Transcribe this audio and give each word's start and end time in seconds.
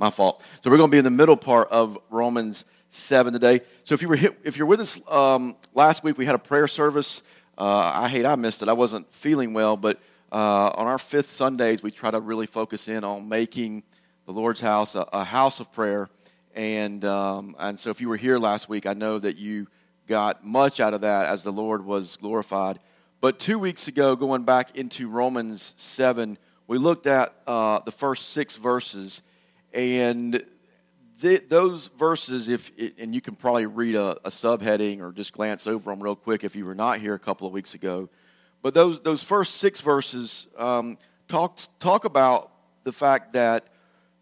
my 0.00 0.08
fault. 0.08 0.42
So 0.64 0.70
we're 0.70 0.78
going 0.78 0.90
to 0.90 0.94
be 0.94 0.98
in 0.98 1.04
the 1.04 1.10
middle 1.10 1.36
part 1.36 1.68
of 1.70 1.98
Romans 2.08 2.64
7 2.88 3.34
today. 3.34 3.60
So 3.84 3.94
if 3.94 4.00
you 4.00 4.08
were 4.08 4.16
hit, 4.16 4.36
if 4.42 4.56
you're 4.56 4.66
with 4.66 4.80
us 4.80 4.98
um, 5.08 5.54
last 5.74 6.02
week, 6.02 6.16
we 6.16 6.24
had 6.24 6.34
a 6.34 6.38
prayer 6.38 6.66
service. 6.66 7.22
Uh, 7.58 7.92
I 7.94 8.08
hate 8.08 8.24
I 8.24 8.34
missed 8.34 8.62
it. 8.62 8.70
I 8.70 8.72
wasn't 8.72 9.12
feeling 9.12 9.52
well, 9.52 9.76
but 9.76 10.00
uh, 10.32 10.70
on 10.74 10.86
our 10.86 10.96
fifth 10.96 11.28
Sundays, 11.28 11.82
we 11.82 11.90
try 11.90 12.10
to 12.10 12.18
really 12.18 12.46
focus 12.46 12.88
in 12.88 13.04
on 13.04 13.28
making 13.28 13.82
the 14.24 14.32
Lord's 14.32 14.62
house 14.62 14.94
a, 14.94 15.06
a 15.12 15.22
house 15.22 15.60
of 15.60 15.70
prayer. 15.70 16.08
And 16.54 17.04
um, 17.04 17.54
and 17.58 17.78
so 17.78 17.90
if 17.90 18.00
you 18.00 18.08
were 18.08 18.16
here 18.16 18.38
last 18.38 18.70
week, 18.70 18.86
I 18.86 18.94
know 18.94 19.18
that 19.18 19.36
you 19.36 19.68
got 20.08 20.44
much 20.44 20.80
out 20.80 20.94
of 20.94 21.02
that 21.02 21.26
as 21.26 21.44
the 21.44 21.52
Lord 21.52 21.84
was 21.84 22.16
glorified. 22.16 22.80
But 23.20 23.38
two 23.38 23.58
weeks 23.58 23.86
ago, 23.86 24.16
going 24.16 24.44
back 24.44 24.74
into 24.76 25.08
Romans 25.08 25.74
7, 25.76 26.38
we 26.66 26.78
looked 26.78 27.06
at 27.06 27.34
uh, 27.46 27.80
the 27.80 27.92
first 27.92 28.30
six 28.30 28.56
verses, 28.56 29.20
and 29.72 30.44
th- 31.20 31.48
those 31.48 31.88
verses, 31.88 32.48
if 32.48 32.70
and 32.98 33.14
you 33.14 33.20
can 33.20 33.34
probably 33.34 33.66
read 33.66 33.94
a, 33.94 34.16
a, 34.24 34.30
subheading 34.30 35.00
or 35.00 35.12
just 35.12 35.32
glance 35.32 35.66
over 35.66 35.90
them 35.90 36.02
real 36.02 36.16
quick 36.16 36.44
if 36.44 36.56
you 36.56 36.64
were 36.64 36.74
not 36.74 37.00
here 37.00 37.14
a 37.14 37.18
couple 37.18 37.46
of 37.46 37.52
weeks 37.52 37.74
ago. 37.74 38.08
But 38.62 38.74
those 38.74 39.00
those 39.00 39.22
first 39.22 39.56
six 39.56 39.80
verses 39.80 40.48
um, 40.56 40.98
talk 41.28 41.58
talk 41.78 42.04
about 42.04 42.50
the 42.84 42.92
fact 42.92 43.34
that 43.34 43.68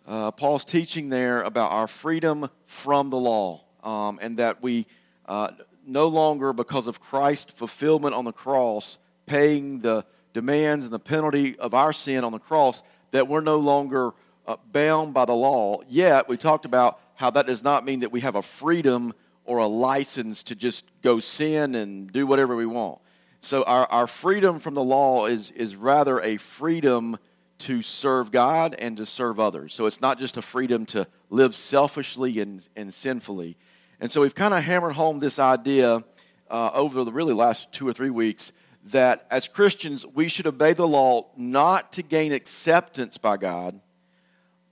uh, 0.06 0.30
Paul's 0.30 0.64
teaching 0.64 1.08
there 1.08 1.42
about 1.42 1.70
our 1.72 1.86
freedom 1.86 2.50
from 2.66 3.10
the 3.10 3.18
law, 3.18 3.62
um, 3.82 4.18
and 4.22 4.38
that 4.38 4.62
we 4.62 4.86
uh, 5.26 5.50
no 5.86 6.08
longer, 6.08 6.52
because 6.52 6.86
of 6.86 7.00
Christ's 7.00 7.52
fulfillment 7.52 8.14
on 8.14 8.24
the 8.24 8.32
cross, 8.32 8.98
paying 9.26 9.80
the 9.80 10.04
demands 10.34 10.84
and 10.84 10.92
the 10.92 10.98
penalty 10.98 11.58
of 11.58 11.74
our 11.74 11.92
sin 11.92 12.24
on 12.24 12.32
the 12.32 12.38
cross, 12.38 12.82
that 13.10 13.28
we're 13.28 13.40
no 13.40 13.56
longer 13.56 14.12
uh, 14.48 14.56
bound 14.72 15.14
by 15.14 15.24
the 15.24 15.34
law. 15.34 15.80
Yet, 15.88 16.28
we 16.28 16.36
talked 16.36 16.64
about 16.64 16.98
how 17.14 17.30
that 17.30 17.46
does 17.46 17.62
not 17.62 17.84
mean 17.84 18.00
that 18.00 18.10
we 18.10 18.20
have 18.20 18.34
a 18.34 18.42
freedom 18.42 19.14
or 19.44 19.58
a 19.58 19.66
license 19.66 20.42
to 20.42 20.56
just 20.56 20.84
go 21.02 21.20
sin 21.20 21.76
and 21.76 22.12
do 22.12 22.26
whatever 22.26 22.56
we 22.56 22.66
want. 22.66 23.00
So, 23.40 23.62
our, 23.62 23.86
our 23.86 24.08
freedom 24.08 24.58
from 24.58 24.74
the 24.74 24.82
law 24.82 25.26
is, 25.26 25.52
is 25.52 25.76
rather 25.76 26.20
a 26.20 26.38
freedom 26.38 27.16
to 27.58 27.82
serve 27.82 28.32
God 28.32 28.74
and 28.78 28.96
to 28.96 29.06
serve 29.06 29.38
others. 29.38 29.72
So, 29.72 29.86
it's 29.86 30.00
not 30.00 30.18
just 30.18 30.36
a 30.36 30.42
freedom 30.42 30.84
to 30.86 31.06
live 31.30 31.54
selfishly 31.54 32.40
and, 32.40 32.66
and 32.74 32.92
sinfully 32.92 33.56
and 34.00 34.12
so 34.12 34.20
we've 34.20 34.34
kind 34.34 34.54
of 34.54 34.62
hammered 34.62 34.94
home 34.94 35.18
this 35.18 35.38
idea 35.38 36.04
uh, 36.48 36.70
over 36.72 37.02
the 37.02 37.12
really 37.12 37.34
last 37.34 37.72
two 37.72 37.86
or 37.86 37.92
three 37.92 38.10
weeks 38.10 38.52
that 38.84 39.26
as 39.28 39.48
Christians, 39.48 40.06
we 40.06 40.28
should 40.28 40.46
obey 40.46 40.72
the 40.72 40.86
law 40.86 41.26
not 41.36 41.92
to 41.94 42.02
gain 42.02 42.32
acceptance 42.32 43.18
by 43.18 43.36
God, 43.36 43.80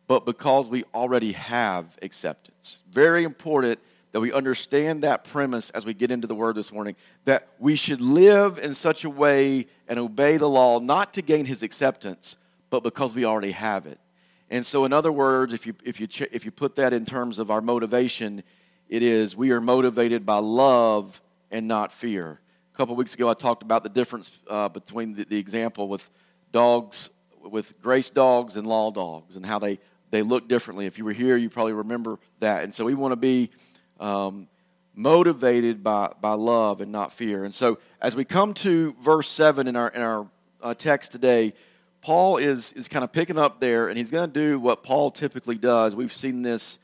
but 0.07 0.25
because 0.25 0.69
we 0.69 0.85
already 0.95 1.33
have 1.33 1.99
acceptance. 2.03 2.83
Very 2.91 3.25
important 3.25 3.81
that 4.13 4.21
we 4.21 4.33
understand 4.33 5.03
that 5.03 5.25
premise 5.25 5.71
as 5.71 5.85
we 5.85 5.93
get 5.93 6.11
into 6.11 6.27
the 6.27 6.35
word 6.35 6.57
this 6.57 6.73
morning 6.73 6.97
that 7.25 7.48
we 7.59 7.77
should 7.77 8.01
live 8.01 8.59
in 8.59 8.73
such 8.73 9.05
a 9.05 9.11
way 9.11 9.67
and 9.89 9.98
obey 9.98 10.37
the 10.37 10.48
law 10.48 10.79
not 10.79 11.13
to 11.15 11.23
gain 11.23 11.45
his 11.45 11.63
acceptance, 11.63 12.37
but 12.71 12.83
because 12.83 13.15
we 13.15 13.25
already 13.25 13.51
have 13.51 13.87
it. 13.87 14.01
And 14.48 14.65
so, 14.65 14.85
in 14.85 14.93
other 14.93 15.11
words, 15.11 15.53
if 15.53 15.67
you, 15.67 15.75
if 15.85 16.01
you, 16.01 16.09
if 16.31 16.45
you 16.45 16.51
put 16.51 16.77
that 16.77 16.93
in 16.93 17.05
terms 17.05 17.39
of 17.39 17.51
our 17.51 17.61
motivation, 17.61 18.43
it 18.89 19.03
is 19.03 19.37
we 19.37 19.51
are 19.51 19.61
motivated 19.61 20.25
by 20.25 20.39
love 20.39 21.20
and 21.51 21.67
not 21.67 21.93
fear. 21.93 22.41
A 22.73 22.77
couple 22.77 22.95
weeks 22.95 23.15
ago, 23.15 23.29
I 23.29 23.35
talked 23.35 23.63
about 23.63 23.83
the 23.83 23.89
difference 23.89 24.41
uh, 24.48 24.69
between 24.69 25.15
the, 25.15 25.25
the, 25.25 25.39
example 25.39 25.89
with 25.89 26.09
dogs, 26.53 27.11
with 27.43 27.81
grace 27.83 28.11
dogs 28.11 28.57
and 28.57 28.67
law 28.67 28.91
dogs, 28.91 29.37
and 29.37 29.45
how 29.45 29.59
they, 29.59 29.79
they 30.11 30.23
look 30.23 30.49
differently. 30.49 30.87
If 30.87 30.99
you 30.99 31.05
were 31.05 31.12
here, 31.12 31.37
you 31.37 31.51
probably 31.51 31.73
remember 31.73 32.19
that. 32.41 32.65
And 32.65 32.75
so 32.75 32.85
we 32.85 32.95
want 32.95 33.12
to 33.12 33.17
be 33.17 33.51
um, 33.99 34.48
motivated 34.95 35.83
by, 35.83 36.13
by 36.21 36.33
love 36.33 36.81
and 36.81 36.93
not 36.93 37.13
fear. 37.13 37.45
And 37.45 37.55
so 37.55 37.79
as 38.01 38.17
we 38.17 38.25
come 38.25 38.55
to 38.55 38.95
verse 39.01 39.29
7 39.29 39.67
in 39.67 39.77
our, 39.77 39.89
in 39.89 40.03
our 40.03 40.27
uh, 40.63 40.75
text 40.75 41.13
today, 41.13 41.55
Paul 42.01 42.36
is, 42.36 42.73
is 42.73 42.89
kind 42.89 43.05
of 43.05 43.13
picking 43.13 43.39
up 43.39 43.61
there, 43.61 43.89
and 43.89 43.98
he's 43.98 44.11
going 44.11 44.30
to 44.30 44.41
do 44.41 44.61
what 44.61 44.85
Paul 44.85 45.11
typically 45.11 45.57
does. 45.57 45.95
We've 45.95 46.13
seen 46.13 46.42
this 46.42 46.79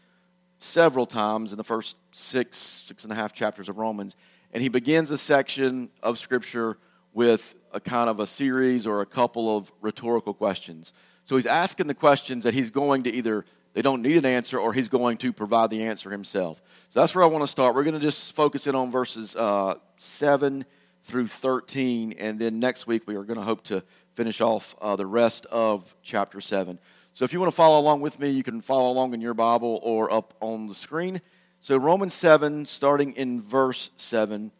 several 0.59 1.07
times 1.07 1.53
in 1.53 1.59
the 1.59 1.65
first 1.65 1.97
six, 2.13 2.57
six 2.57 3.05
and 3.05 3.13
a 3.13 3.17
half 3.17 3.33
chapters 3.33 3.69
of 3.69 3.79
Romans. 3.79 4.17
And 4.53 4.63
he 4.63 4.69
begins 4.69 5.11
a 5.11 5.19
section 5.19 5.91
of 6.03 6.19
Scripture 6.19 6.77
with 7.13 7.55
a 7.73 7.81
kind 7.81 8.11
of 8.11 8.21
a 8.21 8.27
series 8.27 8.87
or 8.87 9.01
a 9.01 9.07
couple 9.07 9.57
of 9.57 9.73
rhetorical 9.81 10.35
questions. 10.35 10.93
So 11.25 11.37
he's 11.37 11.47
asking 11.47 11.87
the 11.87 11.95
questions 11.95 12.45
that 12.45 12.55
he's 12.55 12.71
going 12.71 13.05
to 13.05 13.11
either, 13.11 13.45
they 13.75 13.83
don't 13.83 14.03
need 14.03 14.17
an 14.17 14.27
answer, 14.27 14.59
or 14.59 14.73
he's 14.73 14.89
going 14.89 15.17
to 15.19 15.33
provide 15.33 15.71
the 15.71 15.85
answer 15.85 16.11
himself. 16.11 16.63
So 16.91 17.01
that's 17.01 17.15
where 17.15 17.25
I 17.25 17.29
want 17.29 17.43
to 17.43 17.49
start. 17.49 17.75
We're 17.75 17.85
going 17.85 17.95
to 17.95 18.01
just 18.01 18.33
focus 18.33 18.67
in 18.67 18.75
on 18.75 18.91
verses 18.91 19.37
uh, 19.37 19.77
7 19.97 20.65
through 21.05 21.29
13, 21.29 22.15
and 22.19 22.39
then 22.39 22.61
next 22.61 22.87
week 22.87 23.03
we 23.07 23.17
are 23.17 23.25
going 23.25 23.39
to 23.39 23.45
hope 23.45 23.65
to 23.65 23.83
finish 24.15 24.41
off 24.41 24.75
uh, 24.81 24.97
the 24.97 25.07
rest 25.07 25.47
of 25.47 25.97
chapter 26.03 26.41
7. 26.41 26.79
So 27.13 27.25
if 27.25 27.33
you 27.33 27.41
want 27.41 27.53
to 27.53 27.57
follow 27.57 27.79
along 27.79 28.01
with 28.01 28.19
me, 28.19 28.31
you 28.31 28.43
can 28.43 28.61
follow 28.61 28.91
along 28.91 29.15
in 29.15 29.21
your 29.21 29.35
Bible 29.35 29.81
or 29.83 30.13
up 30.13 30.35
on 30.41 30.67
the 30.67 30.75
screen. 30.75 31.21
So, 31.61 31.77
Romans 31.77 32.15
7, 32.15 32.67
starting 32.67 33.13
in 33.13 33.41
verse 33.41 33.91
7. 33.97 34.51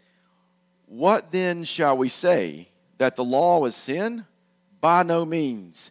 What 0.87 1.33
then 1.33 1.65
shall 1.65 1.97
we 1.97 2.09
say? 2.09 2.69
That 2.99 3.17
the 3.17 3.25
law 3.25 3.65
is 3.65 3.75
sin? 3.75 4.27
By 4.81 5.03
no 5.03 5.25
means. 5.25 5.91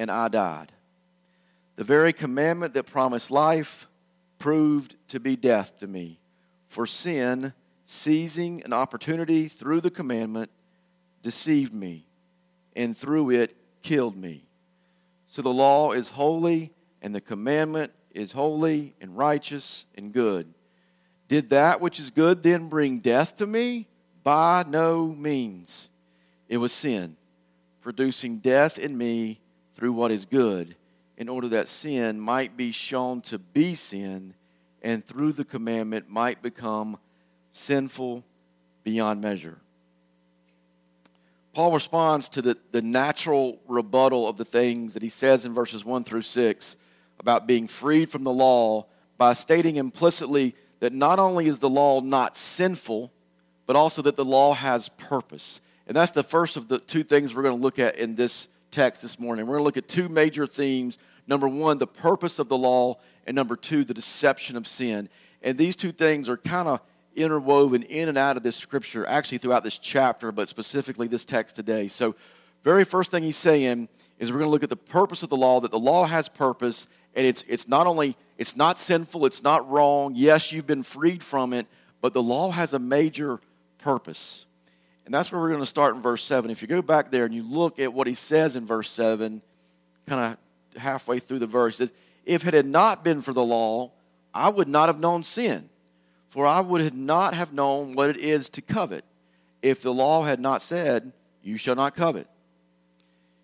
and 0.00 0.10
I 0.10 0.28
died. 0.28 0.72
The 1.76 1.84
very 1.84 2.14
commandment 2.14 2.72
that 2.72 2.84
promised 2.84 3.30
life 3.30 3.86
proved 4.38 4.96
to 5.08 5.20
be 5.20 5.36
death 5.36 5.78
to 5.80 5.86
me. 5.86 6.18
For 6.68 6.86
sin, 6.86 7.52
seizing 7.84 8.62
an 8.64 8.72
opportunity 8.72 9.46
through 9.46 9.82
the 9.82 9.90
commandment, 9.90 10.50
deceived 11.22 11.74
me, 11.74 12.06
and 12.74 12.96
through 12.96 13.28
it 13.28 13.54
killed 13.82 14.16
me. 14.16 14.46
So 15.26 15.42
the 15.42 15.52
law 15.52 15.92
is 15.92 16.08
holy, 16.08 16.72
and 17.02 17.14
the 17.14 17.20
commandment 17.20 17.92
is 18.14 18.32
holy 18.32 18.94
and 19.02 19.18
righteous 19.18 19.84
and 19.94 20.14
good. 20.14 20.54
Did 21.28 21.50
that 21.50 21.82
which 21.82 22.00
is 22.00 22.10
good 22.10 22.42
then 22.42 22.70
bring 22.70 23.00
death 23.00 23.36
to 23.36 23.46
me? 23.46 23.86
By 24.22 24.64
no 24.66 25.08
means. 25.08 25.90
It 26.48 26.56
was 26.56 26.72
sin, 26.72 27.18
producing 27.82 28.38
death 28.38 28.78
in 28.78 28.96
me 28.96 29.40
through 29.80 29.92
what 29.94 30.10
is 30.10 30.26
good, 30.26 30.76
in 31.16 31.26
order 31.26 31.48
that 31.48 31.66
sin 31.66 32.20
might 32.20 32.54
be 32.54 32.70
shown 32.70 33.22
to 33.22 33.38
be 33.38 33.74
sin, 33.74 34.34
and 34.82 35.04
through 35.04 35.32
the 35.32 35.44
commandment 35.44 36.06
might 36.10 36.42
become 36.42 36.98
sinful 37.50 38.22
beyond 38.84 39.22
measure. 39.22 39.56
Paul 41.54 41.72
responds 41.72 42.28
to 42.28 42.42
the, 42.42 42.58
the 42.72 42.82
natural 42.82 43.58
rebuttal 43.66 44.28
of 44.28 44.36
the 44.36 44.44
things 44.44 44.92
that 44.92 45.02
he 45.02 45.08
says 45.08 45.46
in 45.46 45.54
verses 45.54 45.82
1 45.82 46.04
through 46.04 46.22
6 46.22 46.76
about 47.18 47.46
being 47.46 47.66
freed 47.66 48.10
from 48.10 48.22
the 48.22 48.30
law 48.30 48.84
by 49.16 49.32
stating 49.32 49.76
implicitly 49.76 50.54
that 50.80 50.92
not 50.92 51.18
only 51.18 51.46
is 51.46 51.58
the 51.58 51.70
law 51.70 52.00
not 52.00 52.36
sinful, 52.36 53.10
but 53.66 53.76
also 53.76 54.02
that 54.02 54.16
the 54.16 54.24
law 54.26 54.52
has 54.52 54.90
purpose. 54.90 55.62
And 55.86 55.96
that's 55.96 56.12
the 56.12 56.22
first 56.22 56.58
of 56.58 56.68
the 56.68 56.78
two 56.78 57.02
things 57.02 57.34
we're 57.34 57.42
going 57.42 57.56
to 57.56 57.62
look 57.62 57.78
at 57.78 57.96
in 57.96 58.14
this 58.14 58.46
text 58.70 59.02
this 59.02 59.18
morning. 59.18 59.46
We're 59.46 59.54
going 59.54 59.60
to 59.60 59.64
look 59.64 59.76
at 59.76 59.88
two 59.88 60.08
major 60.08 60.46
themes. 60.46 60.98
Number 61.26 61.48
one, 61.48 61.78
the 61.78 61.86
purpose 61.86 62.38
of 62.38 62.48
the 62.48 62.58
law, 62.58 62.98
and 63.26 63.34
number 63.34 63.56
two, 63.56 63.84
the 63.84 63.94
deception 63.94 64.56
of 64.56 64.66
sin. 64.66 65.08
And 65.42 65.56
these 65.56 65.76
two 65.76 65.92
things 65.92 66.28
are 66.28 66.36
kind 66.36 66.68
of 66.68 66.80
interwoven 67.16 67.82
in 67.84 68.08
and 68.08 68.18
out 68.18 68.36
of 68.36 68.42
this 68.42 68.56
scripture, 68.56 69.06
actually 69.06 69.38
throughout 69.38 69.64
this 69.64 69.78
chapter, 69.78 70.32
but 70.32 70.48
specifically 70.48 71.06
this 71.06 71.24
text 71.24 71.56
today. 71.56 71.88
So, 71.88 72.14
very 72.62 72.84
first 72.84 73.10
thing 73.10 73.22
he's 73.22 73.36
saying 73.36 73.88
is 74.18 74.30
we're 74.30 74.38
going 74.38 74.48
to 74.48 74.52
look 74.52 74.62
at 74.62 74.68
the 74.68 74.76
purpose 74.76 75.22
of 75.22 75.30
the 75.30 75.36
law, 75.36 75.60
that 75.60 75.70
the 75.70 75.78
law 75.78 76.04
has 76.04 76.28
purpose, 76.28 76.88
and 77.14 77.26
it's, 77.26 77.42
it's 77.48 77.66
not 77.66 77.86
only, 77.86 78.16
it's 78.36 78.54
not 78.54 78.78
sinful, 78.78 79.24
it's 79.24 79.42
not 79.42 79.68
wrong. 79.70 80.12
Yes, 80.14 80.52
you've 80.52 80.66
been 80.66 80.82
freed 80.82 81.22
from 81.22 81.54
it, 81.54 81.66
but 82.02 82.12
the 82.12 82.22
law 82.22 82.50
has 82.50 82.74
a 82.74 82.78
major 82.78 83.40
purpose. 83.78 84.44
And 85.10 85.14
that's 85.16 85.32
where 85.32 85.40
we're 85.40 85.48
going 85.48 85.58
to 85.58 85.66
start 85.66 85.96
in 85.96 86.02
verse 86.02 86.22
7. 86.22 86.52
If 86.52 86.62
you 86.62 86.68
go 86.68 86.82
back 86.82 87.10
there 87.10 87.24
and 87.24 87.34
you 87.34 87.42
look 87.42 87.80
at 87.80 87.92
what 87.92 88.06
he 88.06 88.14
says 88.14 88.54
in 88.54 88.64
verse 88.64 88.88
7, 88.92 89.42
kind 90.06 90.36
of 90.76 90.80
halfway 90.80 91.18
through 91.18 91.40
the 91.40 91.48
verse, 91.48 91.78
says, 91.78 91.90
if 92.24 92.46
it 92.46 92.54
had 92.54 92.64
not 92.64 93.02
been 93.02 93.20
for 93.20 93.32
the 93.32 93.42
law, 93.42 93.90
I 94.32 94.48
would 94.50 94.68
not 94.68 94.88
have 94.88 95.00
known 95.00 95.24
sin, 95.24 95.68
for 96.28 96.46
I 96.46 96.60
would 96.60 96.94
not 96.94 97.34
have 97.34 97.52
known 97.52 97.96
what 97.96 98.10
it 98.10 98.18
is 98.18 98.48
to 98.50 98.62
covet 98.62 99.04
if 99.62 99.82
the 99.82 99.92
law 99.92 100.22
had 100.22 100.38
not 100.38 100.62
said, 100.62 101.10
You 101.42 101.56
shall 101.56 101.74
not 101.74 101.96
covet. 101.96 102.28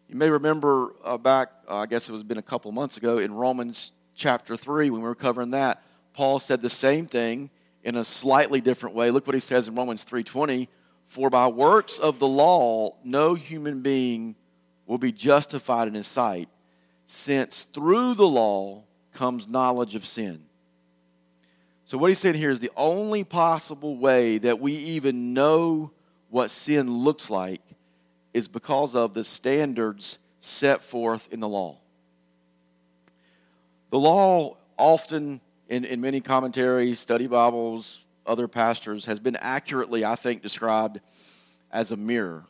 You 0.09 0.15
may 0.15 0.31
remember 0.31 0.95
uh, 1.03 1.19
back, 1.19 1.49
uh, 1.69 1.79
I 1.79 1.87
guess 1.87 2.09
it 2.09 2.13
was 2.13 2.23
been 2.23 2.39
a 2.39 2.43
couple 2.43 2.71
months 2.71 2.97
ago, 2.97 3.19
in 3.19 3.35
Romans 3.35 3.91
chapter 4.15 4.57
3, 4.57 4.91
when 4.91 5.01
we 5.01 5.09
were 5.09 5.17
covering 5.17 5.51
that, 5.51 5.83
Paul 6.13 6.39
said 6.39 6.63
the 6.63 6.71
same 6.71 7.07
thing 7.07 7.51
in 7.83 7.97
a 7.97 8.05
slightly 8.05 8.61
different 8.61 8.95
way. 8.95 9.11
Look 9.11 9.27
what 9.27 9.35
he 9.35 9.41
says 9.41 9.67
in 9.67 9.75
Romans 9.75 10.05
3:20, 10.05 10.69
"For 11.07 11.31
by 11.31 11.47
works 11.47 11.99
of 11.99 12.19
the 12.19 12.29
law 12.29 12.97
no 13.03 13.35
human 13.35 13.81
being 13.81 14.37
will 14.87 14.99
be 14.99 15.13
justified 15.13 15.89
in 15.89 15.95
his 15.95 16.07
sight, 16.07 16.49
since 17.07 17.63
through 17.65 18.15
the 18.15 18.29
law 18.29 18.83
comes 19.13 19.49
knowledge 19.49 19.95
of 19.95 20.05
sin." 20.05 20.47
So 21.87 21.97
what 21.97 22.09
he's 22.09 22.19
saying 22.19 22.35
here 22.35 22.51
is 22.51 22.59
the 22.59 22.73
only 22.77 23.23
possible 23.23 23.97
way 23.97 24.39
that 24.39 24.61
we 24.61 24.75
even 24.75 25.33
know 25.33 25.93
what 26.31 26.51
sin 26.51 26.93
looks 26.93 27.31
like 27.31 27.63
is 28.35 28.49
because 28.49 28.95
of 28.95 29.15
the 29.15 29.23
standards 29.23 30.19
set 30.41 30.83
forth 30.83 31.33
in 31.33 31.41
the 31.41 31.49
law. 31.49 31.79
The 33.91 33.99
law 33.99 34.57
often, 34.77 35.41
in, 35.69 35.85
in 35.85 36.01
many 36.01 36.21
commentaries, 36.21 36.99
study 36.99 37.29
Bibles, 37.29 38.05
other 38.27 38.49
pastors, 38.49 39.07
has 39.07 39.21
been 39.21 39.37
accurately, 39.37 40.05
I 40.05 40.15
think, 40.17 40.43
described 40.43 41.01
as 41.71 41.91
a 41.91 41.97
mirror. 41.97 42.45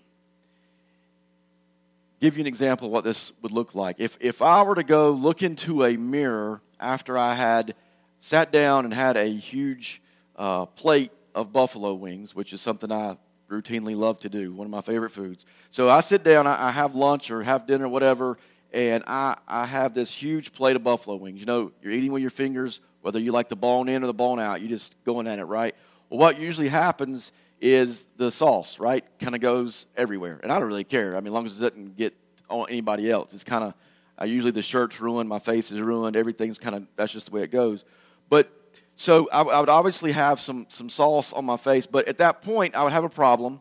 Give 2.20 2.36
you 2.36 2.42
an 2.42 2.46
example 2.46 2.86
of 2.86 2.92
what 2.92 3.04
this 3.04 3.32
would 3.42 3.52
look 3.52 3.74
like. 3.74 3.96
If, 3.98 4.16
if 4.20 4.40
I 4.40 4.62
were 4.62 4.74
to 4.74 4.82
go 4.82 5.10
look 5.10 5.42
into 5.42 5.84
a 5.84 5.96
mirror 5.96 6.62
after 6.80 7.18
I 7.18 7.34
had 7.34 7.74
sat 8.18 8.50
down 8.50 8.84
and 8.84 8.94
had 8.94 9.16
a 9.16 9.26
huge 9.26 10.00
uh, 10.36 10.66
plate 10.66 11.12
of 11.34 11.52
buffalo 11.52 11.94
wings, 11.94 12.34
which 12.34 12.52
is 12.52 12.60
something 12.60 12.90
I 12.90 13.18
routinely 13.50 13.96
love 13.96 14.18
to 14.20 14.28
do, 14.28 14.52
one 14.52 14.66
of 14.66 14.70
my 14.70 14.80
favorite 14.80 15.10
foods. 15.10 15.44
So 15.70 15.88
I 15.88 16.00
sit 16.00 16.24
down, 16.24 16.46
I, 16.46 16.68
I 16.68 16.70
have 16.70 16.94
lunch 16.94 17.30
or 17.30 17.42
have 17.42 17.66
dinner, 17.66 17.88
whatever, 17.88 18.38
and 18.72 19.04
I, 19.06 19.36
I 19.46 19.66
have 19.66 19.94
this 19.94 20.10
huge 20.10 20.52
plate 20.52 20.76
of 20.76 20.82
buffalo 20.82 21.16
wings. 21.16 21.40
You 21.40 21.46
know, 21.46 21.72
you're 21.82 21.92
eating 21.92 22.12
with 22.12 22.22
your 22.22 22.30
fingers, 22.30 22.80
whether 23.06 23.20
you 23.20 23.30
like 23.30 23.48
the 23.48 23.54
bone 23.54 23.88
in 23.88 24.02
or 24.02 24.08
the 24.08 24.12
bone 24.12 24.40
out, 24.40 24.60
you're 24.60 24.68
just 24.68 24.96
going 25.04 25.28
at 25.28 25.38
it, 25.38 25.44
right? 25.44 25.76
Well, 26.10 26.18
what 26.18 26.40
usually 26.40 26.66
happens 26.66 27.30
is 27.60 28.04
the 28.16 28.32
sauce, 28.32 28.80
right, 28.80 29.04
kind 29.20 29.32
of 29.32 29.40
goes 29.40 29.86
everywhere. 29.96 30.40
And 30.42 30.50
I 30.50 30.58
don't 30.58 30.66
really 30.66 30.82
care. 30.82 31.16
I 31.16 31.20
mean, 31.20 31.28
as 31.28 31.32
long 31.32 31.46
as 31.46 31.60
it 31.60 31.70
doesn't 31.70 31.96
get 31.96 32.14
on 32.50 32.66
anybody 32.68 33.08
else. 33.08 33.32
It's 33.32 33.44
kind 33.44 33.62
of, 33.62 33.74
uh, 34.20 34.24
usually 34.24 34.50
the 34.50 34.60
shirt's 34.60 35.00
ruined, 35.00 35.28
my 35.28 35.38
face 35.38 35.70
is 35.70 35.80
ruined, 35.80 36.16
everything's 36.16 36.58
kind 36.58 36.74
of, 36.74 36.88
that's 36.96 37.12
just 37.12 37.26
the 37.26 37.32
way 37.32 37.44
it 37.44 37.52
goes. 37.52 37.84
But 38.28 38.50
so 38.96 39.28
I, 39.32 39.42
I 39.42 39.60
would 39.60 39.68
obviously 39.68 40.10
have 40.10 40.40
some, 40.40 40.66
some 40.68 40.88
sauce 40.88 41.32
on 41.32 41.44
my 41.44 41.56
face, 41.56 41.86
but 41.86 42.08
at 42.08 42.18
that 42.18 42.42
point, 42.42 42.74
I 42.74 42.82
would 42.82 42.92
have 42.92 43.04
a 43.04 43.08
problem, 43.08 43.60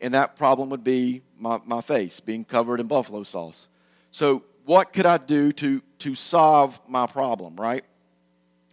and 0.00 0.12
that 0.14 0.34
problem 0.34 0.70
would 0.70 0.82
be 0.82 1.22
my, 1.38 1.60
my 1.64 1.82
face 1.82 2.18
being 2.18 2.44
covered 2.44 2.80
in 2.80 2.88
buffalo 2.88 3.22
sauce. 3.22 3.68
So, 4.10 4.42
what 4.64 4.92
could 4.92 5.06
I 5.06 5.18
do 5.18 5.52
to, 5.52 5.80
to 6.00 6.16
solve 6.16 6.80
my 6.88 7.06
problem, 7.06 7.54
right? 7.54 7.84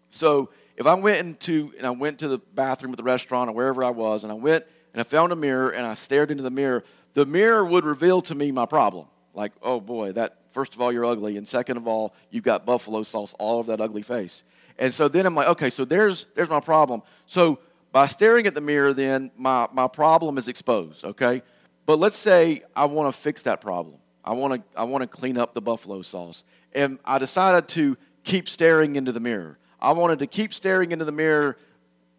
So, 0.09 0.49
if 0.75 0.87
I 0.87 0.93
went 0.93 1.19
into 1.19 1.73
and 1.77 1.85
I 1.85 1.89
went 1.89 2.19
to 2.19 2.27
the 2.27 2.37
bathroom 2.37 2.93
at 2.93 2.97
the 2.97 3.03
restaurant 3.03 3.49
or 3.49 3.53
wherever 3.53 3.83
I 3.83 3.89
was, 3.89 4.23
and 4.23 4.31
I 4.31 4.35
went 4.35 4.65
and 4.93 5.01
I 5.01 5.03
found 5.03 5.31
a 5.31 5.35
mirror 5.35 5.69
and 5.69 5.85
I 5.85 5.93
stared 5.93 6.31
into 6.31 6.43
the 6.43 6.51
mirror, 6.51 6.83
the 7.13 7.25
mirror 7.25 7.65
would 7.65 7.83
reveal 7.83 8.21
to 8.21 8.35
me 8.35 8.51
my 8.51 8.65
problem. 8.65 9.07
Like, 9.33 9.51
oh 9.61 9.79
boy, 9.79 10.13
that 10.13 10.37
first 10.49 10.75
of 10.75 10.81
all, 10.81 10.91
you're 10.91 11.05
ugly, 11.05 11.37
and 11.37 11.47
second 11.47 11.77
of 11.77 11.87
all, 11.87 12.13
you've 12.29 12.43
got 12.43 12.65
buffalo 12.65 13.03
sauce 13.03 13.35
all 13.39 13.59
over 13.59 13.75
that 13.75 13.81
ugly 13.81 14.01
face. 14.01 14.43
And 14.77 14.93
so 14.93 15.07
then 15.07 15.25
I'm 15.25 15.35
like, 15.35 15.47
okay, 15.49 15.69
so 15.69 15.85
there's 15.85 16.25
there's 16.35 16.49
my 16.49 16.61
problem. 16.61 17.01
So 17.25 17.59
by 17.91 18.07
staring 18.07 18.47
at 18.47 18.53
the 18.53 18.61
mirror, 18.61 18.93
then 18.93 19.31
my, 19.35 19.67
my 19.73 19.87
problem 19.87 20.37
is 20.37 20.47
exposed, 20.47 21.03
okay? 21.03 21.41
But 21.85 21.97
let's 21.99 22.17
say 22.17 22.63
I 22.75 22.85
want 22.85 23.13
to 23.13 23.19
fix 23.19 23.41
that 23.43 23.61
problem. 23.61 23.95
I 24.23 24.33
want 24.33 24.53
to 24.53 24.79
I 24.79 24.83
want 24.83 25.01
to 25.01 25.07
clean 25.07 25.37
up 25.37 25.53
the 25.53 25.61
buffalo 25.61 26.01
sauce. 26.01 26.43
And 26.73 26.99
I 27.03 27.17
decided 27.17 27.67
to 27.69 27.97
keep 28.23 28.47
staring 28.47 28.95
into 28.95 29.11
the 29.11 29.19
mirror. 29.19 29.57
I 29.81 29.93
wanted 29.93 30.19
to 30.19 30.27
keep 30.27 30.53
staring 30.53 30.91
into 30.91 31.05
the 31.05 31.11
mirror 31.11 31.57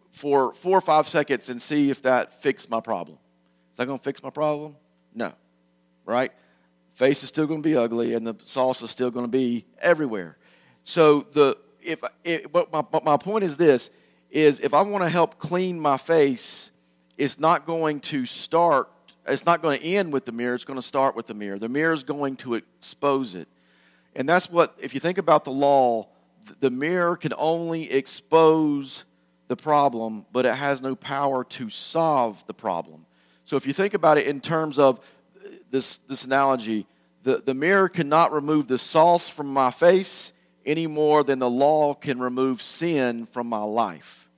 for 0.09 0.53
four 0.53 0.77
or 0.77 0.81
five 0.81 1.07
seconds 1.07 1.49
and 1.49 1.61
see 1.61 1.89
if 1.89 2.01
that 2.01 2.41
fixed 2.41 2.69
my 2.69 2.79
problem. 2.79 3.17
Is 3.71 3.77
that 3.77 3.85
going 3.85 3.99
to 3.99 4.03
fix 4.03 4.21
my 4.21 4.29
problem? 4.29 4.75
No. 5.13 5.33
Right? 6.05 6.31
Face 6.93 7.23
is 7.23 7.29
still 7.29 7.47
going 7.47 7.61
to 7.63 7.67
be 7.67 7.75
ugly 7.75 8.13
and 8.13 8.27
the 8.27 8.35
sauce 8.43 8.81
is 8.81 8.91
still 8.91 9.11
going 9.11 9.25
to 9.25 9.31
be 9.31 9.65
everywhere. 9.79 10.37
So 10.83 11.21
the 11.21 11.57
if, 11.81 12.01
but 12.51 12.71
my, 12.71 12.81
but 12.81 13.03
my 13.03 13.17
point 13.17 13.43
is 13.43 13.57
this 13.57 13.89
is 14.29 14.59
if 14.59 14.73
I 14.73 14.81
want 14.81 15.03
to 15.03 15.09
help 15.09 15.37
clean 15.37 15.79
my 15.79 15.97
face, 15.97 16.71
it's 17.17 17.39
not 17.39 17.65
going 17.65 17.99
to 18.01 18.25
start, 18.25 18.89
it's 19.27 19.45
not 19.45 19.61
going 19.61 19.79
to 19.79 19.85
end 19.85 20.13
with 20.13 20.25
the 20.25 20.31
mirror, 20.31 20.55
it's 20.55 20.63
going 20.63 20.79
to 20.79 20.85
start 20.85 21.15
with 21.15 21.27
the 21.27 21.33
mirror. 21.33 21.59
The 21.59 21.69
mirror 21.69 21.93
is 21.93 22.03
going 22.03 22.37
to 22.37 22.55
expose 22.55 23.35
it. 23.35 23.47
And 24.15 24.27
that's 24.27 24.49
what, 24.49 24.75
if 24.79 24.93
you 24.93 24.99
think 24.99 25.17
about 25.17 25.43
the 25.43 25.51
law, 25.51 26.07
the 26.59 26.69
mirror 26.69 27.15
can 27.15 27.33
only 27.37 27.91
expose 27.91 29.05
the 29.47 29.55
problem, 29.55 30.25
but 30.31 30.45
it 30.45 30.55
has 30.55 30.81
no 30.81 30.95
power 30.95 31.43
to 31.43 31.69
solve 31.69 32.43
the 32.47 32.53
problem. 32.53 33.05
So 33.45 33.57
if 33.57 33.67
you 33.67 33.73
think 33.73 33.93
about 33.93 34.17
it 34.17 34.27
in 34.27 34.39
terms 34.39 34.79
of 34.79 34.99
this, 35.69 35.97
this 35.97 36.23
analogy, 36.23 36.85
the, 37.23 37.37
the 37.37 37.53
mirror 37.53 37.89
cannot 37.89 38.31
remove 38.31 38.67
the 38.67 38.77
sauce 38.77 39.27
from 39.27 39.51
my 39.51 39.71
face 39.71 40.33
any 40.65 40.87
more 40.87 41.23
than 41.23 41.39
the 41.39 41.49
law 41.49 41.93
can 41.93 42.19
remove 42.19 42.61
sin 42.61 43.25
from 43.25 43.47
my 43.47 43.63
life. 43.63 44.29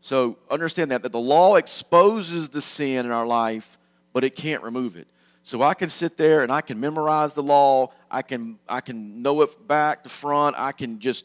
So 0.00 0.36
understand 0.50 0.90
that, 0.90 1.02
that 1.02 1.12
the 1.12 1.18
law 1.18 1.56
exposes 1.56 2.48
the 2.50 2.60
sin 2.60 3.06
in 3.06 3.12
our 3.12 3.26
life, 3.26 3.78
but 4.12 4.24
it 4.24 4.36
can't 4.36 4.62
remove 4.62 4.96
it. 4.96 5.08
So 5.44 5.62
I 5.62 5.74
can 5.74 5.88
sit 5.88 6.16
there 6.16 6.42
and 6.42 6.52
I 6.52 6.60
can 6.60 6.78
memorize 6.78 7.32
the 7.32 7.42
law. 7.42 7.92
I 8.10 8.22
can, 8.22 8.58
I 8.68 8.80
can 8.80 9.22
know 9.22 9.42
it 9.42 9.66
back 9.66 10.04
to 10.04 10.08
front. 10.08 10.56
I 10.58 10.72
can 10.72 11.00
just 11.00 11.24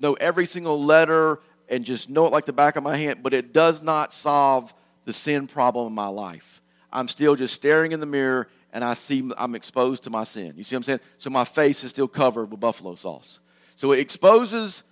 know 0.00 0.14
every 0.14 0.46
single 0.46 0.82
letter 0.82 1.40
and 1.68 1.84
just 1.84 2.10
know 2.10 2.26
it 2.26 2.32
like 2.32 2.46
the 2.46 2.52
back 2.52 2.76
of 2.76 2.82
my 2.82 2.96
hand, 2.96 3.22
but 3.22 3.32
it 3.32 3.52
does 3.52 3.82
not 3.82 4.12
solve 4.12 4.74
the 5.04 5.12
sin 5.12 5.46
problem 5.46 5.86
in 5.86 5.92
my 5.92 6.08
life. 6.08 6.60
I'm 6.92 7.08
still 7.08 7.36
just 7.36 7.54
staring 7.54 7.92
in 7.92 8.00
the 8.00 8.06
mirror 8.06 8.48
and 8.72 8.84
I 8.84 8.94
see 8.94 9.30
I'm 9.36 9.54
exposed 9.54 10.04
to 10.04 10.10
my 10.10 10.24
sin. 10.24 10.54
You 10.56 10.64
see 10.64 10.74
what 10.74 10.80
I'm 10.80 10.84
saying? 10.84 11.00
So 11.18 11.30
my 11.30 11.44
face 11.44 11.84
is 11.84 11.90
still 11.90 12.08
covered 12.08 12.50
with 12.50 12.60
buffalo 12.60 12.94
sauce. 12.94 13.40
So 13.76 13.92
it 13.92 14.00
exposes 14.00 14.82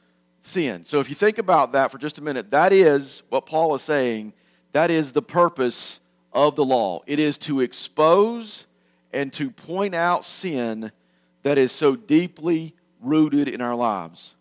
sin. 0.43 0.85
So 0.85 1.01
if 1.01 1.09
you 1.09 1.15
think 1.15 1.39
about 1.39 1.73
that 1.73 1.91
for 1.91 1.99
just 1.99 2.19
a 2.19 2.23
minute, 2.23 2.51
that 2.51 2.73
is 2.73 3.23
what 3.29 3.47
Paul 3.47 3.75
is 3.75 3.83
saying. 3.83 4.33
That 4.73 4.91
is 4.91 5.13
the 5.13 5.23
purpose 5.23 6.01
of 6.33 6.57
the 6.57 6.65
law. 6.65 7.03
It 7.07 7.19
is 7.19 7.39
to 7.39 7.61
expose 7.61 8.67
and 9.13 9.33
to 9.35 9.51
point 9.51 9.95
out 9.95 10.25
sin 10.25 10.93
that 11.43 11.59
is 11.59 11.73
so 11.73 11.97
deeply 11.97 12.75
rooted 13.01 13.49
in 13.49 13.61
our 13.61 13.75
lives. 13.75 14.37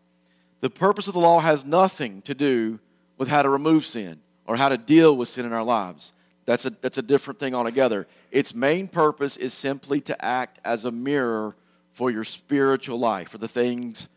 The 0.62 0.70
purpose 0.70 1.08
of 1.08 1.14
the 1.14 1.20
law 1.20 1.40
has 1.40 1.66
nothing 1.66 2.22
to 2.24 2.34
do 2.34 2.80
with 3.18 3.28
how 3.28 3.42
to 3.42 3.50
remove 3.50 3.86
sin 3.86 4.22
or 4.46 4.58
how 4.58 4.70
to 4.70 4.78
deal 4.78 5.16
with 5.16 5.30
sin 5.30 5.46
in 5.46 5.54
our 5.54 5.64
lives. 5.64 6.14
That's 6.46 6.66
a, 6.66 6.70
that's 6.70 6.98
a 6.98 7.02
different 7.02 7.40
thing 7.40 7.54
altogether. 7.54 8.08
Its 8.32 8.56
main 8.56 8.88
purpose 8.88 9.38
is 9.38 9.54
simply 9.54 10.00
to 10.02 10.26
act 10.26 10.60
as 10.64 10.86
a 10.86 10.92
mirror 10.92 11.56
for 11.92 12.10
your 12.10 12.24
spiritual 12.24 13.00
life, 13.00 13.30
for 13.30 13.38
the 13.38 13.48
things 13.48 14.08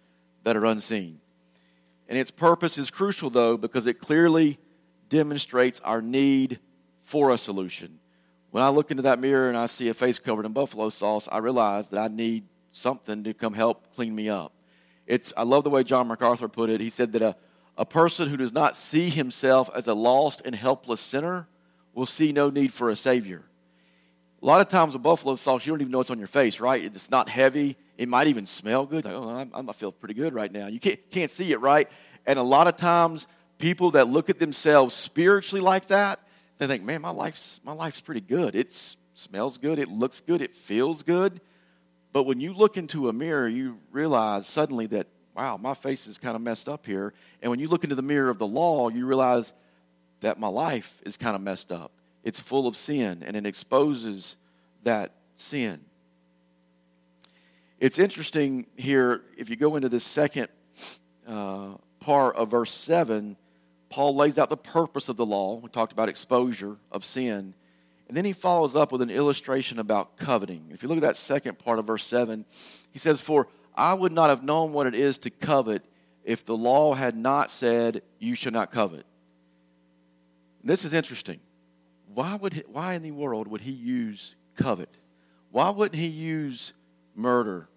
that 0.45 0.57
are 0.57 0.65
unseen. 0.65 1.21
And 2.09 2.19
its 2.19 2.31
purpose 2.31 2.79
is 2.79 2.91
crucial, 2.91 3.31
though, 3.31 3.57
because 3.57 3.87
it 3.87 4.01
clearly 4.01 4.59
demonstrates 5.09 5.81
our 5.81 6.01
need 6.01 6.61
for 7.01 7.31
a 7.31 7.39
solution. 7.39 7.99
When 8.51 8.63
I 8.63 8.69
look 8.69 8.91
into 8.91 9.03
that 9.05 9.19
mirror 9.19 9.49
and 9.49 9.57
I 9.57 9.67
see 9.67 9.89
a 9.89 9.95
face 9.95 10.19
covered 10.19 10.47
in 10.47 10.53
buffalo 10.53 10.91
sauce, 10.91 11.29
I 11.31 11.39
realize 11.39 11.89
that 11.91 12.01
I 12.01 12.09
need 12.09 12.45
something 12.73 13.25
to 13.25 13.35
come 13.35 13.55
help 13.55 13.95
clean 13.95 14.15
me 14.15 14.29
up. 14.29 14.53
It's, 15.11 15.33
I 15.37 15.43
love 15.43 15.65
the 15.65 15.71
way 15.71 15.83
John 15.83 16.07
MacArthur 16.07 16.47
put 16.47 16.71
it. 16.71 16.81
He 16.81 16.89
said 16.89 17.11
that 17.15 17.23
a, 17.23 17.37
a 17.77 17.85
person 17.85 18.29
who 18.29 18.37
does 18.37 18.53
not 18.53 18.77
see 18.77 19.09
himself 19.09 19.69
as 19.75 19.89
a 19.89 19.95
lost 19.95 20.41
and 20.45 20.55
helpless 20.55 21.01
sinner 21.01 21.49
will 21.93 22.07
see 22.07 22.31
no 22.31 22.49
need 22.49 22.73
for 22.73 22.91
a 22.91 22.95
Savior. 22.97 23.43
A 24.41 24.47
lot 24.47 24.61
of 24.61 24.69
times 24.69 24.93
with 24.93 25.03
buffalo 25.03 25.35
sauce, 25.35 25.67
you 25.67 25.73
don't 25.73 25.81
even 25.81 25.91
know 25.91 26.01
it's 26.01 26.11
on 26.11 26.19
your 26.19 26.29
face, 26.29 26.61
right? 26.61 26.85
It's 26.85 27.11
not 27.11 27.29
heavy. 27.29 27.77
It 27.99 28.09
might 28.09 28.29
even 28.29 28.47
smell 28.47 28.87
good. 28.87 29.05
Like, 29.05 29.15
oh, 29.15 29.49
I'm, 29.53 29.69
I 29.69 29.73
feel 29.73 29.91
pretty 29.91 30.15
good 30.15 30.33
right 30.33 30.53
now. 30.53 30.69
You 30.69 30.79
can't, 30.79 31.01
can't 31.11 31.31
see 31.31 31.51
it, 31.51 31.61
right? 31.61 31.89
And 32.25 32.39
a 32.39 32.45
lot 32.45 32.69
of 32.69 32.77
times, 32.77 33.27
people 33.59 33.91
that 33.91 34.07
look 34.07 34.31
at 34.31 34.39
themselves 34.39 34.95
spiritually 34.95 35.61
like 35.61 35.87
that, 35.87 36.21
they 36.59 36.69
think, 36.69 36.85
man, 36.85 37.03
my 37.03 37.11
life's, 37.11 37.59
my 37.65 37.73
life's 37.73 38.01
pretty 38.01 38.21
good. 38.21 38.55
It 38.55 38.71
smells 39.15 39.59
good. 39.59 39.81
It 39.81 39.89
looks 39.89 40.21
good. 40.21 40.41
It 40.41 40.55
feels 40.55 41.03
good. 41.03 41.41
But 42.13 42.25
when 42.25 42.41
you 42.41 42.53
look 42.53 42.77
into 42.77 43.09
a 43.09 43.13
mirror, 43.13 43.49
you 43.49 43.79
realize 43.91 44.47
suddenly 44.47 44.87
that, 44.89 45.07
wow, 45.37 45.57
my 45.57 45.75
face 45.75 46.07
is 46.07 46.19
kind 46.19 46.35
of 46.35 46.43
messed 46.43 46.69
up 46.69 46.87
here. 46.87 47.15
And 47.41 47.51
when 47.51 47.61
you 47.61 47.69
look 47.69 47.85
into 47.85 47.97
the 47.97 48.03
mirror 48.03 48.31
of 48.31 48.39
the 48.39 48.47
law, 48.47 48.89
you 48.89 49.07
realize 49.07 49.53
that 50.21 50.39
my 50.39 50.49
life 50.49 51.01
is 51.07 51.17
kind 51.17 51.37
of 51.37 51.43
messed 51.43 51.71
up. 51.71 51.93
It's 52.25 52.41
full 52.41 52.67
of 52.67 52.77
sin, 52.77 53.23
and 53.25 53.37
it 53.37 53.47
exposes 53.47 54.37
that 54.83 55.13
sin. 55.37 55.81
It's 57.79 57.99
interesting 57.99 58.67
here, 58.77 59.23
if 59.39 59.49
you 59.49 59.57
go 59.57 59.77
into 59.77 59.89
this 59.89 60.05
second 60.05 60.49
uh, 61.27 61.77
part 62.01 62.37
of 62.37 62.51
verse 62.51 62.75
7, 62.75 63.37
Paul 63.89 64.17
lays 64.17 64.37
out 64.37 64.51
the 64.51 64.57
purpose 64.57 65.09
of 65.09 65.17
the 65.17 65.25
law. 65.25 65.59
We 65.59 65.71
talked 65.71 65.93
about 65.93 66.09
exposure 66.09 66.77
of 66.93 67.05
sin. 67.05 67.55
And 68.11 68.17
then 68.17 68.25
he 68.25 68.33
follows 68.33 68.75
up 68.75 68.91
with 68.91 69.03
an 69.03 69.11
illustration 69.11 69.79
about 69.79 70.17
coveting. 70.17 70.71
If 70.73 70.83
you 70.83 70.89
look 70.89 70.99
at 70.99 71.03
that 71.03 71.17
second 71.17 71.61
part 71.61 71.79
of 71.79 71.87
verse 71.87 72.05
7, 72.05 72.45
he 72.91 72.99
says, 72.99 73.21
For 73.21 73.47
I 73.73 73.95
would 73.95 74.11
not 74.11 74.31
have 74.31 74.43
known 74.43 74.73
what 74.73 74.89
it 74.89 74.97
is 74.97 75.17
to 75.19 75.31
covet 75.31 75.85
if 76.25 76.45
the 76.45 76.57
law 76.57 76.95
had 76.95 77.17
not 77.17 77.53
said, 77.53 78.03
You 78.19 78.35
shall 78.35 78.51
not 78.51 78.73
covet. 78.73 79.07
This 80.65 80.85
is 80.85 80.93
interesting. 80.93 81.39
Why, 82.13 82.35
would 82.35 82.55
he, 82.55 82.65
why 82.67 82.95
in 82.95 83.05
the 83.05 83.13
world 83.13 83.47
would 83.47 83.61
he 83.61 83.71
use 83.71 84.35
covet? 84.57 84.91
Why 85.53 85.71
wouldn't 85.71 85.95
he 85.95 86.09
use 86.09 86.73
murder? 87.15 87.69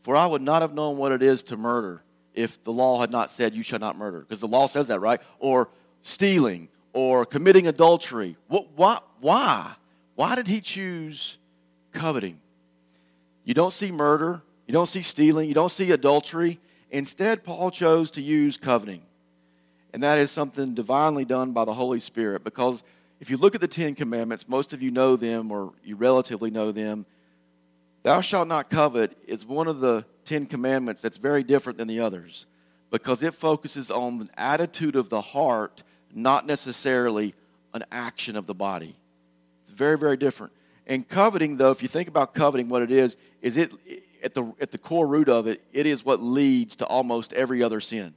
For 0.00 0.16
I 0.16 0.24
would 0.24 0.40
not 0.40 0.62
have 0.62 0.72
known 0.72 0.96
what 0.96 1.12
it 1.12 1.20
is 1.20 1.42
to 1.42 1.58
murder 1.58 2.02
if 2.32 2.64
the 2.64 2.72
law 2.72 2.98
had 2.98 3.12
not 3.12 3.30
said, 3.30 3.54
You 3.54 3.62
shall 3.62 3.78
not 3.78 3.98
murder. 3.98 4.20
Because 4.20 4.40
the 4.40 4.48
law 4.48 4.68
says 4.68 4.86
that, 4.86 5.00
right? 5.00 5.20
Or 5.38 5.68
stealing 6.00 6.70
or 6.96 7.26
committing 7.26 7.66
adultery. 7.66 8.38
What, 8.48 8.68
why, 8.74 9.00
why? 9.20 9.74
Why 10.14 10.34
did 10.34 10.46
he 10.46 10.62
choose 10.62 11.36
coveting? 11.92 12.40
You 13.44 13.52
don't 13.52 13.74
see 13.74 13.90
murder, 13.90 14.40
you 14.66 14.72
don't 14.72 14.86
see 14.86 15.02
stealing, 15.02 15.46
you 15.46 15.54
don't 15.54 15.70
see 15.70 15.90
adultery. 15.90 16.58
Instead, 16.90 17.44
Paul 17.44 17.70
chose 17.70 18.10
to 18.12 18.22
use 18.22 18.56
coveting. 18.56 19.02
And 19.92 20.02
that 20.02 20.18
is 20.18 20.30
something 20.30 20.72
divinely 20.72 21.26
done 21.26 21.52
by 21.52 21.66
the 21.66 21.74
Holy 21.74 22.00
Spirit 22.00 22.42
because 22.44 22.82
if 23.20 23.28
you 23.28 23.36
look 23.36 23.54
at 23.54 23.60
the 23.60 23.68
Ten 23.68 23.94
Commandments, 23.94 24.48
most 24.48 24.72
of 24.72 24.80
you 24.80 24.90
know 24.90 25.16
them 25.16 25.52
or 25.52 25.74
you 25.84 25.96
relatively 25.96 26.50
know 26.50 26.72
them. 26.72 27.04
Thou 28.04 28.22
shalt 28.22 28.48
not 28.48 28.70
covet 28.70 29.14
is 29.26 29.44
one 29.44 29.68
of 29.68 29.80
the 29.80 30.06
Ten 30.24 30.46
Commandments 30.46 31.02
that's 31.02 31.18
very 31.18 31.42
different 31.42 31.76
than 31.76 31.88
the 31.88 32.00
others 32.00 32.46
because 32.90 33.22
it 33.22 33.34
focuses 33.34 33.90
on 33.90 34.18
the 34.20 34.28
attitude 34.38 34.96
of 34.96 35.10
the 35.10 35.20
heart, 35.20 35.82
not 36.16 36.46
necessarily 36.46 37.34
an 37.74 37.84
action 37.92 38.36
of 38.36 38.46
the 38.46 38.54
body. 38.54 38.96
It's 39.62 39.70
very, 39.70 39.98
very 39.98 40.16
different. 40.16 40.52
And 40.86 41.06
coveting, 41.06 41.56
though, 41.56 41.70
if 41.70 41.82
you 41.82 41.88
think 41.88 42.08
about 42.08 42.34
coveting, 42.34 42.68
what 42.68 42.82
it 42.82 42.90
is, 42.90 43.16
is 43.42 43.56
it 43.56 43.72
at 44.22 44.34
the, 44.34 44.52
at 44.60 44.70
the 44.70 44.78
core 44.78 45.06
root 45.06 45.28
of 45.28 45.46
it, 45.46 45.62
it 45.72 45.86
is 45.86 46.04
what 46.04 46.22
leads 46.22 46.76
to 46.76 46.86
almost 46.86 47.32
every 47.32 47.62
other 47.62 47.80
sin 47.80 48.14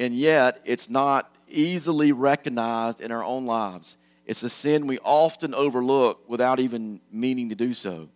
and 0.00 0.16
yet 0.16 0.60
it's 0.64 0.88
not 0.88 1.32
easily 1.46 2.10
recognized 2.10 3.00
in 3.00 3.12
our 3.12 3.22
own 3.22 3.44
lives. 3.44 3.98
It's 4.24 4.42
a 4.42 4.48
sin 4.48 4.86
we 4.86 4.98
often 5.00 5.54
overlook 5.54 6.28
without 6.28 6.58
even 6.58 7.00
meaning 7.12 7.50
to 7.50 7.54
do 7.54 7.74
so. 7.74 8.08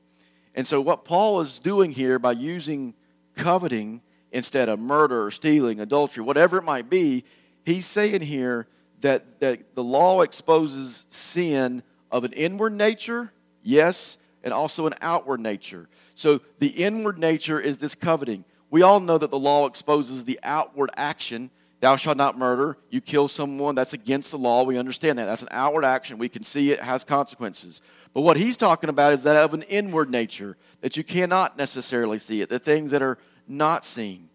And 0.54 0.66
so, 0.66 0.80
what 0.80 1.04
Paul 1.04 1.40
is 1.40 1.58
doing 1.58 1.90
here 1.90 2.18
by 2.18 2.32
using 2.32 2.94
coveting 3.36 4.00
instead 4.32 4.68
of 4.68 4.80
murder, 4.80 5.26
or 5.26 5.30
stealing, 5.30 5.80
adultery, 5.80 6.24
whatever 6.24 6.56
it 6.56 6.62
might 6.62 6.88
be, 6.88 7.24
he's 7.64 7.86
saying 7.86 8.22
here 8.22 8.66
that, 9.04 9.40
that 9.40 9.74
the 9.74 9.84
law 9.84 10.20
exposes 10.20 11.06
sin 11.08 11.82
of 12.10 12.24
an 12.24 12.32
inward 12.32 12.72
nature, 12.72 13.32
yes, 13.62 14.18
and 14.42 14.52
also 14.52 14.86
an 14.86 14.94
outward 15.00 15.40
nature. 15.40 15.88
So, 16.14 16.40
the 16.58 16.68
inward 16.68 17.18
nature 17.18 17.58
is 17.58 17.78
this 17.78 17.94
coveting. 17.94 18.44
We 18.70 18.82
all 18.82 19.00
know 19.00 19.18
that 19.18 19.30
the 19.30 19.38
law 19.38 19.66
exposes 19.66 20.24
the 20.24 20.38
outward 20.42 20.90
action 20.96 21.50
Thou 21.84 21.96
shalt 21.96 22.16
not 22.16 22.38
murder. 22.38 22.78
You 22.88 23.02
kill 23.02 23.28
someone, 23.28 23.74
that's 23.74 23.92
against 23.92 24.30
the 24.30 24.38
law. 24.38 24.62
We 24.62 24.78
understand 24.78 25.18
that. 25.18 25.26
That's 25.26 25.42
an 25.42 25.48
outward 25.50 25.84
action. 25.84 26.16
We 26.16 26.30
can 26.30 26.42
see 26.42 26.72
it 26.72 26.80
has 26.80 27.04
consequences. 27.04 27.82
But 28.14 28.22
what 28.22 28.38
he's 28.38 28.56
talking 28.56 28.88
about 28.88 29.12
is 29.12 29.24
that 29.24 29.36
of 29.36 29.52
an 29.52 29.64
inward 29.64 30.08
nature, 30.08 30.56
that 30.80 30.96
you 30.96 31.04
cannot 31.04 31.58
necessarily 31.58 32.18
see 32.18 32.40
it, 32.40 32.48
the 32.48 32.58
things 32.58 32.90
that 32.92 33.02
are 33.02 33.18
not 33.46 33.84
seen. 33.84 34.30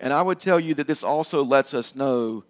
And 0.00 0.10
I 0.10 0.22
would 0.22 0.40
tell 0.40 0.58
you 0.58 0.72
that 0.76 0.86
this 0.86 1.02
also 1.02 1.44
lets 1.44 1.74
us 1.74 1.94
know 1.94 2.44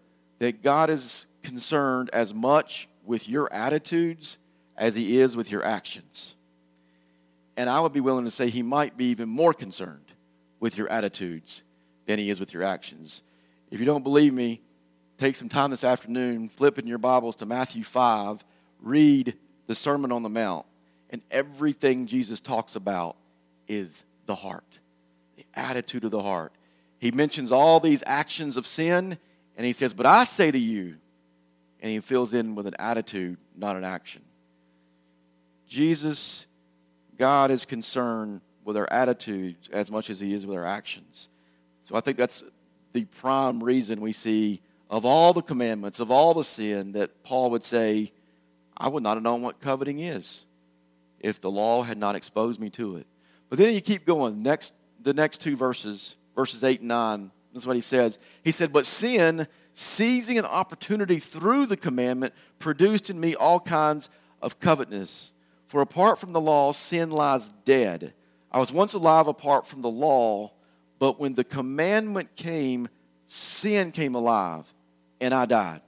that 0.45 0.63
God 0.63 0.91
is 0.91 1.27
concerned 1.43 2.11
as 2.13 2.35
much 2.35 2.87
with 3.03 3.29
your 3.29 3.51
attitudes 3.51 4.37
as 4.77 4.95
he 4.95 5.19
is 5.19 5.35
with 5.35 5.51
your 5.51 5.65
actions. 5.65 6.35
And 7.57 7.71
I 7.71 7.81
would 7.81 7.95
be 7.95 8.01
willing 8.01 8.27
to 8.27 8.31
say 8.31 8.51
he 8.51 8.63
might 8.63 8.97
be 8.97 9.07
even 9.07 9.29
more 9.29 9.55
concerned 9.55 10.13
with 10.61 10.77
your 10.77 10.91
attitudes 10.91 11.63
than 12.05 12.19
he 12.19 12.29
is 12.29 12.39
with 12.39 12.53
your 12.53 12.63
actions. 12.63 13.23
If 13.71 13.81
you 13.81 13.87
don't 13.87 14.03
believe 14.03 14.35
me, 14.35 14.61
take 15.17 15.37
some 15.37 15.49
time 15.49 15.71
this 15.71 15.83
afternoon, 15.83 16.51
flip 16.51 16.79
in 16.79 16.87
your 16.87 16.99
Bibles 16.99 17.37
to 17.37 17.47
Matthew 17.47 17.83
5, 17.83 18.45
read 18.83 19.39
the 19.67 19.75
Sermon 19.75 20.13
on 20.13 20.23
the 20.23 20.29
Mount, 20.29 20.67
and 21.09 21.23
everything 21.31 22.07
Jesus 22.07 22.43
talks 22.43 22.77
about 22.77 23.17
is 23.67 24.05
the 24.27 24.35
heart, 24.35 24.81
the 25.37 25.47
attitude 25.55 26.05
of 26.05 26.11
the 26.11 26.23
heart. 26.23 26.53
He 26.99 27.11
mentions 27.13 27.51
all 27.51 27.81
these 27.81 28.03
actions 28.07 28.59
of 28.59 28.67
sin, 28.67 29.17
and 29.57 29.67
he 29.67 29.73
says, 29.73 29.93
But 29.93 30.07
I 30.07 30.25
say 30.25 30.51
to 30.51 30.59
you, 30.59 30.97
and 31.81 31.91
he 31.91 32.01
fills 32.01 32.33
in 32.35 32.55
with 32.55 32.67
an 32.67 32.75
attitude, 32.79 33.37
not 33.57 33.77
an 33.77 33.85
action. 33.85 34.23
Jesus, 35.69 36.47
God 37.19 37.51
is 37.51 37.65
concerned 37.65 38.41
with 38.65 38.77
our 38.77 38.91
attitudes 38.91 39.69
as 39.73 39.91
much 39.91 40.09
as 40.11 40.21
he 40.21 40.33
is 40.33 40.47
with 40.47 40.57
our 40.57 40.65
actions. 40.65 41.29
So 41.87 41.95
I 41.95 42.01
think 42.01 42.17
that's 42.17 42.43
the 42.93 43.05
prime 43.05 43.63
reason 43.63 44.01
we 44.01 44.13
see 44.13 44.63
of 44.89 45.05
all 45.05 45.33
the 45.33 45.43
commandments, 45.43 46.01
of 46.01 46.11
all 46.11 46.35
the 46.35 46.45
sin, 46.45 46.93
that 46.93 47.23
Paul 47.23 47.51
would 47.51 47.65
say, 47.65 48.13
I 48.77 48.89
would 48.89 49.03
not 49.03 49.17
have 49.17 49.23
known 49.23 49.43
what 49.43 49.61
coveting 49.61 50.01
is 50.01 50.47
if 51.21 51.41
the 51.41 51.51
law 51.51 51.83
had 51.83 51.99
not 51.99 52.17
exposed 52.17 52.61
me 52.61 52.71
to 52.71 52.97
it. 52.97 53.07
But 53.49 53.59
then 53.59 53.75
you 53.75 53.81
keep 53.81 54.05
going. 54.05 54.43
Next, 54.43 54.75
the 55.03 55.15
next 55.15 55.41
two 55.41 55.57
verses, 55.57 56.17
verses 56.35 56.65
8 56.65 56.81
and 56.81 56.89
9, 56.89 57.31
this 57.55 57.63
is 57.63 57.67
what 57.67 57.77
he 57.77 57.83
says. 57.83 58.19
He 58.43 58.51
said, 58.51 58.73
But 58.73 58.85
sin, 58.85 59.47
seizing 59.73 60.39
an 60.39 60.45
opportunity 60.45 61.19
through 61.19 61.67
the 61.67 61.77
commandment, 61.77 62.35
produced 62.59 63.09
in 63.09 63.19
me 63.19 63.35
all 63.35 63.61
kinds 63.61 64.11
of 64.43 64.61
covetousness. 64.61 65.33
For 65.67 65.81
apart 65.81 66.19
from 66.19 66.33
the 66.33 66.41
law, 66.41 66.73
sin 66.73 67.11
lies 67.11 67.49
dead. 67.65 68.13
I 68.53 68.59
was 68.59 68.73
once 68.73 68.93
alive 68.93 69.27
apart 69.27 69.67
from 69.67 69.81
the 69.81 69.91
law 69.91 70.53
but 70.99 71.21
when 71.21 71.35
the 71.35 71.45
commandment 71.45 72.35
came, 72.37 72.89
sin 73.27 73.93
came 73.93 74.15
alive 74.15 74.73
and 75.21 75.35
I 75.35 75.45
died. 75.45 75.83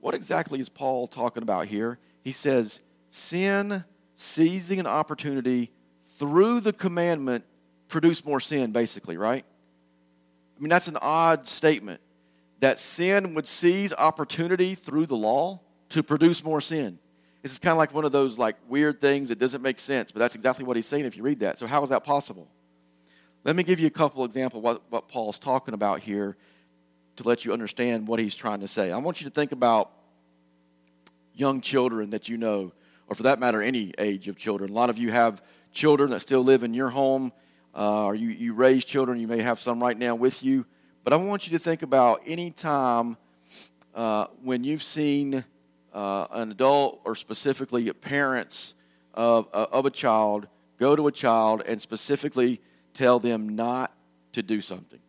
What 0.00 0.14
exactly 0.14 0.60
is 0.60 0.68
Paul 0.68 1.06
talking 1.06 1.42
about 1.42 1.66
here? 1.66 1.98
He 2.22 2.32
says, 2.32 2.80
sin 3.08 3.84
seizing 4.14 4.80
an 4.80 4.86
opportunity 4.86 5.72
through 6.14 6.60
the 6.60 6.72
commandment 6.72 7.44
produced 7.88 8.26
more 8.26 8.40
sin, 8.40 8.72
basically, 8.72 9.16
right? 9.16 9.44
I 10.56 10.60
mean, 10.60 10.70
that's 10.70 10.88
an 10.88 10.98
odd 11.00 11.46
statement 11.46 12.00
that 12.60 12.78
sin 12.78 13.34
would 13.34 13.46
seize 13.46 13.92
opportunity 13.92 14.74
through 14.74 15.06
the 15.06 15.16
law 15.16 15.60
to 15.90 16.02
produce 16.02 16.42
more 16.42 16.60
sin. 16.60 16.98
This 17.42 17.52
is 17.52 17.58
kind 17.58 17.72
of 17.72 17.78
like 17.78 17.94
one 17.94 18.04
of 18.04 18.12
those 18.12 18.38
like 18.38 18.56
weird 18.68 19.00
things 19.00 19.28
that 19.28 19.38
doesn't 19.38 19.62
make 19.62 19.78
sense, 19.78 20.10
but 20.10 20.18
that's 20.18 20.34
exactly 20.34 20.64
what 20.64 20.76
he's 20.76 20.86
saying 20.86 21.04
if 21.04 21.16
you 21.16 21.22
read 21.22 21.40
that. 21.40 21.58
So 21.58 21.66
how 21.66 21.82
is 21.82 21.90
that 21.90 22.02
possible? 22.02 22.48
Let 23.44 23.54
me 23.54 23.62
give 23.62 23.78
you 23.78 23.86
a 23.86 23.90
couple 23.90 24.24
examples 24.24 24.62
what, 24.62 24.82
what 24.90 25.08
Paul's 25.08 25.38
talking 25.38 25.74
about 25.74 26.00
here 26.00 26.36
to 27.16 27.22
let 27.22 27.44
you 27.44 27.52
understand 27.52 28.08
what 28.08 28.18
he's 28.18 28.34
trying 28.34 28.60
to 28.60 28.68
say. 28.68 28.90
I 28.90 28.98
want 28.98 29.20
you 29.20 29.28
to 29.28 29.32
think 29.32 29.52
about 29.52 29.92
young 31.34 31.60
children 31.60 32.10
that 32.10 32.28
you 32.28 32.36
know, 32.36 32.72
or 33.06 33.14
for 33.14 33.22
that 33.24 33.38
matter, 33.38 33.62
any 33.62 33.92
age 33.98 34.26
of 34.28 34.36
children. 34.36 34.70
A 34.70 34.74
lot 34.74 34.90
of 34.90 34.98
you 34.98 35.12
have 35.12 35.42
children 35.70 36.10
that 36.10 36.20
still 36.20 36.42
live 36.42 36.64
in 36.64 36.74
your 36.74 36.88
home, 36.88 37.32
uh, 37.76 38.06
or 38.06 38.14
you, 38.14 38.30
you 38.30 38.54
raise 38.54 38.84
children. 38.84 39.20
You 39.20 39.28
may 39.28 39.42
have 39.42 39.60
some 39.60 39.82
right 39.82 39.96
now 39.96 40.14
with 40.14 40.42
you. 40.42 40.64
But 41.04 41.12
I 41.12 41.16
want 41.16 41.46
you 41.46 41.56
to 41.56 41.62
think 41.62 41.82
about 41.82 42.22
any 42.26 42.50
time 42.50 43.16
uh, 43.94 44.26
when 44.42 44.64
you've 44.64 44.82
seen 44.82 45.44
uh, 45.92 46.26
an 46.30 46.50
adult 46.50 47.00
or 47.04 47.14
specifically 47.14 47.92
parents 47.92 48.74
of, 49.14 49.48
of 49.52 49.86
a 49.86 49.90
child 49.90 50.48
go 50.78 50.96
to 50.96 51.06
a 51.06 51.12
child 51.12 51.62
and 51.66 51.80
specifically 51.80 52.60
tell 52.94 53.18
them 53.18 53.54
not 53.54 53.92
to 54.32 54.42
do 54.42 54.60
something. 54.60 55.00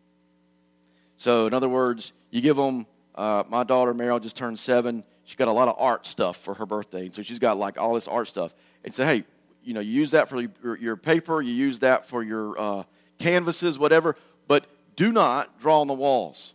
So, 1.16 1.46
in 1.46 1.54
other 1.54 1.68
words, 1.68 2.12
you 2.30 2.40
give 2.40 2.56
them, 2.56 2.86
uh, 3.14 3.44
my 3.48 3.64
daughter 3.64 3.92
Meryl 3.92 4.22
just 4.22 4.36
turned 4.36 4.58
seven. 4.58 5.04
She's 5.24 5.36
got 5.36 5.48
a 5.48 5.52
lot 5.52 5.68
of 5.68 5.74
art 5.78 6.06
stuff 6.06 6.36
for 6.36 6.54
her 6.54 6.64
birthday. 6.64 7.06
And 7.06 7.14
so 7.14 7.22
she's 7.22 7.38
got 7.38 7.58
like 7.58 7.78
all 7.78 7.94
this 7.94 8.08
art 8.08 8.28
stuff. 8.28 8.54
And 8.84 8.94
say, 8.94 9.04
hey, 9.04 9.24
you 9.68 9.74
know, 9.74 9.80
you 9.80 9.92
use 9.92 10.12
that 10.12 10.28
for 10.28 10.40
your, 10.40 10.76
your 10.78 10.96
paper, 10.96 11.42
you 11.42 11.52
use 11.52 11.80
that 11.80 12.08
for 12.08 12.22
your 12.22 12.58
uh, 12.58 12.82
canvases, 13.18 13.78
whatever, 13.78 14.16
but 14.46 14.66
do 14.96 15.12
not 15.12 15.60
draw 15.60 15.80
on 15.80 15.86
the 15.86 15.94
walls. 15.94 16.54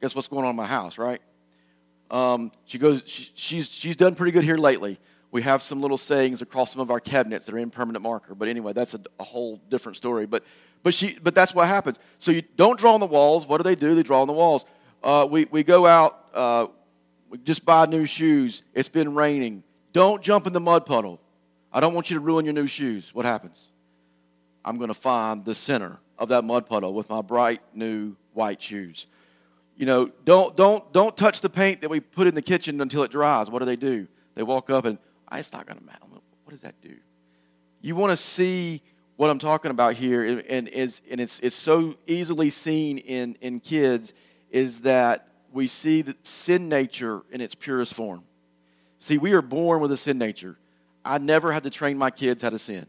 Guess 0.00 0.14
what's 0.14 0.28
going 0.28 0.44
on 0.44 0.50
in 0.50 0.56
my 0.56 0.66
house, 0.66 0.98
right? 0.98 1.22
Um, 2.10 2.50
she 2.64 2.78
goes, 2.78 3.02
she, 3.06 3.30
she's, 3.34 3.70
she's 3.70 3.96
done 3.96 4.14
pretty 4.14 4.32
good 4.32 4.44
here 4.44 4.58
lately 4.58 4.98
we 5.32 5.42
have 5.42 5.62
some 5.62 5.80
little 5.80 5.98
sayings 5.98 6.42
across 6.42 6.72
some 6.72 6.80
of 6.80 6.90
our 6.90 7.00
cabinets 7.00 7.46
that 7.46 7.54
are 7.54 7.58
in 7.58 7.70
permanent 7.70 8.02
marker. 8.02 8.34
But 8.34 8.48
anyway, 8.48 8.74
that's 8.74 8.94
a, 8.94 9.00
a, 9.18 9.24
whole 9.24 9.56
different 9.70 9.96
story. 9.96 10.26
But, 10.26 10.44
but, 10.82 10.92
she, 10.94 11.18
but 11.20 11.34
that's 11.34 11.54
what 11.54 11.66
happens. 11.66 11.98
So 12.18 12.30
you 12.30 12.42
don't 12.42 12.78
draw 12.78 12.92
on 12.92 13.00
the 13.00 13.06
walls. 13.06 13.46
What 13.46 13.56
do 13.56 13.62
they 13.64 13.74
do? 13.74 13.94
They 13.94 14.02
draw 14.02 14.20
on 14.20 14.26
the 14.26 14.34
walls. 14.34 14.66
Uh, 15.02 15.26
we, 15.28 15.46
we 15.50 15.64
go 15.64 15.86
out, 15.86 16.26
uh, 16.34 16.66
we 17.30 17.38
just 17.38 17.64
buy 17.64 17.86
new 17.86 18.04
shoes. 18.04 18.62
It's 18.74 18.90
been 18.90 19.14
raining. 19.14 19.64
Don't 19.94 20.22
jump 20.22 20.46
in 20.46 20.52
the 20.52 20.60
mud 20.60 20.84
puddle. 20.84 21.18
I 21.72 21.80
don't 21.80 21.94
want 21.94 22.10
you 22.10 22.14
to 22.14 22.20
ruin 22.20 22.44
your 22.44 22.54
new 22.54 22.66
shoes. 22.66 23.14
What 23.14 23.24
happens? 23.24 23.68
I'm 24.64 24.76
going 24.76 24.88
to 24.88 24.94
find 24.94 25.44
the 25.44 25.54
center 25.54 25.98
of 26.18 26.28
that 26.28 26.44
mud 26.44 26.66
puddle 26.66 26.92
with 26.94 27.08
my 27.08 27.22
bright 27.22 27.62
new 27.74 28.14
white 28.32 28.62
shoes. 28.62 29.06
You 29.76 29.86
know, 29.86 30.10
don't, 30.24 30.56
don't, 30.56 30.92
don't 30.92 31.16
touch 31.16 31.40
the 31.40 31.48
paint 31.48 31.80
that 31.80 31.88
we 31.90 32.00
put 32.00 32.26
in 32.26 32.34
the 32.34 32.42
kitchen 32.42 32.80
until 32.80 33.02
it 33.02 33.10
dries. 33.10 33.50
What 33.50 33.60
do 33.60 33.64
they 33.64 33.76
do? 33.76 34.06
They 34.34 34.42
walk 34.42 34.70
up 34.70 34.84
and, 34.84 34.98
ah, 35.30 35.38
it's 35.38 35.52
not 35.52 35.66
going 35.66 35.78
to 35.78 35.84
matter. 35.84 35.98
What 36.44 36.50
does 36.50 36.60
that 36.60 36.80
do? 36.82 36.94
You 37.80 37.96
want 37.96 38.10
to 38.10 38.16
see 38.16 38.82
what 39.16 39.30
I'm 39.30 39.38
talking 39.38 39.70
about 39.70 39.94
here, 39.94 40.24
and, 40.24 40.40
and, 40.42 40.68
is, 40.68 41.00
and 41.10 41.20
it's, 41.20 41.40
it's 41.40 41.56
so 41.56 41.94
easily 42.06 42.50
seen 42.50 42.98
in, 42.98 43.36
in 43.40 43.60
kids, 43.60 44.12
is 44.50 44.80
that 44.80 45.28
we 45.52 45.66
see 45.66 46.02
the 46.02 46.14
sin 46.22 46.68
nature 46.68 47.22
in 47.30 47.40
its 47.40 47.54
purest 47.54 47.94
form. 47.94 48.24
See, 48.98 49.18
we 49.18 49.32
are 49.32 49.42
born 49.42 49.80
with 49.80 49.90
a 49.92 49.96
sin 49.96 50.18
nature. 50.18 50.58
I 51.04 51.18
never 51.18 51.52
had 51.52 51.64
to 51.64 51.70
train 51.70 51.98
my 51.98 52.10
kids 52.10 52.42
how 52.42 52.50
to 52.50 52.58
sin. 52.58 52.86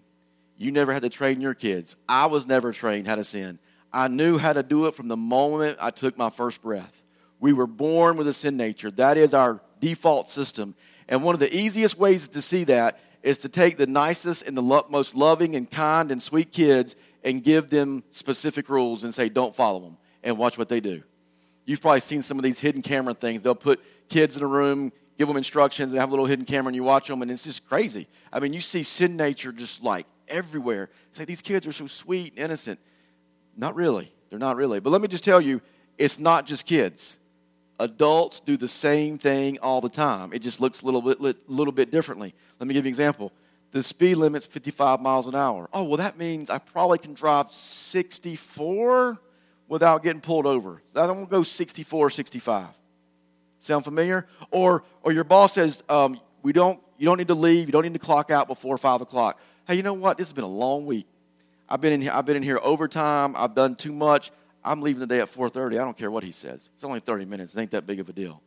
You 0.58 0.72
never 0.72 0.94
had 0.94 1.02
to 1.02 1.10
train 1.10 1.42
your 1.42 1.54
kids. 1.54 1.98
I 2.08 2.28
was 2.28 2.46
never 2.46 2.72
trained 2.72 3.08
how 3.08 3.16
to 3.16 3.24
sin. 3.24 3.60
I 3.92 4.08
knew 4.08 4.38
how 4.38 4.54
to 4.54 4.64
do 4.64 4.88
it 4.88 4.96
from 4.96 5.08
the 5.08 5.18
moment 5.18 5.78
I 5.82 5.92
took 5.92 6.18
my 6.18 6.30
first 6.30 6.62
breath. 6.62 7.04
We 7.40 7.54
were 7.54 7.68
born 7.68 8.18
with 8.18 8.28
a 8.28 8.34
sin 8.34 8.56
nature. 8.58 8.92
That 8.92 9.18
is 9.18 9.34
our 9.34 9.62
default 9.80 10.30
system. 10.30 10.76
And 11.10 11.24
one 11.24 11.36
of 11.36 11.40
the 11.40 11.54
easiest 11.56 11.98
ways 11.98 12.28
to 12.30 12.42
see 12.42 12.64
that 12.66 13.00
is 13.22 13.40
to 13.40 13.50
take 13.50 13.78
the 13.78 13.88
nicest 13.88 14.44
and 14.44 14.56
the 14.56 14.62
lo- 14.62 14.86
most 14.90 15.16
loving 15.16 15.56
and 15.56 15.70
kind 15.70 16.12
and 16.12 16.22
sweet 16.22 16.52
kids 16.52 16.96
and 17.24 17.44
give 17.44 17.70
them 17.70 18.04
specific 18.12 18.70
rules 18.70 19.04
and 19.04 19.14
say, 19.14 19.30
don't 19.30 19.56
follow 19.56 19.80
them, 19.80 19.98
and 20.24 20.38
watch 20.38 20.58
what 20.58 20.70
they 20.70 20.80
do. 20.80 21.04
You've 21.66 21.82
probably 21.82 22.02
seen 22.02 22.22
some 22.22 22.38
of 22.38 22.44
these 22.44 22.60
hidden 22.60 22.82
camera 22.82 23.14
things. 23.14 23.44
They'll 23.44 23.56
put 23.56 23.82
kids 24.10 24.36
in 24.36 24.44
a 24.44 24.48
room, 24.48 24.92
give 25.18 25.28
them 25.28 25.38
instructions, 25.38 25.94
and 25.94 26.00
have 26.00 26.10
a 26.10 26.12
little 26.12 26.26
hidden 26.26 26.46
camera, 26.46 26.70
and 26.70 26.76
you 26.76 26.84
watch 26.84 27.08
them, 27.08 27.22
and 27.22 27.30
it's 27.30 27.44
just 27.44 27.68
crazy. 27.68 28.08
I 28.32 28.40
mean, 28.40 28.54
you 28.54 28.62
see 28.62 28.84
sin 28.84 29.16
nature 29.16 29.52
just 29.52 29.84
like 29.84 30.06
everywhere. 30.28 30.90
It's 31.10 31.20
like 31.20 31.28
these 31.28 31.42
kids 31.42 31.68
are 31.68 31.72
so 31.72 31.88
sweet 31.88 32.34
and 32.34 32.46
innocent. 32.46 32.80
Not 33.56 33.76
really. 33.76 34.12
They're 34.30 34.40
not 34.40 34.56
really. 34.56 34.80
But 34.80 34.90
let 34.90 35.02
me 35.02 35.08
just 35.08 35.24
tell 35.24 35.40
you, 35.40 35.62
it's 35.98 36.18
not 36.18 36.46
just 36.46 36.66
kids. 36.66 37.18
Adults 37.80 38.40
do 38.40 38.58
the 38.58 38.68
same 38.68 39.18
thing 39.18 39.60
all 39.60 39.82
the 39.82 39.90
time. 39.90 40.34
It 40.34 40.40
just 40.40 40.60
looks 40.60 40.82
a 40.82 40.86
little 40.86 41.02
bit, 41.02 41.50
little 41.50 41.72
bit 41.72 41.92
differently. 41.92 42.34
Let 42.60 42.68
me 42.68 42.74
give 42.74 42.86
you 42.86 42.90
an 42.90 42.92
example. 42.92 43.32
The 43.72 43.84
speed 43.84 44.16
limit's 44.16 44.46
55 44.46 45.02
miles 45.02 45.28
an 45.28 45.36
hour. 45.36 45.70
Oh, 45.74 45.84
well, 45.84 45.98
that 45.98 46.18
means 46.18 46.50
I 46.50 46.60
probably 46.60 47.00
can 47.00 47.14
drive 47.14 47.50
64 47.50 49.20
without 49.68 50.04
getting 50.04 50.22
pulled 50.22 50.46
over. 50.46 50.82
I 50.96 51.08
don't 51.08 51.30
go 51.30 51.42
64 51.42 52.08
or 52.08 52.10
65. 52.10 52.68
Sound 53.64 53.86
familiar? 53.86 54.28
Or, 54.52 54.84
or 55.04 55.14
your 55.14 55.24
boss 55.24 55.54
says, 55.54 55.82
um, 55.88 56.20
we 56.42 56.52
don't, 56.52 56.82
you 56.98 57.06
don't 57.06 57.18
need 57.18 57.30
to 57.30 57.34
leave, 57.34 57.70
you 57.70 57.72
don't 57.72 57.84
need 57.84 57.94
to 57.94 58.00
clock 58.00 58.30
out 58.30 58.50
before 58.50 58.78
5 58.78 59.00
o'clock. 59.00 59.40
Hey, 59.66 59.76
you 59.76 59.84
know 59.84 59.94
what? 59.94 60.18
This 60.18 60.28
has 60.28 60.34
been 60.34 60.44
a 60.44 60.48
long 60.48 60.86
week. 60.86 61.08
I've 61.70 61.80
been 61.80 61.94
in 61.94 62.02
here, 62.02 62.12
I've 62.14 62.26
been 62.26 62.36
in 62.36 62.44
here 62.44 62.60
overtime, 62.62 63.36
I've 63.38 63.56
done 63.56 63.76
too 63.76 63.94
much. 63.94 64.32
I'm 64.66 64.82
leaving 64.82 65.00
today 65.00 65.22
at 65.22 65.34
4.30. 65.34 65.80
I 65.80 65.86
don't 65.86 65.98
care 65.98 66.12
what 66.12 66.24
he 66.24 66.34
says. 66.34 66.70
It's 66.76 66.84
only 66.84 67.00
30 67.00 67.24
minutes. 67.24 67.56
It 67.56 67.62
ain't 67.62 67.72
that 67.72 67.88
big 67.88 68.02
of 68.02 68.10
a 68.10 68.14
deal. 68.14 68.42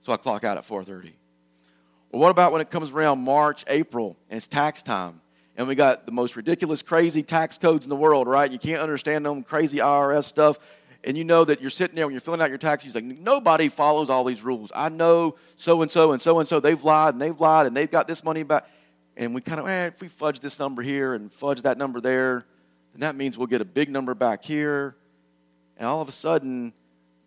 So 0.00 0.12
I 0.12 0.16
clock 0.16 0.44
out 0.44 0.56
at 0.56 0.66
4.30. 0.66 1.12
Well, 2.12 2.20
what 2.22 2.30
about 2.30 2.52
when 2.52 2.60
it 2.60 2.70
comes 2.70 2.90
around 2.90 3.18
March, 3.18 3.64
April, 3.66 4.16
and 4.30 4.36
it's 4.36 4.46
tax 4.46 4.84
time? 4.84 5.20
And 5.56 5.66
we 5.66 5.74
got 5.74 6.06
the 6.06 6.12
most 6.12 6.36
ridiculous, 6.36 6.82
crazy 6.82 7.24
tax 7.24 7.58
codes 7.58 7.84
in 7.84 7.90
the 7.90 7.96
world, 7.96 8.28
right? 8.28 8.50
You 8.50 8.58
can't 8.58 8.80
understand 8.80 9.26
them 9.26 9.42
crazy 9.42 9.78
IRS 9.78 10.24
stuff. 10.24 10.58
And 11.04 11.16
you 11.16 11.24
know 11.24 11.44
that 11.44 11.60
you're 11.60 11.70
sitting 11.70 11.96
there 11.96 12.06
when 12.06 12.12
you're 12.12 12.20
filling 12.20 12.40
out 12.40 12.48
your 12.48 12.58
taxes, 12.58 12.94
like 12.94 13.04
nobody 13.04 13.68
follows 13.68 14.08
all 14.08 14.24
these 14.24 14.42
rules. 14.42 14.70
I 14.74 14.88
know 14.88 15.34
so 15.56 15.82
and 15.82 15.90
so 15.90 16.12
and 16.12 16.22
so 16.22 16.38
and 16.38 16.48
so, 16.48 16.60
they've 16.60 16.82
lied 16.82 17.14
and 17.14 17.20
they've 17.20 17.38
lied 17.38 17.66
and 17.66 17.76
they've 17.76 17.90
got 17.90 18.06
this 18.06 18.22
money 18.22 18.44
back. 18.44 18.68
And 19.16 19.34
we 19.34 19.40
kind 19.40 19.60
of, 19.60 19.66
eh, 19.66 19.86
if 19.86 20.00
we 20.00 20.08
fudge 20.08 20.40
this 20.40 20.58
number 20.58 20.80
here 20.80 21.14
and 21.14 21.32
fudge 21.32 21.62
that 21.62 21.76
number 21.76 22.00
there, 22.00 22.46
then 22.92 23.00
that 23.00 23.16
means 23.16 23.36
we'll 23.36 23.48
get 23.48 23.60
a 23.60 23.64
big 23.64 23.90
number 23.90 24.14
back 24.14 24.44
here. 24.44 24.94
And 25.76 25.86
all 25.86 26.00
of 26.00 26.08
a 26.08 26.12
sudden, 26.12 26.72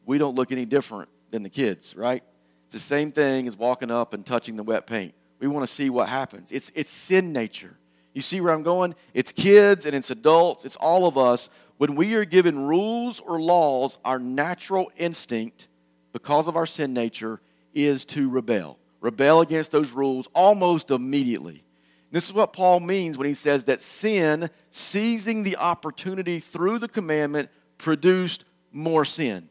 we 0.05 0.17
don't 0.17 0.35
look 0.35 0.51
any 0.51 0.65
different 0.65 1.09
than 1.31 1.43
the 1.43 1.49
kids, 1.49 1.95
right? 1.95 2.23
It's 2.67 2.73
the 2.73 2.79
same 2.79 3.11
thing 3.11 3.47
as 3.47 3.55
walking 3.57 3.91
up 3.91 4.13
and 4.13 4.25
touching 4.25 4.55
the 4.55 4.63
wet 4.63 4.87
paint. 4.87 5.13
We 5.39 5.47
want 5.47 5.67
to 5.67 5.71
see 5.73 5.89
what 5.89 6.07
happens. 6.07 6.51
It's, 6.51 6.71
it's 6.75 6.89
sin 6.89 7.33
nature. 7.33 7.75
You 8.13 8.21
see 8.21 8.39
where 8.39 8.53
I'm 8.53 8.63
going? 8.63 8.95
It's 9.13 9.33
kids 9.33 9.85
and 9.85 9.93
it's 9.93 10.09
adults, 10.09 10.63
it's 10.63 10.77
all 10.77 11.05
of 11.05 11.17
us. 11.17 11.49
When 11.77 11.95
we 11.95 12.15
are 12.15 12.25
given 12.25 12.57
rules 12.57 13.19
or 13.19 13.39
laws, 13.39 13.97
our 14.05 14.19
natural 14.19 14.91
instinct, 14.97 15.67
because 16.13 16.47
of 16.47 16.55
our 16.55 16.65
sin 16.65 16.93
nature, 16.93 17.41
is 17.73 18.05
to 18.05 18.29
rebel. 18.29 18.77
Rebel 19.01 19.41
against 19.41 19.71
those 19.71 19.91
rules 19.91 20.27
almost 20.33 20.89
immediately. 20.89 21.63
This 22.11 22.25
is 22.25 22.33
what 22.33 22.53
Paul 22.53 22.79
means 22.79 23.17
when 23.17 23.27
he 23.27 23.33
says 23.33 23.65
that 23.65 23.81
sin, 23.81 24.49
seizing 24.71 25.43
the 25.43 25.57
opportunity 25.57 26.39
through 26.39 26.79
the 26.79 26.87
commandment, 26.87 27.49
produced 27.77 28.45
more 28.71 29.03
sin. 29.03 29.49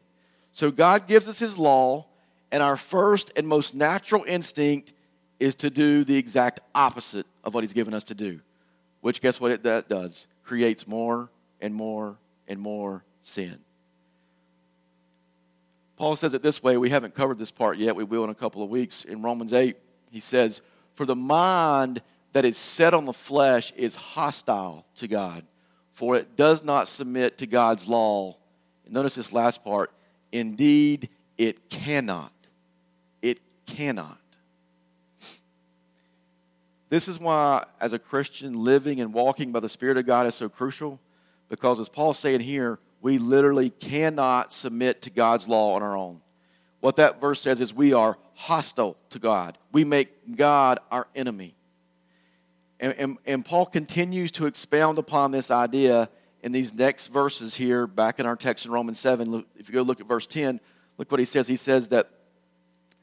So 0.51 0.71
God 0.71 1.07
gives 1.07 1.27
us 1.27 1.37
his 1.37 1.59
law, 1.59 2.07
and 2.51 2.63
our 2.63 2.77
first 2.77 3.31
and 3.35 3.47
most 3.47 3.75
natural 3.75 4.23
instinct 4.23 4.93
is 5.39 5.53
to 5.55 5.69
do 5.69 6.03
the 6.03 6.17
exact 6.17 6.61
opposite 6.73 7.27
of 7.43 7.53
what 7.53 7.63
he's 7.63 7.73
given 7.73 7.93
us 7.93 8.05
to 8.05 8.15
do 8.15 8.41
which 9.05 9.21
guess 9.21 9.39
what 9.39 9.51
it 9.51 9.61
that 9.61 9.87
does? 9.87 10.25
Creates 10.43 10.87
more 10.87 11.29
and 11.65 11.73
more 11.73 12.15
and 12.47 12.59
more 12.59 13.03
sin. 13.21 13.57
Paul 15.97 16.15
says 16.15 16.35
it 16.35 16.43
this 16.43 16.61
way. 16.61 16.77
We 16.77 16.91
haven't 16.91 17.15
covered 17.15 17.39
this 17.39 17.49
part 17.49 17.79
yet. 17.79 17.95
We 17.95 18.03
will 18.03 18.23
in 18.23 18.29
a 18.29 18.35
couple 18.35 18.61
of 18.61 18.69
weeks. 18.69 19.03
In 19.03 19.23
Romans 19.23 19.51
8, 19.51 19.75
he 20.11 20.19
says, 20.19 20.61
For 20.93 21.07
the 21.07 21.15
mind 21.15 22.03
that 22.33 22.45
is 22.45 22.55
set 22.55 22.93
on 22.93 23.05
the 23.05 23.13
flesh 23.13 23.73
is 23.75 23.95
hostile 23.95 24.85
to 24.97 25.07
God, 25.07 25.43
for 25.93 26.15
it 26.15 26.35
does 26.35 26.63
not 26.63 26.87
submit 26.87 27.39
to 27.39 27.47
God's 27.47 27.87
law. 27.87 28.37
Notice 28.87 29.15
this 29.15 29.33
last 29.33 29.63
part. 29.63 29.91
Indeed, 30.31 31.09
it 31.35 31.67
cannot. 31.71 32.31
It 33.23 33.39
cannot. 33.65 34.19
This 36.89 37.07
is 37.07 37.19
why, 37.19 37.65
as 37.81 37.93
a 37.93 37.99
Christian, 37.99 38.53
living 38.53 39.01
and 39.01 39.11
walking 39.11 39.51
by 39.51 39.61
the 39.61 39.69
Spirit 39.69 39.97
of 39.97 40.05
God 40.05 40.27
is 40.27 40.35
so 40.35 40.47
crucial 40.47 40.99
because, 41.55 41.79
as 41.79 41.87
Paul's 41.87 42.19
saying 42.19 42.41
here, 42.41 42.79
we 43.01 43.17
literally 43.17 43.69
cannot 43.69 44.51
submit 44.51 45.01
to 45.03 45.09
God's 45.09 45.47
law 45.47 45.75
on 45.75 45.81
our 45.81 45.95
own. 45.95 46.19
What 46.81 46.97
that 46.97 47.21
verse 47.21 47.39
says 47.39 47.61
is 47.61 47.73
we 47.73 47.93
are 47.93 48.17
hostile 48.33 48.97
to 49.11 49.19
God, 49.19 49.57
we 49.71 49.85
make 49.85 50.35
God 50.35 50.79
our 50.91 51.07
enemy. 51.15 51.55
And, 52.77 52.93
and, 52.97 53.17
and 53.25 53.45
Paul 53.45 53.67
continues 53.67 54.33
to 54.33 54.47
expound 54.47 54.97
upon 54.97 55.31
this 55.31 55.49
idea 55.49 56.09
in 56.43 56.51
these 56.51 56.73
next 56.73 57.07
verses 57.07 57.55
here, 57.55 57.87
back 57.87 58.19
in 58.19 58.25
our 58.25 58.35
text 58.35 58.65
in 58.65 58.71
Romans 58.71 58.99
7. 58.99 59.45
If 59.55 59.69
you 59.69 59.75
go 59.75 59.81
look 59.81 60.01
at 60.01 60.07
verse 60.07 60.27
10, 60.27 60.59
look 60.97 61.09
what 61.09 61.19
he 61.19 61.25
says. 61.25 61.47
He 61.47 61.55
says 61.55 61.87
that 61.87 62.09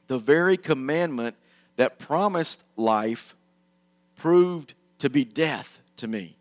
the 0.05 0.19
very 0.19 0.57
commandment 0.57 1.35
that 1.75 1.97
promised 1.97 2.63
life 2.77 3.35
proved 4.15 4.75
to 4.99 5.09
be 5.09 5.25
death 5.25 5.81
to 5.97 6.07
me. 6.07 6.37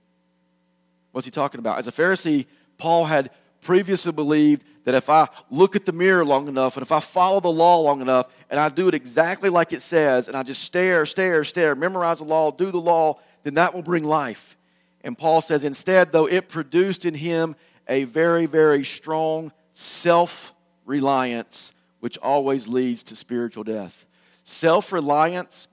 What's 1.12 1.26
he 1.26 1.30
talking 1.30 1.58
about? 1.60 1.78
As 1.78 1.86
a 1.86 1.92
Pharisee, 1.92 2.46
Paul 2.78 3.04
had 3.04 3.30
previously 3.60 4.12
believed 4.12 4.64
that 4.84 4.94
if 4.94 5.08
I 5.08 5.28
look 5.50 5.76
at 5.76 5.84
the 5.84 5.92
mirror 5.92 6.24
long 6.24 6.48
enough 6.48 6.76
and 6.76 6.82
if 6.84 6.90
I 6.90 7.00
follow 7.00 7.40
the 7.40 7.52
law 7.52 7.78
long 7.80 8.00
enough 8.00 8.28
and 8.50 8.58
I 8.58 8.68
do 8.68 8.88
it 8.88 8.94
exactly 8.94 9.48
like 9.48 9.72
it 9.72 9.82
says 9.82 10.26
and 10.26 10.36
I 10.36 10.42
just 10.42 10.64
stare, 10.64 11.06
stare, 11.06 11.44
stare, 11.44 11.74
memorize 11.74 12.18
the 12.18 12.24
law, 12.24 12.50
do 12.50 12.70
the 12.70 12.80
law, 12.80 13.20
then 13.44 13.54
that 13.54 13.74
will 13.74 13.82
bring 13.82 14.04
life. 14.04 14.56
And 15.04 15.16
Paul 15.16 15.40
says, 15.40 15.64
instead, 15.64 16.12
though, 16.12 16.26
it 16.26 16.48
produced 16.48 17.04
in 17.04 17.14
him 17.14 17.56
a 17.88 18.04
very, 18.04 18.46
very 18.46 18.84
strong 18.84 19.52
self 19.74 20.52
reliance, 20.84 21.72
which 22.00 22.18
always 22.18 22.68
leads 22.68 23.02
to 23.04 23.16
spiritual 23.16 23.64
death. 23.64 24.06
Self 24.44 24.92
reliance 24.92 25.68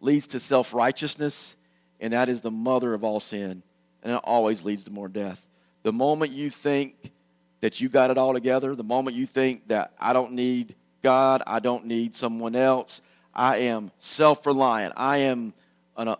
leads 0.00 0.26
to 0.28 0.40
self 0.40 0.74
righteousness, 0.74 1.54
and 2.00 2.12
that 2.12 2.28
is 2.28 2.40
the 2.40 2.50
mother 2.50 2.92
of 2.94 3.04
all 3.04 3.20
sin, 3.20 3.62
and 4.02 4.12
it 4.12 4.20
always 4.24 4.64
leads 4.64 4.84
to 4.84 4.90
more 4.90 5.08
death. 5.08 5.44
The 5.82 5.92
moment 5.92 6.32
you 6.32 6.50
think 6.50 7.12
that 7.60 7.80
you 7.80 7.88
got 7.88 8.10
it 8.10 8.18
all 8.18 8.32
together, 8.32 8.74
the 8.74 8.84
moment 8.84 9.16
you 9.16 9.26
think 9.26 9.68
that 9.68 9.92
I 10.00 10.12
don't 10.12 10.32
need 10.32 10.74
God, 11.02 11.42
I 11.46 11.60
don't 11.60 11.86
need 11.86 12.14
someone 12.14 12.54
else, 12.54 13.00
I 13.34 13.58
am 13.58 13.90
self 13.98 14.46
reliant, 14.46 14.94
I 14.96 15.18
am 15.18 15.54
an, 15.96 16.14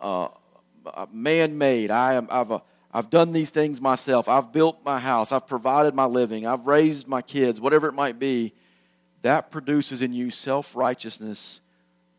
man 1.11 1.57
made, 1.57 1.91
I 1.91 2.13
am, 2.13 2.27
I've, 2.31 2.51
I've 2.91 3.09
done 3.09 3.31
these 3.31 3.49
things 3.49 3.79
myself, 3.79 4.27
I've 4.27 4.51
built 4.51 4.79
my 4.83 4.99
house, 4.99 5.31
I've 5.31 5.47
provided 5.47 5.93
my 5.93 6.05
living, 6.05 6.47
I've 6.47 6.65
raised 6.65 7.07
my 7.07 7.21
kids, 7.21 7.59
whatever 7.59 7.87
it 7.87 7.93
might 7.93 8.19
be, 8.19 8.53
that 9.21 9.51
produces 9.51 10.01
in 10.01 10.13
you 10.13 10.31
self 10.31 10.75
righteousness, 10.75 11.61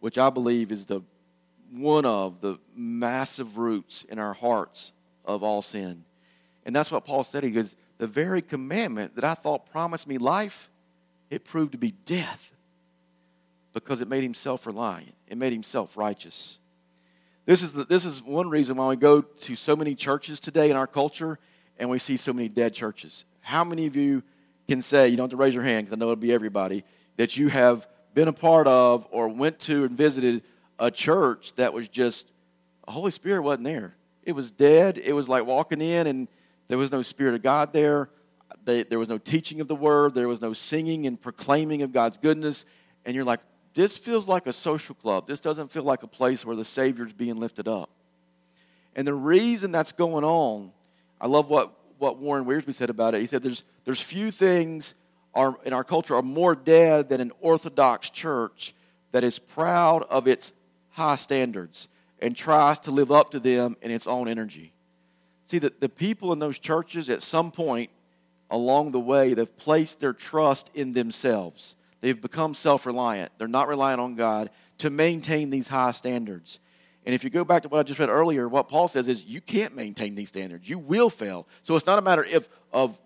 which 0.01 0.19
I 0.19 0.31
believe 0.31 0.71
is 0.71 0.87
the 0.87 1.03
one 1.73 2.05
of 2.05 2.41
the 2.41 2.59
massive 2.77 3.57
roots 3.57 4.05
in 4.05 4.19
our 4.19 4.35
hearts 4.35 4.93
of 5.25 5.43
all 5.43 5.63
sin. 5.63 6.05
And 6.65 6.75
that's 6.75 6.91
what 6.91 7.05
Paul 7.05 7.25
said. 7.25 7.45
He 7.45 7.51
goes, 7.51 7.77
The 7.99 8.07
very 8.07 8.43
commandment 8.43 9.15
that 9.17 9.25
I 9.25 9.35
thought 9.35 9.71
promised 9.71 10.07
me 10.07 10.19
life, 10.19 10.71
it 11.31 11.45
proved 11.45 11.73
to 11.73 11.79
be 11.79 11.93
death 12.05 12.53
because 13.73 14.01
it 14.01 14.09
made 14.09 14.25
him 14.25 14.35
self 14.35 14.67
reliant, 14.67 15.15
it 15.29 15.37
made 15.39 15.53
him 15.53 15.63
self 15.63 15.97
righteous. 15.97 16.59
This 17.45 17.63
is, 17.63 17.73
the, 17.73 17.85
this 17.85 18.05
is 18.05 18.23
one 18.23 18.49
reason 18.49 18.77
why 18.77 18.89
we 18.89 18.97
go 18.97 19.21
to 19.21 19.57
so 19.57 19.75
many 19.75 19.97
churches 19.97 20.39
today 20.39 20.71
in 20.71 20.77
our 20.77 20.87
culture 20.87 21.41
and 21.77 21.91
we 21.91 21.99
see 21.99 22.17
so 22.17 22.33
many 22.33 22.49
dead 22.49 22.73
churches. 22.73 23.25
How 23.41 23.65
many 23.65 23.87
of 23.87 23.97
you 23.97 24.23
can 24.69 24.81
say, 24.81 25.09
you 25.09 25.17
don't 25.17 25.25
have 25.25 25.31
to 25.31 25.37
raise 25.37 25.53
your 25.53 25.65
hand 25.65 25.87
because 25.87 25.97
I 25.97 25.99
know 25.99 26.07
it'll 26.07 26.17
be 26.17 26.33
everybody, 26.33 26.85
that 27.17 27.37
you 27.37 27.49
have 27.49 27.89
been 28.15 28.29
a 28.29 28.33
part 28.33 28.69
of 28.69 29.09
or 29.11 29.27
went 29.27 29.59
to 29.61 29.85
and 29.85 29.97
visited 29.97 30.43
a 30.79 30.91
church 30.91 31.55
that 31.55 31.73
was 31.73 31.89
just, 31.89 32.31
the 32.87 32.93
Holy 32.93 33.11
Spirit 33.11 33.43
wasn't 33.43 33.65
there. 33.65 33.97
It 34.25 34.33
was 34.33 34.51
dead. 34.51 34.99
It 34.99 35.13
was 35.13 35.29
like 35.29 35.45
walking 35.45 35.81
in 35.81 36.07
and 36.07 36.29
there 36.69 36.79
was 36.79 36.93
no 36.93 37.03
Spirit 37.03 37.35
of 37.35 37.43
God 37.43 37.73
there. 37.73 38.09
They, 38.65 38.85
there 38.85 38.99
was 38.99 39.09
no 39.09 39.19
teaching 39.19 39.61
of 39.61 39.69
the 39.69 39.75
word. 39.75 40.15
There 40.15 40.29
was 40.29 40.41
no 40.41 40.53
singing 40.53 41.07
and 41.07 41.21
proclaiming 41.21 41.83
of 41.83 41.93
God's 41.93 42.17
goodness. 42.17 42.65
And 43.05 43.15
you're 43.15 43.25
like, 43.25 43.41
this 43.75 43.97
feels 43.97 44.29
like 44.29 44.47
a 44.47 44.53
social 44.53 44.95
club. 44.95 45.27
This 45.27 45.41
doesn't 45.41 45.71
feel 45.71 45.83
like 45.83 46.03
a 46.03 46.07
place 46.07 46.45
where 46.45 46.57
the 46.57 46.65
Savior 46.65 47.07
is 47.07 47.13
being 47.13 47.37
lifted 47.37 47.67
up. 47.67 47.91
And 48.95 49.07
the 49.07 49.15
reason 49.15 49.73
that's 49.73 49.93
going 49.93 50.25
on, 50.25 50.73
I 51.21 51.27
love 51.27 51.49
what, 51.49 51.73
what 51.99 52.19
Warren 52.19 52.45
Wiersbe 52.45 52.75
said 52.75 52.91
about 52.91 53.15
it. 53.15 53.21
He 53.21 53.27
said 53.27 53.43
there's, 53.43 53.65
there's 53.85 54.01
few 54.01 54.31
things 54.31 54.95
are, 55.35 55.59
in 55.65 55.73
our 55.73 55.85
culture 55.85 56.15
are 56.15 56.23
more 56.23 56.55
dead 56.55 57.09
than 57.09 57.21
an 57.21 57.33
Orthodox 57.41 58.11
church 58.11 58.75
that 59.13 59.25
is 59.25 59.39
proud 59.39 60.03
of 60.05 60.29
its 60.29 60.53
high 60.91 61.17
standards 61.17 61.89
and 62.23 62.37
tries 62.37 62.79
to 62.79 62.91
live 62.91 63.13
up 63.13 63.33
to 63.33 63.41
them 63.41 63.77
in 63.83 63.91
its 63.91 64.07
own 64.07 64.29
energy. 64.29 64.73
See, 65.47 65.59
that 65.59 65.81
the 65.81 65.89
people 65.89 66.33
in 66.33 66.39
those 66.39 66.59
churches 66.59 67.11
at 67.11 67.21
some 67.21 67.51
point 67.51 67.91
along 68.51 68.93
the 68.93 69.01
way, 69.01 69.35
they've 69.35 69.57
placed 69.57 70.01
their 70.01 70.13
trust 70.13 70.71
in 70.73 70.93
themselves. 70.93 71.75
They've 72.01 72.21
become 72.21 72.55
self 72.55 72.87
reliant. 72.87 73.33
They're 73.39 73.49
not 73.49 73.69
relying 73.69 73.99
on 73.99 74.15
God 74.15 74.51
to 74.79 74.91
maintain 74.91 75.51
these 75.51 75.69
high 75.69 75.93
standards. 75.93 76.61
And 77.05 77.15
if 77.15 77.25
you 77.25 77.31
go 77.31 77.45
back 77.45 77.63
to 77.63 77.69
what 77.69 77.81
I 77.81 77.83
just 77.83 77.99
read 77.99 78.09
earlier, 78.09 78.49
what 78.49 78.69
Paul 78.69 78.87
says 78.87 79.09
is 79.09 79.25
you 79.25 79.41
can't 79.41 79.75
maintain 79.75 80.15
these 80.15 80.29
standards. 80.29 80.69
You 80.69 80.79
will 80.79 81.11
fail. 81.11 81.49
So 81.63 81.75
it's 81.75 81.87
not 81.87 81.99
a 81.99 82.03
matter 82.03 82.23
if, 82.25 82.49
of, 82.73 83.01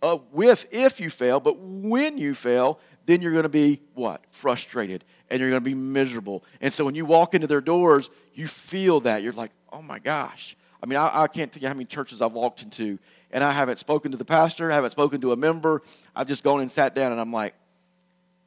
of 0.00 0.22
with 0.32 0.66
if 0.70 1.00
you 1.00 1.10
fail, 1.10 1.40
but 1.40 1.58
when 1.58 2.16
you 2.16 2.34
fail, 2.34 2.78
then 3.10 3.20
you're 3.20 3.32
going 3.32 3.42
to 3.42 3.48
be 3.48 3.80
what? 3.94 4.22
Frustrated 4.30 5.04
and 5.30 5.40
you're 5.40 5.50
going 5.50 5.62
to 5.62 5.64
be 5.64 5.74
miserable. 5.74 6.44
And 6.60 6.72
so 6.72 6.84
when 6.84 6.94
you 6.94 7.04
walk 7.04 7.34
into 7.34 7.46
their 7.46 7.60
doors, 7.60 8.10
you 8.34 8.46
feel 8.46 9.00
that. 9.00 9.22
You're 9.22 9.32
like, 9.32 9.50
oh 9.72 9.82
my 9.82 9.98
gosh. 9.98 10.56
I 10.82 10.86
mean, 10.86 10.96
I, 10.96 11.22
I 11.22 11.26
can't 11.26 11.52
tell 11.52 11.62
you 11.62 11.68
how 11.68 11.74
many 11.74 11.86
churches 11.86 12.22
I've 12.22 12.32
walked 12.32 12.62
into 12.62 12.98
and 13.32 13.44
I 13.44 13.52
haven't 13.52 13.78
spoken 13.78 14.10
to 14.10 14.16
the 14.16 14.24
pastor, 14.24 14.72
I 14.72 14.74
haven't 14.74 14.90
spoken 14.90 15.20
to 15.20 15.32
a 15.32 15.36
member. 15.36 15.82
I've 16.16 16.26
just 16.26 16.42
gone 16.42 16.60
and 16.60 16.70
sat 16.70 16.94
down 16.94 17.12
and 17.12 17.20
I'm 17.20 17.32
like, 17.32 17.54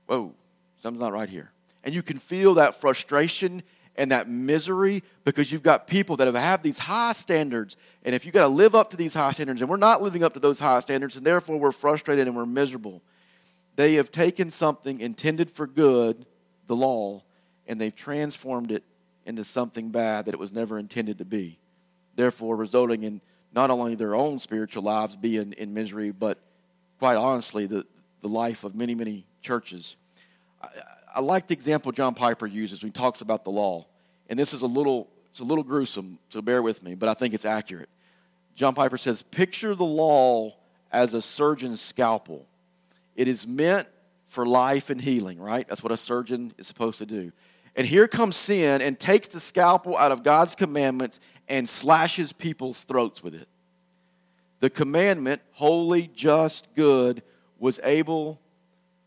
whoa, 0.07 0.33
something's 0.77 1.01
not 1.01 1.13
right 1.13 1.29
here. 1.29 1.51
And 1.83 1.93
you 1.93 2.03
can 2.03 2.19
feel 2.19 2.55
that 2.55 2.79
frustration 2.79 3.63
and 3.95 4.11
that 4.11 4.29
misery 4.29 5.03
because 5.23 5.51
you've 5.51 5.63
got 5.63 5.87
people 5.87 6.17
that 6.17 6.25
have 6.25 6.35
had 6.35 6.63
these 6.63 6.79
high 6.79 7.13
standards. 7.13 7.77
And 8.03 8.15
if 8.15 8.25
you've 8.25 8.33
got 8.33 8.41
to 8.41 8.47
live 8.47 8.75
up 8.75 8.91
to 8.91 8.97
these 8.97 9.13
high 9.13 9.31
standards, 9.31 9.61
and 9.61 9.69
we're 9.69 9.77
not 9.77 10.01
living 10.01 10.23
up 10.23 10.33
to 10.33 10.39
those 10.39 10.59
high 10.59 10.79
standards, 10.79 11.15
and 11.15 11.25
therefore 11.25 11.57
we're 11.57 11.71
frustrated 11.71 12.27
and 12.27 12.35
we're 12.35 12.45
miserable, 12.45 13.01
they 13.75 13.95
have 13.95 14.11
taken 14.11 14.51
something 14.51 14.99
intended 14.99 15.49
for 15.49 15.67
good, 15.67 16.25
the 16.67 16.75
law, 16.75 17.23
and 17.67 17.79
they've 17.79 17.95
transformed 17.95 18.71
it 18.71 18.83
into 19.25 19.43
something 19.43 19.89
bad 19.89 20.25
that 20.25 20.33
it 20.33 20.39
was 20.39 20.51
never 20.51 20.77
intended 20.77 21.17
to 21.17 21.25
be, 21.25 21.59
therefore 22.15 22.55
resulting 22.55 23.03
in 23.03 23.21
not 23.53 23.69
only 23.69 23.95
their 23.95 24.15
own 24.15 24.39
spiritual 24.39 24.83
lives 24.83 25.15
being 25.15 25.53
in 25.53 25.73
misery, 25.73 26.11
but 26.11 26.39
quite 26.99 27.15
honestly, 27.15 27.65
the, 27.65 27.85
the 28.21 28.27
life 28.27 28.63
of 28.63 28.75
many, 28.75 28.95
many 28.95 29.25
churches. 29.41 29.95
I, 30.61 30.67
I 31.15 31.19
like 31.19 31.47
the 31.47 31.53
example 31.53 31.91
John 31.91 32.15
Piper 32.15 32.47
uses 32.47 32.81
when 32.81 32.91
he 32.91 32.93
talks 32.93 33.21
about 33.21 33.43
the 33.43 33.51
law. 33.51 33.85
And 34.29 34.39
this 34.39 34.53
is 34.53 34.61
a 34.61 34.67
little, 34.67 35.09
it's 35.29 35.39
a 35.39 35.43
little 35.43 35.63
gruesome, 35.63 36.17
so 36.29 36.41
bear 36.41 36.61
with 36.61 36.81
me, 36.81 36.95
but 36.95 37.09
I 37.09 37.13
think 37.13 37.33
it's 37.33 37.45
accurate. 37.45 37.89
John 38.55 38.73
Piper 38.73 38.97
says, 38.97 39.21
Picture 39.21 39.75
the 39.75 39.85
law 39.85 40.55
as 40.91 41.13
a 41.13 41.21
surgeon's 41.21 41.81
scalpel. 41.81 42.47
It 43.15 43.27
is 43.27 43.45
meant 43.45 43.87
for 44.27 44.45
life 44.45 44.89
and 44.89 44.99
healing, 44.99 45.39
right? 45.39 45.67
That's 45.67 45.83
what 45.83 45.91
a 45.91 45.97
surgeon 45.97 46.53
is 46.57 46.67
supposed 46.67 46.97
to 46.97 47.05
do. 47.05 47.31
And 47.75 47.87
here 47.87 48.07
comes 48.07 48.35
sin 48.35 48.81
and 48.81 48.99
takes 48.99 49.27
the 49.27 49.39
scalpel 49.39 49.97
out 49.97 50.11
of 50.11 50.23
God's 50.23 50.55
commandments 50.55 51.19
and 51.47 51.67
slashes 51.67 52.33
people's 52.33 52.83
throats 52.83 53.23
with 53.23 53.35
it. 53.35 53.47
The 54.59 54.69
commandment, 54.69 55.41
holy, 55.51 56.07
just, 56.07 56.73
good, 56.75 57.21
was 57.59 57.79
able 57.83 58.39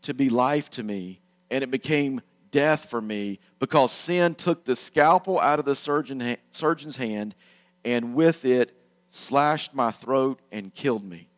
to 0.03 0.13
be 0.13 0.29
life 0.29 0.69
to 0.71 0.83
me, 0.83 1.19
and 1.49 1.63
it 1.63 1.71
became 1.71 2.21
death 2.51 2.89
for 2.89 3.01
me 3.01 3.39
because 3.59 3.91
sin 3.91 4.35
took 4.35 4.65
the 4.65 4.75
scalpel 4.75 5.39
out 5.39 5.59
of 5.59 5.65
the 5.65 5.75
surgeon, 5.75 6.37
surgeon's 6.51 6.97
hand 6.97 7.35
and 7.83 8.15
with 8.15 8.43
it 8.43 8.75
slashed 9.09 9.73
my 9.73 9.91
throat 9.91 10.41
and 10.51 10.73
killed 10.73 11.03
me. 11.03 11.29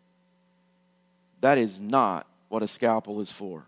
That 1.42 1.58
is 1.58 1.80
not 1.80 2.26
what 2.50 2.62
a 2.64 2.68
scalpel 2.68 3.22
is 3.22 3.32
for. 3.32 3.66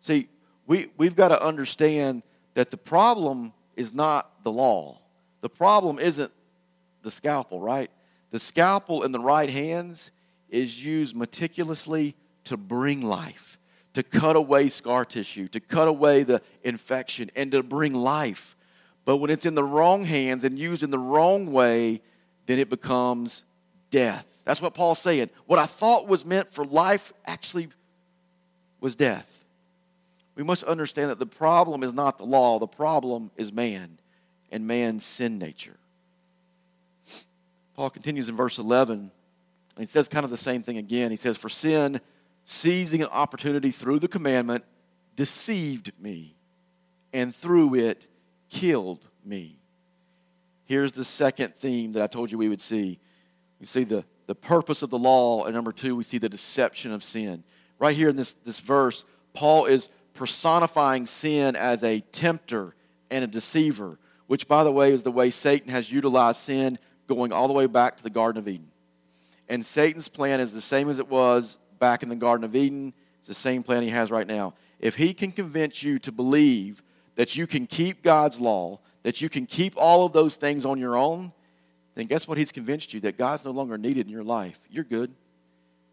See, 0.00 0.28
we, 0.66 0.88
we've 0.96 1.16
got 1.16 1.28
to 1.28 1.42
understand 1.42 2.22
that 2.54 2.70
the 2.70 2.76
problem 2.76 3.52
is 3.74 3.94
not 3.94 4.44
the 4.44 4.52
law. 4.52 5.00
The 5.40 5.48
problem 5.48 5.98
isn't 5.98 6.32
the 7.02 7.10
scalpel, 7.10 7.60
right? 7.60 7.90
The 8.30 8.38
scalpel 8.38 9.02
in 9.02 9.12
the 9.12 9.20
right 9.20 9.48
hands 9.48 10.10
is 10.50 10.84
used 10.84 11.16
meticulously 11.16 12.14
to 12.44 12.56
bring 12.56 13.00
life, 13.00 13.58
to 13.94 14.02
cut 14.02 14.36
away 14.36 14.68
scar 14.68 15.04
tissue, 15.04 15.48
to 15.48 15.60
cut 15.60 15.88
away 15.88 16.22
the 16.22 16.42
infection, 16.62 17.30
and 17.34 17.52
to 17.52 17.62
bring 17.62 17.94
life. 17.94 18.56
But 19.04 19.18
when 19.18 19.30
it's 19.30 19.46
in 19.46 19.54
the 19.54 19.64
wrong 19.64 20.04
hands 20.04 20.44
and 20.44 20.58
used 20.58 20.82
in 20.82 20.90
the 20.90 20.98
wrong 20.98 21.50
way, 21.50 22.02
then 22.46 22.58
it 22.58 22.68
becomes 22.68 23.44
death. 23.90 24.26
That's 24.48 24.62
what 24.62 24.72
Paul's 24.72 24.98
saying. 24.98 25.28
What 25.44 25.58
I 25.58 25.66
thought 25.66 26.08
was 26.08 26.24
meant 26.24 26.50
for 26.50 26.64
life 26.64 27.12
actually 27.26 27.68
was 28.80 28.96
death. 28.96 29.44
We 30.36 30.42
must 30.42 30.64
understand 30.64 31.10
that 31.10 31.18
the 31.18 31.26
problem 31.26 31.82
is 31.82 31.92
not 31.92 32.16
the 32.16 32.24
law, 32.24 32.58
the 32.58 32.66
problem 32.66 33.30
is 33.36 33.52
man 33.52 33.98
and 34.50 34.66
man's 34.66 35.04
sin 35.04 35.36
nature. 35.38 35.76
Paul 37.74 37.90
continues 37.90 38.30
in 38.30 38.36
verse 38.36 38.56
11, 38.56 38.98
and 38.98 39.10
he 39.76 39.84
says 39.84 40.08
kind 40.08 40.24
of 40.24 40.30
the 40.30 40.38
same 40.38 40.62
thing 40.62 40.78
again. 40.78 41.10
He 41.10 41.18
says, 41.18 41.36
For 41.36 41.50
sin, 41.50 42.00
seizing 42.46 43.02
an 43.02 43.08
opportunity 43.12 43.70
through 43.70 43.98
the 43.98 44.08
commandment, 44.08 44.64
deceived 45.14 45.92
me, 46.00 46.36
and 47.12 47.36
through 47.36 47.74
it 47.74 48.06
killed 48.48 49.04
me. 49.26 49.58
Here's 50.64 50.92
the 50.92 51.04
second 51.04 51.54
theme 51.54 51.92
that 51.92 52.02
I 52.02 52.06
told 52.06 52.32
you 52.32 52.38
we 52.38 52.48
would 52.48 52.62
see. 52.62 52.98
We 53.60 53.66
see 53.66 53.84
the, 53.84 54.06
the 54.28 54.36
purpose 54.36 54.82
of 54.82 54.90
the 54.90 54.98
law, 54.98 55.44
and 55.44 55.54
number 55.54 55.72
two, 55.72 55.96
we 55.96 56.04
see 56.04 56.18
the 56.18 56.28
deception 56.28 56.92
of 56.92 57.02
sin. 57.02 57.42
Right 57.80 57.96
here 57.96 58.10
in 58.10 58.16
this, 58.16 58.34
this 58.34 58.60
verse, 58.60 59.04
Paul 59.34 59.66
is 59.66 59.88
personifying 60.14 61.06
sin 61.06 61.56
as 61.56 61.82
a 61.82 62.00
tempter 62.12 62.76
and 63.10 63.24
a 63.24 63.26
deceiver 63.26 63.98
which, 64.28 64.46
by 64.46 64.62
the 64.62 64.70
way, 64.70 64.92
is 64.92 65.02
the 65.02 65.10
way 65.10 65.30
Satan 65.30 65.70
has 65.70 65.90
utilized 65.90 66.40
sin 66.40 66.78
going 67.08 67.32
all 67.32 67.48
the 67.48 67.54
way 67.54 67.66
back 67.66 67.96
to 67.96 68.02
the 68.02 68.10
Garden 68.10 68.38
of 68.38 68.46
Eden. 68.46 68.70
And 69.48 69.64
Satan's 69.64 70.08
plan 70.08 70.38
is 70.38 70.52
the 70.52 70.60
same 70.60 70.90
as 70.90 70.98
it 70.98 71.08
was 71.08 71.58
back 71.78 72.02
in 72.02 72.10
the 72.10 72.16
Garden 72.16 72.44
of 72.44 72.54
Eden. 72.54 72.92
It's 73.18 73.28
the 73.28 73.34
same 73.34 73.62
plan 73.62 73.82
he 73.82 73.88
has 73.88 74.10
right 74.10 74.26
now. 74.26 74.52
If 74.78 74.96
he 74.96 75.14
can 75.14 75.32
convince 75.32 75.82
you 75.82 75.98
to 76.00 76.12
believe 76.12 76.82
that 77.16 77.36
you 77.36 77.46
can 77.46 77.66
keep 77.66 78.02
God's 78.02 78.38
law, 78.38 78.80
that 79.02 79.22
you 79.22 79.30
can 79.30 79.46
keep 79.46 79.72
all 79.78 80.04
of 80.04 80.12
those 80.12 80.36
things 80.36 80.66
on 80.66 80.78
your 80.78 80.94
own, 80.94 81.32
then 81.98 82.06
guess 82.06 82.28
what? 82.28 82.38
He's 82.38 82.52
convinced 82.52 82.94
you 82.94 83.00
that 83.00 83.18
God's 83.18 83.44
no 83.44 83.50
longer 83.50 83.76
needed 83.76 84.06
in 84.06 84.12
your 84.12 84.22
life. 84.22 84.56
You're 84.70 84.84
good. 84.84 85.12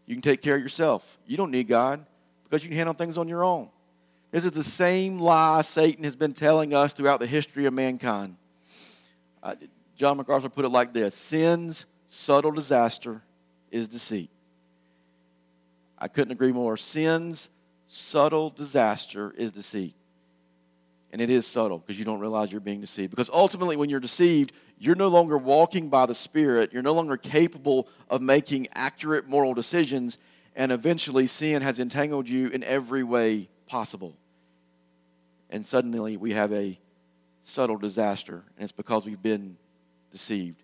You 0.06 0.14
can 0.14 0.22
take 0.22 0.40
care 0.40 0.54
of 0.54 0.62
yourself. 0.62 1.18
You 1.26 1.36
don't 1.36 1.50
need 1.50 1.66
God 1.66 2.06
because 2.44 2.62
you 2.62 2.68
can 2.68 2.76
handle 2.76 2.94
things 2.94 3.18
on 3.18 3.26
your 3.26 3.42
own. 3.42 3.70
This 4.30 4.44
is 4.44 4.52
the 4.52 4.62
same 4.62 5.18
lie 5.18 5.62
Satan 5.62 6.04
has 6.04 6.14
been 6.14 6.32
telling 6.32 6.72
us 6.72 6.92
throughout 6.92 7.18
the 7.18 7.26
history 7.26 7.66
of 7.66 7.74
mankind. 7.74 8.36
Uh, 9.42 9.56
John 9.96 10.16
MacArthur 10.16 10.48
put 10.48 10.64
it 10.64 10.68
like 10.68 10.92
this 10.92 11.12
Sin's 11.12 11.86
subtle 12.06 12.52
disaster 12.52 13.22
is 13.72 13.88
deceit. 13.88 14.30
I 15.98 16.06
couldn't 16.06 16.30
agree 16.30 16.52
more. 16.52 16.76
Sin's 16.76 17.48
subtle 17.88 18.50
disaster 18.50 19.34
is 19.36 19.50
deceit. 19.50 19.96
And 21.12 21.20
it 21.20 21.30
is 21.30 21.46
subtle 21.46 21.78
because 21.78 21.98
you 21.98 22.04
don't 22.04 22.20
realize 22.20 22.50
you're 22.50 22.60
being 22.60 22.80
deceived. 22.80 23.10
Because 23.10 23.30
ultimately, 23.30 23.76
when 23.76 23.88
you're 23.88 24.00
deceived, 24.00 24.52
you're 24.78 24.96
no 24.96 25.08
longer 25.08 25.38
walking 25.38 25.88
by 25.88 26.06
the 26.06 26.14
Spirit. 26.14 26.72
You're 26.72 26.82
no 26.82 26.94
longer 26.94 27.16
capable 27.16 27.88
of 28.10 28.20
making 28.20 28.68
accurate 28.74 29.28
moral 29.28 29.54
decisions. 29.54 30.18
And 30.54 30.72
eventually, 30.72 31.26
sin 31.26 31.62
has 31.62 31.78
entangled 31.78 32.28
you 32.28 32.48
in 32.48 32.62
every 32.64 33.02
way 33.02 33.48
possible 33.66 34.16
and 35.50 35.64
suddenly 35.64 36.16
we 36.16 36.32
have 36.32 36.52
a 36.52 36.78
subtle 37.42 37.76
disaster, 37.76 38.42
and 38.56 38.64
it's 38.64 38.72
because 38.72 39.06
we've 39.06 39.22
been 39.22 39.56
deceived. 40.10 40.62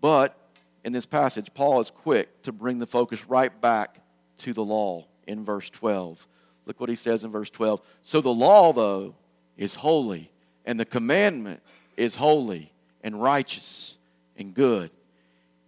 But 0.00 0.36
in 0.84 0.92
this 0.92 1.06
passage, 1.06 1.52
Paul 1.54 1.80
is 1.80 1.90
quick 1.90 2.42
to 2.42 2.52
bring 2.52 2.78
the 2.78 2.86
focus 2.86 3.26
right 3.28 3.58
back 3.60 4.00
to 4.38 4.52
the 4.52 4.64
law 4.64 5.06
in 5.26 5.44
verse 5.44 5.68
12. 5.70 6.26
Look 6.68 6.80
what 6.80 6.90
he 6.90 6.94
says 6.96 7.24
in 7.24 7.32
verse 7.32 7.48
12. 7.48 7.80
So 8.02 8.20
the 8.20 8.28
law, 8.28 8.74
though, 8.74 9.14
is 9.56 9.74
holy, 9.74 10.30
and 10.66 10.78
the 10.78 10.84
commandment 10.84 11.62
is 11.96 12.14
holy 12.14 12.70
and 13.02 13.20
righteous 13.20 13.96
and 14.36 14.52
good. 14.52 14.90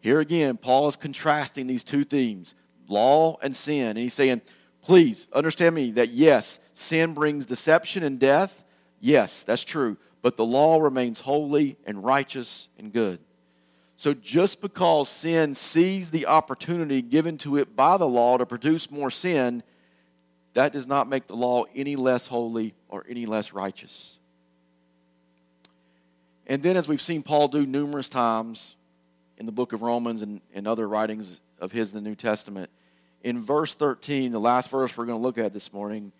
Here 0.00 0.20
again, 0.20 0.58
Paul 0.58 0.88
is 0.88 0.96
contrasting 0.96 1.66
these 1.66 1.84
two 1.84 2.04
themes 2.04 2.54
law 2.86 3.38
and 3.40 3.56
sin. 3.56 3.88
And 3.88 3.98
he's 3.98 4.12
saying, 4.12 4.42
please 4.82 5.28
understand 5.32 5.74
me 5.74 5.92
that 5.92 6.10
yes, 6.10 6.60
sin 6.74 7.14
brings 7.14 7.46
deception 7.46 8.02
and 8.02 8.18
death. 8.18 8.62
Yes, 9.00 9.42
that's 9.42 9.64
true. 9.64 9.96
But 10.20 10.36
the 10.36 10.44
law 10.44 10.82
remains 10.82 11.20
holy 11.20 11.78
and 11.86 12.04
righteous 12.04 12.68
and 12.78 12.92
good. 12.92 13.20
So 13.96 14.12
just 14.12 14.60
because 14.60 15.08
sin 15.08 15.54
sees 15.54 16.10
the 16.10 16.26
opportunity 16.26 17.00
given 17.00 17.38
to 17.38 17.56
it 17.56 17.74
by 17.74 17.96
the 17.96 18.08
law 18.08 18.36
to 18.36 18.44
produce 18.44 18.90
more 18.90 19.10
sin, 19.10 19.62
that 20.54 20.72
does 20.72 20.86
not 20.86 21.08
make 21.08 21.26
the 21.26 21.36
law 21.36 21.64
any 21.74 21.96
less 21.96 22.26
holy 22.26 22.74
or 22.88 23.04
any 23.08 23.26
less 23.26 23.52
righteous. 23.52 24.18
And 26.46 26.62
then, 26.62 26.76
as 26.76 26.88
we've 26.88 27.00
seen 27.00 27.22
Paul 27.22 27.48
do 27.48 27.64
numerous 27.64 28.08
times 28.08 28.74
in 29.38 29.46
the 29.46 29.52
book 29.52 29.72
of 29.72 29.82
Romans 29.82 30.22
and, 30.22 30.40
and 30.52 30.66
other 30.66 30.88
writings 30.88 31.40
of 31.60 31.70
his 31.70 31.92
in 31.92 32.02
the 32.02 32.08
New 32.08 32.16
Testament, 32.16 32.70
in 33.22 33.40
verse 33.40 33.74
13, 33.74 34.32
the 34.32 34.40
last 34.40 34.70
verse 34.70 34.96
we're 34.96 35.06
going 35.06 35.18
to 35.18 35.22
look 35.22 35.38
at 35.38 35.52
this 35.52 35.72
morning, 35.72 36.10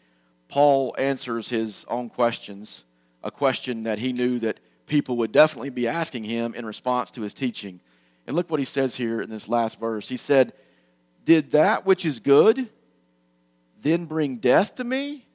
Paul 0.49 0.95
answers 0.99 1.49
his 1.49 1.85
own 1.89 2.11
questions, 2.11 2.85
a 3.25 3.31
question 3.31 3.85
that 3.85 3.99
he 3.99 4.13
knew 4.13 4.39
that 4.41 4.61
people 4.87 5.17
would 5.17 5.33
definitely 5.33 5.71
be 5.71 5.89
asking 5.89 6.25
him 6.25 6.55
in 6.55 6.65
response 6.65 7.11
to 7.13 7.23
his 7.23 7.35
teaching. 7.35 7.81
And 8.27 8.37
look 8.37 8.51
what 8.51 8.61
he 8.61 8.67
says 8.67 8.95
here 8.95 9.21
in 9.21 9.31
this 9.31 9.49
last 9.49 9.81
verse. 9.81 10.09
He 10.09 10.17
said, 10.17 10.53
Did 11.25 11.51
that 11.53 11.87
which 11.87 12.05
is 12.05 12.21
good 12.21 12.69
then 13.83 14.05
bring 14.05 14.37
death 14.37 14.75
to 14.77 14.85
me? 14.85 15.27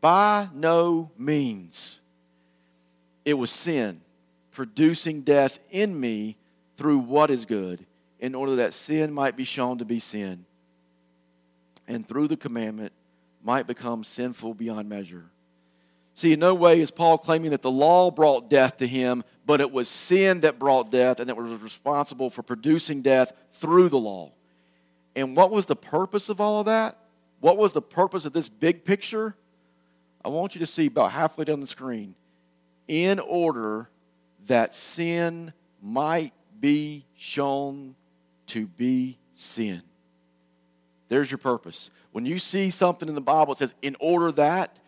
By 0.00 0.48
no 0.54 1.10
means. 1.16 2.00
It 3.24 3.34
was 3.34 3.50
sin 3.50 4.00
producing 4.56 5.20
death 5.20 5.58
in 5.70 6.00
me 6.00 6.34
through 6.78 6.96
what 6.96 7.30
is 7.30 7.44
good, 7.44 7.84
in 8.18 8.34
order 8.34 8.56
that 8.56 8.72
sin 8.72 9.12
might 9.12 9.36
be 9.36 9.44
shown 9.44 9.76
to 9.76 9.84
be 9.84 9.98
sin, 9.98 10.46
and 11.86 12.08
through 12.08 12.26
the 12.26 12.38
commandment 12.38 12.90
might 13.44 13.66
become 13.66 14.02
sinful 14.02 14.54
beyond 14.54 14.88
measure. 14.88 15.26
See, 16.14 16.32
in 16.32 16.40
no 16.40 16.54
way 16.54 16.80
is 16.80 16.90
Paul 16.90 17.18
claiming 17.18 17.50
that 17.50 17.60
the 17.60 17.70
law 17.70 18.10
brought 18.10 18.48
death 18.48 18.78
to 18.78 18.86
him, 18.86 19.24
but 19.44 19.60
it 19.60 19.70
was 19.70 19.90
sin 19.90 20.40
that 20.40 20.58
brought 20.58 20.90
death 20.90 21.20
and 21.20 21.28
that 21.28 21.36
was 21.36 21.60
responsible 21.60 22.30
for 22.30 22.42
producing 22.42 23.02
death 23.02 23.34
through 23.52 23.90
the 23.90 23.98
law. 23.98 24.32
And 25.14 25.36
what 25.36 25.50
was 25.50 25.66
the 25.66 25.76
purpose 25.76 26.30
of 26.30 26.40
all 26.40 26.60
of 26.60 26.66
that? 26.66 26.96
What 27.46 27.58
was 27.58 27.72
the 27.72 27.80
purpose 27.80 28.24
of 28.24 28.32
this 28.32 28.48
big 28.48 28.84
picture? 28.84 29.36
I 30.24 30.30
want 30.30 30.56
you 30.56 30.58
to 30.58 30.66
see 30.66 30.86
about 30.86 31.12
halfway 31.12 31.44
down 31.44 31.60
the 31.60 31.68
screen. 31.68 32.16
In 32.88 33.20
order 33.20 33.88
that 34.48 34.74
sin 34.74 35.52
might 35.80 36.32
be 36.58 37.06
shown 37.16 37.94
to 38.48 38.66
be 38.66 39.18
sin. 39.36 39.82
There's 41.08 41.30
your 41.30 41.38
purpose. 41.38 41.92
When 42.10 42.26
you 42.26 42.40
see 42.40 42.68
something 42.68 43.08
in 43.08 43.14
the 43.14 43.20
Bible 43.20 43.54
that 43.54 43.58
says, 43.58 43.74
in 43.80 43.94
order 44.00 44.32
that, 44.32 44.80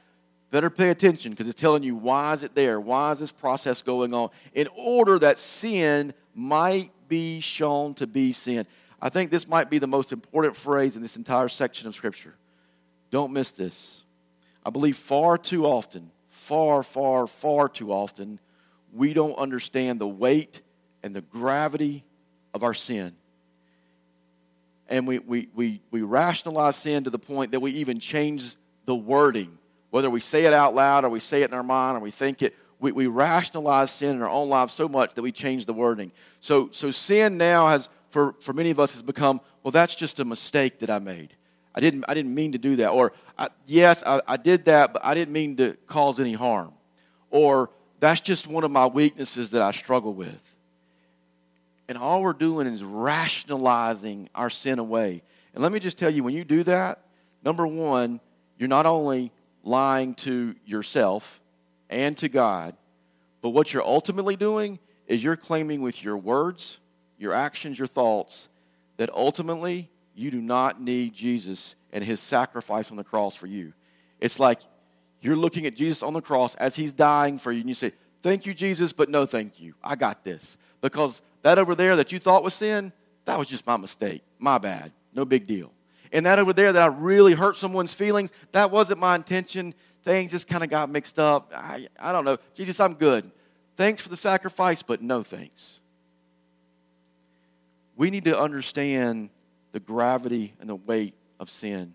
better 0.51 0.69
pay 0.69 0.91
attention 0.91 1.31
because 1.31 1.47
it's 1.47 1.61
telling 1.61 1.85
you 1.85 1.95
why 1.95 2.33
is 2.33 2.43
it 2.43 2.57
there? 2.57 2.81
Why 2.81 3.13
is 3.13 3.21
this 3.21 3.31
process 3.31 3.83
going 3.83 4.13
on? 4.13 4.31
In 4.53 4.67
order 4.75 5.17
that 5.21 5.39
sin 5.39 6.13
might 6.35 6.91
be 7.07 7.39
shown 7.39 7.95
to 7.95 8.09
be 8.09 8.33
sin. 8.33 8.67
I 9.01 9.11
think 9.11 9.31
this 9.31 9.47
might 9.47 9.71
be 9.71 9.79
the 9.79 9.87
most 9.87 10.11
important 10.11 10.57
phrase 10.57 10.97
in 10.97 11.03
this 11.03 11.15
entire 11.15 11.47
section 11.47 11.87
of 11.87 11.95
Scripture. 11.95 12.35
Don't 13.11 13.33
miss 13.33 13.51
this. 13.51 14.05
I 14.65 14.71
believe 14.71 14.97
far 14.97 15.39
too 15.39 15.65
often, 15.65 16.11
far, 16.29 16.83
far, 16.83 17.27
far 17.27 17.69
too 17.69 17.93
often, 17.93 18.39
we 18.93 19.15
don't 19.15 19.37
understand 19.37 20.01
the 20.01 20.09
weight 20.09 20.63
and 21.03 21.15
the 21.15 21.21
gravity 21.21 22.05
of 22.55 22.63
our 22.63 22.75
sin. 22.75 23.15
And 24.89 25.07
we, 25.07 25.19
we, 25.19 25.49
we, 25.55 25.83
we 25.91 26.03
rationalize 26.03 26.77
sin 26.77 27.05
to 27.05 27.11
the 27.11 27.19
point 27.19 27.53
that 27.53 27.61
we 27.61 27.73
even 27.73 27.99
change 27.99 28.57
the 28.87 28.97
wording. 28.97 29.59
Whether 29.91 30.11
we 30.11 30.21
say 30.21 30.45
it 30.45 30.53
out 30.53 30.75
loud 30.75 31.05
or 31.05 31.11
we 31.11 31.21
say 31.21 31.43
it 31.43 31.51
in 31.51 31.55
our 31.55 31.63
mind 31.63 31.99
or 31.99 32.01
we 32.01 32.11
think 32.11 32.43
it, 32.43 32.55
we, 32.81 32.93
we 32.93 33.07
rationalize 33.07 33.91
sin 33.91 34.17
in 34.17 34.23
our 34.23 34.29
own 34.29 34.49
lives 34.49 34.73
so 34.73 34.89
much 34.89 35.15
that 35.15 35.23
we 35.23 35.33
change 35.33 35.67
the 35.67 35.73
wording. 35.73 36.13
So, 36.41 36.71
so 36.73 36.91
sin 36.91 37.37
now 37.37 37.69
has, 37.69 37.89
for, 38.11 38.35
for 38.41 38.53
many 38.53 38.71
of 38.71 38.81
us, 38.81 38.93
has 38.93 39.03
become, 39.03 39.41
well, 39.63 39.73
that's 39.73 39.95
just 39.95 40.21
a 40.21 40.25
mistake 40.25 40.79
that 40.79 40.91
I 40.91 40.99
made. 40.99 41.35
I 41.79 41.81
didn't, 41.81 42.05
I 42.09 42.15
didn't 42.15 42.35
mean 42.35 42.51
to 42.53 42.59
do 42.59 42.75
that. 42.77 42.89
Or, 42.89 43.13
yes, 43.65 44.03
I, 44.05 44.21
I 44.27 44.37
did 44.37 44.65
that, 44.65 44.93
but 44.95 45.05
I 45.05 45.15
didn't 45.15 45.33
mean 45.33 45.55
to 45.59 45.77
cause 45.87 46.19
any 46.19 46.33
harm. 46.33 46.73
Or, 47.31 47.71
that's 48.01 48.21
just 48.21 48.49
one 48.49 48.65
of 48.65 48.73
my 48.73 48.87
weaknesses 48.87 49.51
that 49.51 49.63
I 49.63 49.71
struggle 49.71 50.13
with. 50.13 50.43
And 51.89 51.97
all 51.97 52.23
we're 52.23 52.33
doing 52.33 52.67
is 52.67 52.83
rationalizing 52.83 54.29
our 54.35 54.51
sin 54.51 54.81
away. 54.81 55.23
And 55.55 55.63
let 55.63 55.71
me 55.71 55.79
just 55.79 55.99
tell 55.99 56.11
you, 56.11 56.25
when 56.25 56.35
you 56.35 56.45
do 56.45 56.65
that, 56.65 57.01
number 57.45 57.65
one, 57.65 58.19
you're 58.59 58.69
not 58.69 58.87
only 58.87 59.31
lying 59.63 60.15
to 60.15 60.57
yourself 60.67 61.41
and 61.89 62.17
to 62.17 62.29
God, 62.29 62.75
but 63.41 63.51
what 63.51 63.73
you're 63.73 63.85
ultimately 63.85 64.35
doing 64.35 64.81
is 65.07 65.23
you're 65.23 65.37
claiming 65.37 65.81
with 65.81 66.03
your 66.03 66.17
words, 66.17 66.81
your 67.19 67.33
actions, 67.33 67.79
your 67.79 67.87
thoughts, 67.87 68.49
that 68.97 69.11
ultimately 69.15 69.91
you 70.19 70.31
do 70.31 70.41
not 70.41 70.81
need 70.81 71.15
Jesus 71.15 71.77
and 71.93 72.03
his 72.03 72.21
sacrifice 72.21 72.91
on 72.91 72.97
the 72.97 73.05
cross 73.05 73.35
for 73.35 73.47
you. 73.47 73.73
It's 74.21 74.41
like 74.41 74.61
you're 75.21 75.37
looking 75.37 75.67
at 75.67 75.75
Jesus 75.75 76.03
on 76.03 76.13
the 76.13 76.21
cross 76.21 76.55
as 76.57 76.77
he's 76.77 76.93
dying 76.93 77.39
for 77.39 77.53
you, 77.53 77.61
and 77.61 77.69
you 77.69 77.75
say, 77.75 77.93
Thank 78.21 78.47
you, 78.47 78.53
Jesus, 78.53 78.93
but 78.93 79.09
no 79.09 79.27
thank 79.27 79.61
you. 79.61 79.75
I 79.83 79.95
got 79.95 80.25
this. 80.25 80.59
Because 80.81 81.23
that 81.43 81.59
over 81.59 81.77
there 81.77 81.95
that 81.97 82.11
you 82.11 82.19
thought 82.19 82.43
was 82.43 82.55
sin, 82.55 82.93
that 83.27 83.39
was 83.39 83.47
just 83.47 83.65
my 83.65 83.77
mistake. 83.77 84.23
My 84.41 84.59
bad. 84.59 84.91
No 85.15 85.25
big 85.25 85.47
deal. 85.47 85.73
And 86.13 86.27
that 86.27 86.39
over 86.41 86.53
there 86.53 86.73
that 86.73 86.83
I 86.83 86.87
really 86.87 87.35
hurt 87.35 87.57
someone's 87.57 87.95
feelings, 87.95 88.33
that 88.53 88.73
wasn't 88.73 88.99
my 88.99 89.15
intention. 89.15 89.73
Things 90.05 90.33
just 90.33 90.49
kind 90.49 90.65
of 90.65 90.71
got 90.71 90.91
mixed 90.91 91.19
up. 91.19 91.53
I, 91.55 91.87
I 92.01 92.11
don't 92.11 92.25
know. 92.25 92.39
Jesus, 92.55 92.81
I'm 92.81 92.95
good. 92.95 93.31
Thanks 93.77 94.03
for 94.03 94.09
the 94.09 94.17
sacrifice, 94.17 94.83
but 94.83 95.01
no 95.01 95.23
thanks. 95.23 95.81
We 97.97 98.11
need 98.11 98.25
to 98.25 98.39
understand 98.39 99.31
the 99.73 99.81
gravity 99.81 100.55
and 100.61 100.69
the 100.69 100.77
weight 100.77 101.15
of 101.39 101.51
sin. 101.51 101.95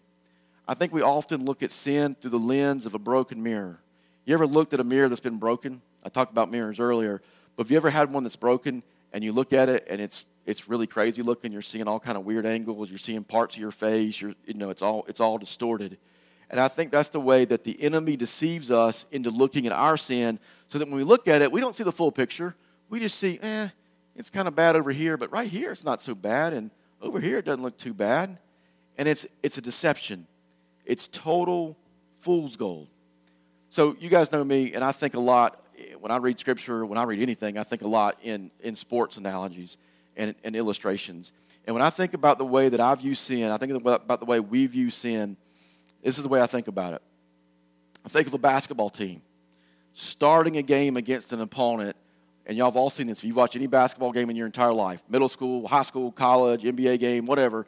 I 0.67 0.73
think 0.73 0.93
we 0.93 1.01
often 1.01 1.45
look 1.45 1.61
at 1.61 1.71
sin 1.71 2.15
through 2.15 2.31
the 2.31 2.39
lens 2.39 2.85
of 2.85 2.93
a 2.93 2.99
broken 2.99 3.43
mirror. 3.43 3.79
You 4.25 4.33
ever 4.33 4.47
looked 4.47 4.73
at 4.73 4.79
a 4.79 4.83
mirror 4.83 5.09
that's 5.09 5.19
been 5.19 5.37
broken? 5.37 5.81
I 6.03 6.09
talked 6.09 6.31
about 6.31 6.49
mirrors 6.49 6.79
earlier, 6.79 7.21
but 7.55 7.65
have 7.65 7.71
you 7.71 7.77
ever 7.77 7.89
had 7.89 8.11
one 8.11 8.23
that's 8.23 8.35
broken 8.35 8.83
and 9.11 9.23
you 9.23 9.33
look 9.33 9.53
at 9.53 9.69
it 9.69 9.85
and 9.89 10.01
it's 10.01 10.25
it's 10.45 10.67
really 10.67 10.87
crazy 10.87 11.21
looking? 11.21 11.51
You're 11.51 11.61
seeing 11.61 11.87
all 11.87 11.99
kind 11.99 12.17
of 12.17 12.25
weird 12.25 12.45
angles. 12.45 12.89
You're 12.89 12.99
seeing 12.99 13.23
parts 13.23 13.55
of 13.55 13.61
your 13.61 13.71
face. 13.71 14.19
You're 14.21 14.33
you 14.45 14.53
know 14.53 14.69
it's 14.69 14.81
all 14.81 15.05
it's 15.07 15.19
all 15.19 15.37
distorted. 15.37 15.97
And 16.49 16.59
I 16.59 16.67
think 16.67 16.91
that's 16.91 17.09
the 17.09 17.19
way 17.19 17.45
that 17.45 17.63
the 17.63 17.81
enemy 17.81 18.15
deceives 18.15 18.69
us 18.69 19.05
into 19.11 19.31
looking 19.31 19.65
at 19.65 19.71
our 19.71 19.97
sin, 19.97 20.39
so 20.67 20.77
that 20.77 20.87
when 20.87 20.97
we 20.97 21.03
look 21.03 21.27
at 21.27 21.41
it, 21.41 21.51
we 21.51 21.59
don't 21.59 21.75
see 21.75 21.83
the 21.83 21.91
full 21.91 22.11
picture. 22.11 22.55
We 22.89 22.99
just 22.99 23.17
see, 23.17 23.39
eh, 23.41 23.69
it's 24.15 24.29
kind 24.29 24.47
of 24.47 24.55
bad 24.55 24.75
over 24.75 24.91
here, 24.91 25.17
but 25.17 25.31
right 25.31 25.49
here 25.49 25.71
it's 25.71 25.83
not 25.83 25.99
so 25.99 26.13
bad, 26.13 26.53
and 26.53 26.69
over 27.03 27.19
here 27.19 27.37
it 27.37 27.45
doesn't 27.45 27.61
look 27.61 27.77
too 27.77 27.93
bad. 27.93 28.39
And 28.97 29.07
it's 29.07 29.27
it's 29.43 29.57
a 29.57 29.61
deception. 29.61 30.27
It's 30.85 31.07
total 31.07 31.77
fool's 32.19 32.55
gold. 32.55 32.87
So 33.69 33.95
you 33.99 34.09
guys 34.09 34.31
know 34.31 34.43
me, 34.43 34.73
and 34.73 34.83
I 34.83 34.91
think 34.91 35.13
a 35.13 35.19
lot 35.19 35.63
when 35.99 36.11
I 36.11 36.17
read 36.17 36.39
scripture, 36.39 36.85
when 36.85 36.97
I 36.97 37.03
read 37.03 37.21
anything, 37.21 37.57
I 37.57 37.63
think 37.63 37.81
a 37.81 37.87
lot 37.87 38.17
in, 38.21 38.51
in 38.61 38.75
sports 38.75 39.17
analogies 39.17 39.77
and, 40.15 40.35
and 40.43 40.55
illustrations. 40.55 41.31
And 41.65 41.73
when 41.73 41.83
I 41.83 41.89
think 41.89 42.13
about 42.13 42.37
the 42.37 42.45
way 42.45 42.69
that 42.69 42.79
I 42.79 42.93
view 42.95 43.15
sin, 43.15 43.49
I 43.49 43.57
think 43.57 43.71
about 43.73 44.19
the 44.19 44.25
way 44.25 44.39
we 44.39 44.67
view 44.67 44.89
sin, 44.89 45.37
this 46.03 46.17
is 46.17 46.23
the 46.23 46.29
way 46.29 46.41
I 46.41 46.47
think 46.47 46.67
about 46.67 46.93
it. 46.93 47.01
I 48.05 48.09
think 48.09 48.27
of 48.27 48.33
a 48.33 48.37
basketball 48.37 48.89
team 48.89 49.21
starting 49.93 50.57
a 50.57 50.61
game 50.61 50.97
against 50.97 51.31
an 51.33 51.39
opponent, 51.39 51.95
and 52.45 52.57
y'all 52.57 52.67
have 52.67 52.75
all 52.75 52.89
seen 52.89 53.07
this. 53.07 53.19
If 53.19 53.25
you've 53.25 53.35
watched 53.35 53.55
any 53.55 53.67
basketball 53.67 54.11
game 54.11 54.29
in 54.29 54.35
your 54.35 54.45
entire 54.45 54.73
life, 54.73 55.01
middle 55.09 55.29
school, 55.29 55.67
high 55.67 55.81
school, 55.83 56.11
college, 56.11 56.63
NBA 56.63 56.99
game, 56.99 57.25
whatever, 57.25 57.65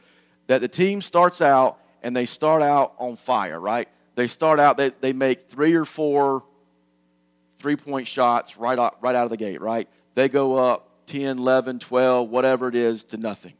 that 0.48 0.62
the 0.62 0.68
team 0.68 1.02
starts 1.02 1.42
out 1.42 1.80
and 2.04 2.16
they 2.16 2.26
start 2.26 2.62
out 2.62 2.94
on 2.98 3.16
fire, 3.16 3.60
right? 3.60 3.88
They 4.16 4.28
start 4.28 4.60
out, 4.60 4.78
they, 4.78 4.92
they 5.02 5.14
make 5.14 5.50
three 5.50 5.76
or 5.76 5.86
four 5.86 6.44
three 7.58 7.76
point 7.76 8.08
shots 8.08 8.58
right 8.58 8.78
out, 8.78 8.98
right 9.02 9.16
out 9.16 9.24
of 9.24 9.30
the 9.30 9.38
gate, 9.38 9.60
right? 9.60 9.90
They 10.14 10.30
go 10.30 10.56
up 10.56 11.08
10, 11.08 11.40
11, 11.40 11.80
12, 11.80 12.30
whatever 12.30 12.68
it 12.68 12.76
is, 12.76 13.04
to 13.06 13.18
nothing. 13.18 13.54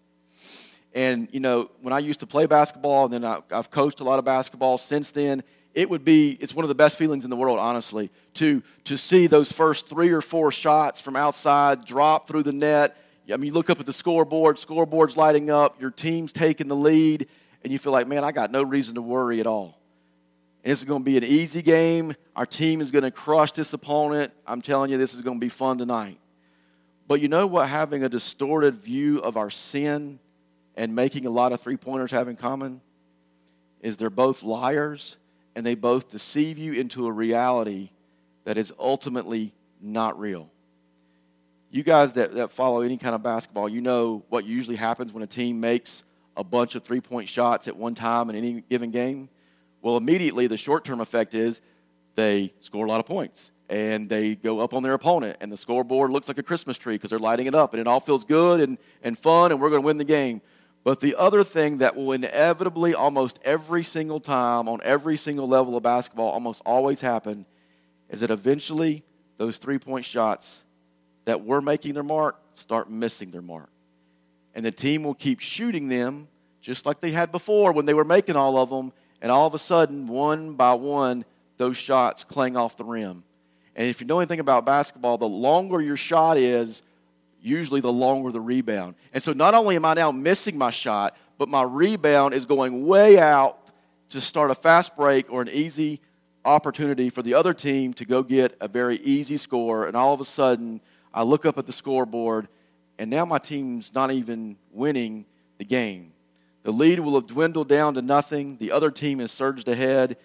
And, 0.94 1.28
you 1.32 1.40
know, 1.40 1.72
when 1.82 1.94
I 1.94 2.00
used 2.00 2.20
to 2.22 2.28
play 2.28 2.46
basketball, 2.46 3.06
and 3.06 3.14
then 3.14 3.26
I, 3.26 3.40
I've 3.52 3.70
coached 3.70 4.00
a 4.00 4.04
lot 4.04 4.20
of 4.20 4.26
basketball 4.26 4.78
since 4.78 5.12
then, 5.12 5.44
it 5.76 5.90
would 5.90 6.06
be, 6.06 6.32
it's 6.40 6.56
one 6.56 6.64
of 6.64 6.70
the 6.70 6.76
best 6.76 6.98
feelings 6.98 7.26
in 7.26 7.30
the 7.30 7.36
world, 7.36 7.60
honestly, 7.60 8.10
to, 8.36 8.64
to 8.86 8.98
see 8.98 9.28
those 9.28 9.52
first 9.52 9.90
three 9.90 10.10
or 10.10 10.22
four 10.22 10.50
shots 10.50 11.02
from 11.02 11.18
outside 11.18 11.84
drop 11.84 12.30
through 12.30 12.44
the 12.44 12.54
net. 12.54 12.96
I 13.32 13.36
mean, 13.36 13.48
you 13.50 13.54
look 13.54 13.70
up 13.70 13.82
at 13.82 13.86
the 13.86 13.94
scoreboard, 13.94 14.58
scoreboard's 14.58 15.18
lighting 15.18 15.50
up, 15.50 15.82
your 15.82 15.92
team's 15.92 16.32
taking 16.32 16.70
the 16.70 16.76
lead, 16.76 17.28
and 17.62 17.74
you 17.74 17.78
feel 17.78 17.92
like, 17.92 18.08
man, 18.08 18.24
I 18.24 18.32
got 18.32 18.52
no 18.52 18.64
reason 18.64 18.96
to 18.96 19.02
worry 19.02 19.42
at 19.42 19.48
all. 19.48 19.78
And 20.64 20.72
this 20.72 20.80
is 20.80 20.86
going 20.86 21.02
to 21.02 21.06
be 21.06 21.18
an 21.18 21.26
easy 21.26 21.62
game. 21.62 22.16
Our 22.38 22.46
team 22.46 22.80
is 22.80 22.90
going 22.90 23.04
to 23.04 23.12
crush 23.12 23.52
this 23.52 23.74
opponent. 23.74 24.32
I'm 24.48 24.62
telling 24.62 24.92
you, 24.92 24.98
this 24.98 25.14
is 25.14 25.22
going 25.22 25.38
to 25.38 25.46
be 25.46 25.50
fun 25.50 25.78
tonight. 25.78 26.20
But 27.06 27.20
you 27.20 27.28
know 27.28 27.48
what 27.48 27.68
having 27.68 28.02
a 28.04 28.10
distorted 28.10 28.76
view 28.76 29.20
of 29.20 29.36
our 29.36 29.50
sin 29.50 30.20
and 30.76 30.96
making 30.96 31.26
a 31.26 31.30
lot 31.30 31.52
of 31.52 31.60
three 31.60 31.78
pointers 31.78 32.12
have 32.12 32.30
in 32.30 32.38
common? 32.38 32.82
Is 33.82 33.98
they're 33.98 34.10
both 34.10 34.42
liars 34.42 35.18
and 35.56 35.66
they 35.66 35.76
both 35.76 36.10
deceive 36.10 36.58
you 36.58 36.74
into 36.74 37.08
a 37.08 37.12
reality 37.12 37.90
that 38.44 38.58
is 38.58 38.74
ultimately 38.78 39.54
not 39.82 40.20
real. 40.20 40.50
You 41.72 41.84
guys 41.84 42.14
that, 42.14 42.36
that 42.36 42.52
follow 42.52 42.82
any 42.82 42.98
kind 42.98 43.16
of 43.16 43.24
basketball, 43.24 43.68
you 43.68 43.82
know 43.82 44.24
what 44.30 44.46
usually 44.46 44.76
happens 44.76 45.12
when 45.12 45.24
a 45.24 45.28
team 45.28 45.60
makes 45.60 46.04
a 46.38 46.44
bunch 46.44 46.76
of 46.76 46.84
three 46.84 47.02
point 47.02 47.30
shots 47.30 47.68
at 47.68 47.76
one 47.76 47.96
time 47.96 48.30
in 48.30 48.36
any 48.36 48.62
given 48.70 48.92
game. 48.92 49.30
Well, 49.82 49.98
immediately 49.98 50.48
the 50.48 50.58
short 50.58 50.86
term 50.86 51.02
effect 51.02 51.34
is 51.34 51.62
they 52.16 52.54
score 52.60 52.86
a 52.86 52.90
lot 52.90 53.00
of 53.00 53.06
points 53.06 53.52
and 53.70 54.08
they 54.10 54.36
go 54.36 54.60
up 54.60 54.74
on 54.74 54.84
their 54.84 54.94
opponent, 54.94 55.38
and 55.42 55.52
the 55.52 55.58
scoreboard 55.58 56.12
looks 56.12 56.28
like 56.28 56.38
a 56.38 56.44
Christmas 56.44 56.78
tree 56.78 56.96
because 56.96 57.10
they're 57.10 57.18
lighting 57.18 57.48
it 57.48 57.56
up, 57.56 57.74
and 57.74 57.82
it 57.82 57.88
all 57.88 58.00
feels 58.00 58.24
good 58.24 58.62
and, 58.62 58.78
and 59.02 59.18
fun, 59.18 59.52
and 59.52 59.60
we're 59.60 59.70
going 59.70 59.82
to 59.82 59.86
win 59.86 59.98
the 59.98 60.04
game. 60.04 60.42
But 60.86 61.00
the 61.00 61.16
other 61.16 61.44
thing 61.44 61.80
that 61.80 61.96
will 61.96 62.12
inevitably, 62.12 62.94
almost 62.94 63.40
every 63.44 63.84
single 63.84 64.20
time, 64.20 64.70
on 64.70 64.82
every 64.84 65.18
single 65.18 65.48
level 65.48 65.76
of 65.76 65.82
basketball, 65.82 66.30
almost 66.30 66.62
always 66.64 67.02
happen, 67.02 67.48
is 68.08 68.20
that 68.20 68.30
eventually 68.30 69.04
those 69.38 69.58
three 69.58 69.80
point 69.80 70.06
shots 70.06 70.64
that 71.26 71.44
were 71.44 71.60
making 71.60 71.96
their 71.96 72.04
mark 72.04 72.40
start 72.54 72.88
missing 72.88 73.32
their 73.32 73.42
mark. 73.42 73.72
And 74.54 74.64
the 74.64 74.72
team 74.72 75.04
will 75.04 75.16
keep 75.16 75.40
shooting 75.40 75.88
them 75.88 76.28
just 76.62 76.86
like 76.86 77.02
they 77.02 77.12
had 77.12 77.32
before 77.32 77.72
when 77.72 77.86
they 77.86 77.96
were 77.96 78.06
making 78.06 78.36
all 78.36 78.56
of 78.56 78.70
them, 78.70 78.94
and 79.24 79.32
all 79.32 79.48
of 79.48 79.56
a 79.56 79.60
sudden, 79.60 80.06
one 80.06 80.54
by 80.54 80.76
one, 80.76 81.26
those 81.58 81.78
shots 81.78 82.24
clang 82.24 82.56
off 82.56 82.78
the 82.78 82.84
rim. 82.84 83.24
And 83.76 83.88
if 83.88 84.02
you 84.02 84.08
know 84.08 84.20
anything 84.20 84.40
about 84.40 84.68
basketball, 84.68 85.18
the 85.18 85.28
longer 85.28 85.82
your 85.82 85.98
shot 85.98 86.38
is, 86.38 86.84
usually 87.46 87.82
the 87.82 87.92
longer 87.92 88.32
the 88.32 88.42
rebound. 88.42 88.96
And 89.14 89.22
so 89.22 89.34
not 89.34 89.54
only 89.54 89.76
am 89.76 89.86
I 89.86 89.94
now 89.94 90.12
missing 90.12 90.58
my 90.58 90.72
shot, 90.72 91.16
but 91.38 91.50
my 91.50 91.64
rebound 91.64 92.34
is 92.34 92.46
going 92.46 92.86
way 92.86 93.20
out 93.20 93.60
to 94.10 94.22
start 94.22 94.52
a 94.52 94.56
fast 94.56 94.96
break 94.96 95.32
or 95.32 95.42
an 95.42 95.50
easy 95.50 96.02
opportunity 96.44 97.10
for 97.10 97.22
the 97.22 97.34
other 97.34 97.54
team 97.54 97.94
to 97.96 98.06
go 98.06 98.24
get 98.24 98.56
a 98.62 98.68
very 98.68 98.98
easy 98.98 99.38
score. 99.38 99.88
And 99.88 99.96
all 99.96 100.14
of 100.14 100.22
a 100.22 100.26
sudden, 100.26 100.82
I 101.14 101.24
look 101.24 101.46
up 101.46 101.58
at 101.58 101.66
the 101.66 101.74
scoreboard, 101.74 102.48
and 103.00 103.10
now 103.10 103.26
my 103.26 103.38
team's 103.38 103.94
not 103.94 104.12
even 104.12 104.58
winning 104.72 105.26
the 105.58 105.66
game. 105.66 106.14
The 106.64 106.72
lead 106.72 107.00
will 107.00 107.16
have 107.16 107.28
dwindled 107.28 107.70
down 107.70 107.94
to 107.94 108.02
nothing. 108.02 108.58
The 108.58 108.72
other 108.72 108.90
team 108.92 109.20
has 109.20 109.32
surged 109.32 109.68
ahead. 109.68 110.18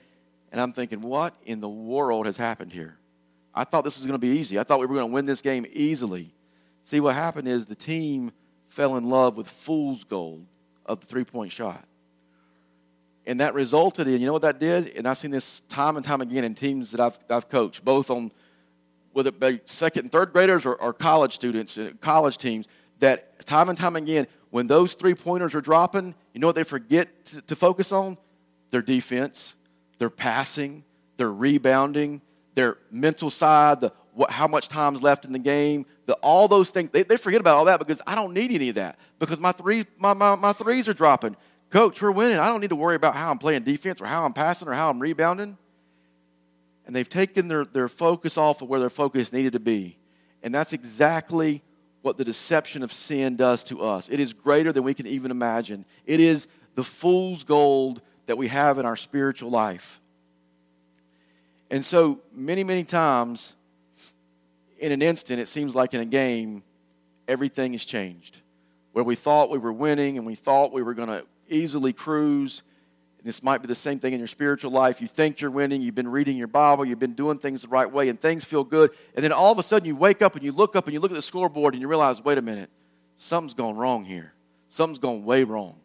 And 0.53 0.61
I'm 0.61 0.73
thinking, 0.73 1.01
what 1.01 1.35
in 1.45 1.61
the 1.61 1.69
world 1.69 2.27
has 2.27 2.37
happened 2.37 2.73
here? 2.73 2.97
I 3.55 3.65
thought 3.65 3.85
this 3.85 3.99
was 3.99 4.07
going 4.07 4.19
to 4.19 4.27
be 4.27 4.39
easy. 4.39 4.59
I 4.59 4.65
thought 4.65 4.81
we 4.81 4.87
were 4.87 4.95
going 4.95 5.09
to 5.09 5.13
win 5.13 5.27
this 5.27 5.43
game 5.43 5.67
easily. 5.73 6.33
See, 6.91 6.99
what 6.99 7.15
happened 7.15 7.47
is 7.47 7.67
the 7.67 7.77
team 7.77 8.33
fell 8.67 8.97
in 8.97 9.09
love 9.09 9.37
with 9.37 9.49
fool's 9.49 10.03
gold 10.03 10.45
of 10.85 10.99
the 10.99 11.07
three 11.07 11.23
point 11.23 11.53
shot. 11.53 11.85
And 13.25 13.39
that 13.39 13.55
resulted 13.55 14.09
in, 14.09 14.21
you 14.21 14.27
know 14.27 14.33
what 14.33 14.43
that 14.43 14.59
did? 14.59 14.89
And 14.97 15.07
I've 15.07 15.17
seen 15.17 15.31
this 15.31 15.61
time 15.69 15.97
and 15.97 16.05
time 16.05 16.21
again 16.21 16.43
in 16.43 16.57
teams 16.57 16.91
that 16.91 16.99
I've, 16.99 17.17
I've 17.31 17.49
coached, 17.49 17.85
both 17.85 18.11
on 18.11 18.33
whether 19.13 19.29
it 19.29 19.39
be 19.39 19.61
second 19.67 20.07
and 20.07 20.11
third 20.11 20.33
graders 20.33 20.67
or, 20.67 20.75
or 20.75 20.93
college 20.93 21.33
students, 21.33 21.79
uh, 21.79 21.93
college 22.01 22.39
teams, 22.39 22.67
that 22.99 23.47
time 23.47 23.69
and 23.69 23.79
time 23.79 23.95
again, 23.95 24.27
when 24.51 24.67
those 24.67 24.95
three 24.95 25.15
pointers 25.15 25.55
are 25.55 25.61
dropping, 25.61 26.13
you 26.35 26.41
know 26.41 26.49
what 26.49 26.57
they 26.57 26.65
forget 26.65 27.25
to, 27.27 27.41
to 27.43 27.55
focus 27.55 27.93
on? 27.93 28.19
Their 28.73 28.83
defense, 28.83 29.55
their 29.99 30.11
passing, 30.11 30.83
their 31.19 31.31
rebounding, 31.33 32.21
their 32.57 32.79
mental 32.91 33.31
side, 33.31 33.81
the 33.81 33.93
what, 34.21 34.31
how 34.31 34.47
much 34.47 34.69
time's 34.69 35.03
left 35.03 35.25
in 35.25 35.33
the 35.33 35.39
game, 35.39 35.87
the, 36.05 36.13
all 36.17 36.47
those 36.47 36.69
things. 36.69 36.91
They, 36.91 37.05
they 37.05 37.17
forget 37.17 37.41
about 37.41 37.57
all 37.57 37.65
that 37.65 37.79
because 37.79 38.03
I 38.07 38.15
don't 38.15 38.35
need 38.35 38.51
any 38.53 38.69
of 38.69 38.75
that 38.75 38.99
because 39.19 39.41
my, 39.41 39.51
three, 39.51 39.87
my, 39.97 40.13
my, 40.13 40.35
my 40.35 40.53
threes 40.53 40.89
are 40.89 40.93
dropping. 40.93 41.37
Coach, 41.71 42.03
we're 42.03 42.11
winning. 42.11 42.37
I 42.37 42.49
don't 42.49 42.61
need 42.61 42.69
to 42.69 42.77
worry 42.77 42.97
about 42.97 43.17
how 43.17 43.31
I'm 43.31 43.39
playing 43.39 43.63
defense 43.63 43.99
or 43.99 44.05
how 44.05 44.27
I'm 44.27 44.35
passing 44.35 44.69
or 44.69 44.75
how 44.75 44.91
I'm 44.91 44.99
rebounding. 45.01 45.57
And 46.85 46.95
they've 46.95 47.09
taken 47.09 47.49
their, 47.49 47.65
their 47.65 47.89
focus 47.89 48.37
off 48.37 48.61
of 48.61 48.69
where 48.69 48.79
their 48.79 48.91
focus 48.91 49.33
needed 49.33 49.55
to 49.55 49.61
be. 49.61 49.97
And 50.43 50.55
that's 50.55 50.75
exactly 50.75 51.63
what 52.03 52.19
the 52.19 52.25
deception 52.25 52.83
of 52.83 52.93
sin 52.93 53.37
does 53.37 53.65
to 53.65 53.81
us. 53.81 54.11
It 54.11 54.21
is 54.21 54.35
greater 54.35 54.71
than 54.71 54.83
we 54.83 54.93
can 54.93 55.07
even 55.07 55.31
imagine. 55.31 55.87
It 56.05 56.21
is 56.21 56.47
the 56.75 56.85
fool's 56.85 57.43
gold 57.43 58.03
that 58.27 58.37
we 58.37 58.49
have 58.49 58.77
in 58.77 58.85
our 58.85 58.97
spiritual 58.97 59.49
life. 59.49 59.99
And 61.71 61.83
so, 61.83 62.21
many, 62.35 62.65
many 62.65 62.85
times, 62.85 63.55
in 64.81 64.93
an 64.93 65.03
instant, 65.03 65.39
it 65.39 65.47
seems 65.47 65.75
like 65.75 65.95
in 65.95 66.01
a 66.01 66.07
game, 66.07 66.63
everything 67.29 67.73
has 67.73 67.85
changed. 67.85 68.41
Where 68.93 69.05
we 69.05 69.15
thought 69.15 69.51
we 69.51 69.59
were 69.59 69.73
winning 69.73 70.17
and 70.17 70.27
we 70.27 70.35
thought 70.35 70.73
we 70.73 70.83
were 70.83 70.95
going 70.95 71.09
to 71.09 71.25
easily 71.49 71.93
cruise. 71.93 72.63
And 73.19 73.27
this 73.27 73.43
might 73.43 73.59
be 73.59 73.69
the 73.69 73.75
same 73.75 74.01
thing 74.01 74.15
in 74.15 74.19
your 74.19 74.27
spiritual 74.27 74.71
life. 74.71 75.01
You 75.01 75.07
think 75.07 75.41
you're 75.41 75.51
winning, 75.51 75.83
you've 75.83 75.95
been 75.95 76.09
reading 76.09 76.37
your 76.37 76.49
Bible, 76.49 76.85
you've 76.85 76.99
been 76.99 77.15
doing 77.15 77.39
things 77.39 77.63
the 77.63 77.69
right 77.69 77.91
way, 77.91 78.09
and 78.09 78.19
things 78.19 78.45
feel 78.45 78.65
good. 78.65 78.91
And 79.15 79.23
then 79.23 79.33
all 79.33 79.53
of 79.53 79.59
a 79.59 79.63
sudden 79.63 79.87
you 79.87 79.95
wake 79.95 80.23
up 80.23 80.35
and 80.35 80.43
you 80.43 80.51
look 80.51 80.75
up 80.75 80.87
and 80.87 80.95
you 80.95 81.01
look 81.01 81.13
at 81.13 81.17
the 81.17 81.23
scoreboard 81.23 81.75
and 81.75 81.81
you 81.83 81.87
realize, 81.87 82.25
wait 82.25 82.39
a 82.39 82.43
minute, 82.43 82.71
something's 83.17 83.55
gone 83.55 83.77
wrong 83.77 84.05
here. 84.05 84.33
Something's 84.71 84.99
gone 84.99 85.25
way 85.25 85.45
wrong. 85.45 85.77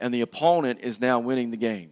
And 0.00 0.12
the 0.12 0.22
opponent 0.22 0.80
is 0.82 1.00
now 1.00 1.20
winning 1.20 1.50
the 1.50 1.56
game. 1.56 1.90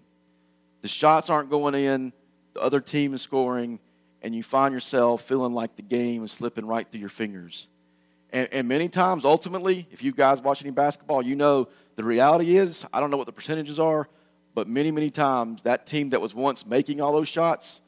The 0.83 0.89
shots 0.89 1.31
aren't 1.31 1.51
going 1.51 1.75
in, 1.75 2.13
the 2.55 2.61
other 2.61 2.81
team 2.81 3.15
is 3.15 3.23
scoring, 3.23 3.79
and 4.23 4.35
you 4.35 4.43
find 4.43 4.75
yourself 4.75 5.23
feeling 5.23 5.55
like 5.55 5.77
the 5.77 5.83
game 5.83 6.25
is 6.25 6.33
slipping 6.33 6.67
right 6.67 6.91
through 6.91 7.01
your 7.01 7.09
fingers. 7.09 7.69
And, 8.31 8.49
and, 8.53 8.69
many 8.69 8.89
times, 8.89 9.25
ultimately, 9.25 9.87
if 9.91 10.03
you 10.03 10.13
guys 10.13 10.43
watch 10.43 10.61
any 10.63 10.71
basketball, 10.71 11.23
you 11.23 11.35
know 11.35 11.69
the 11.97 12.05
reality 12.05 12.59
is, 12.59 12.85
I 12.93 13.01
don't 13.01 13.11
know 13.11 13.17
what 13.17 13.27
the 13.27 13.33
percentages 13.33 13.81
are, 13.81 14.07
but 14.55 14.69
many, 14.69 14.91
many 14.91 15.11
times 15.11 15.63
that 15.63 15.87
team 15.87 16.11
that 16.11 16.21
was 16.21 16.35
once 16.35 16.67
making 16.67 17.01
all 17.01 17.13
those 17.13 17.29
shots 17.29 17.81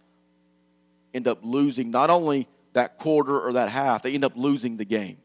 end 1.12 1.28
up 1.28 1.40
losing 1.42 1.90
not 1.90 2.08
only 2.08 2.48
that 2.72 2.98
quarter 2.98 3.38
or 3.38 3.52
that 3.52 3.68
half, 3.68 4.02
they 4.02 4.14
end 4.14 4.24
up 4.24 4.32
losing 4.34 4.76
the 4.76 4.84
game. 4.84 5.18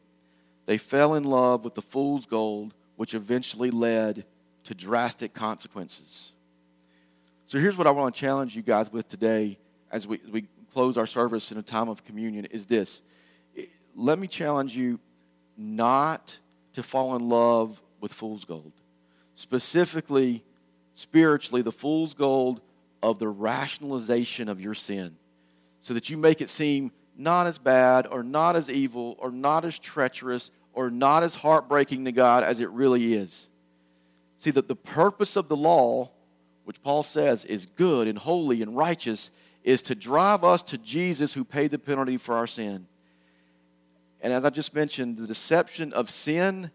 They 0.66 0.78
fell 0.78 1.14
in 1.14 1.24
love 1.24 1.64
with 1.64 1.74
the 1.74 1.82
fool's 1.82 2.26
gold, 2.26 2.74
which 2.96 3.14
eventually 3.14 3.70
led 3.70 4.26
to 4.64 4.74
drastic 4.74 5.32
consequences. 5.32 6.32
So 7.46 7.58
here's 7.58 7.78
what 7.78 7.86
I 7.86 7.92
want 7.92 8.14
to 8.14 8.20
challenge 8.20 8.56
you 8.56 8.62
guys 8.62 8.92
with 8.92 9.08
today 9.08 9.58
as 9.92 10.06
we, 10.06 10.20
we 10.30 10.48
close 10.76 10.98
our 10.98 11.06
service 11.06 11.50
in 11.50 11.56
a 11.56 11.62
time 11.62 11.88
of 11.88 12.04
communion 12.04 12.44
is 12.50 12.66
this. 12.66 13.00
Let 13.94 14.18
me 14.18 14.26
challenge 14.26 14.76
you 14.76 15.00
not 15.56 16.38
to 16.74 16.82
fall 16.82 17.16
in 17.16 17.30
love 17.30 17.80
with 18.02 18.12
fool's 18.12 18.44
gold. 18.44 18.74
Specifically, 19.34 20.44
spiritually, 20.92 21.62
the 21.62 21.72
fool's 21.72 22.12
gold 22.12 22.60
of 23.02 23.18
the 23.18 23.26
rationalization 23.26 24.50
of 24.50 24.60
your 24.60 24.74
sin 24.74 25.16
so 25.80 25.94
that 25.94 26.10
you 26.10 26.18
make 26.18 26.42
it 26.42 26.50
seem 26.50 26.92
not 27.16 27.46
as 27.46 27.56
bad 27.56 28.06
or 28.06 28.22
not 28.22 28.54
as 28.54 28.68
evil 28.68 29.16
or 29.18 29.30
not 29.30 29.64
as 29.64 29.78
treacherous 29.78 30.50
or 30.74 30.90
not 30.90 31.22
as 31.22 31.36
heartbreaking 31.36 32.04
to 32.04 32.12
God 32.12 32.44
as 32.44 32.60
it 32.60 32.68
really 32.68 33.14
is. 33.14 33.48
See, 34.36 34.50
that 34.50 34.68
the 34.68 34.76
purpose 34.76 35.36
of 35.36 35.48
the 35.48 35.56
law, 35.56 36.10
which 36.64 36.82
Paul 36.82 37.02
says 37.02 37.46
is 37.46 37.64
good 37.64 38.08
and 38.08 38.18
holy 38.18 38.60
and 38.60 38.76
righteous, 38.76 39.30
is 39.66 39.82
to 39.82 39.96
drive 39.96 40.44
us 40.44 40.62
to 40.62 40.78
Jesus 40.78 41.32
who 41.32 41.44
paid 41.44 41.72
the 41.72 41.78
penalty 41.78 42.16
for 42.16 42.36
our 42.36 42.46
sin. 42.46 42.86
And 44.20 44.32
as 44.32 44.44
I 44.44 44.50
just 44.50 44.72
mentioned, 44.74 45.18
the 45.18 45.26
deception 45.26 45.92
of 45.92 46.08
sin 46.08 46.70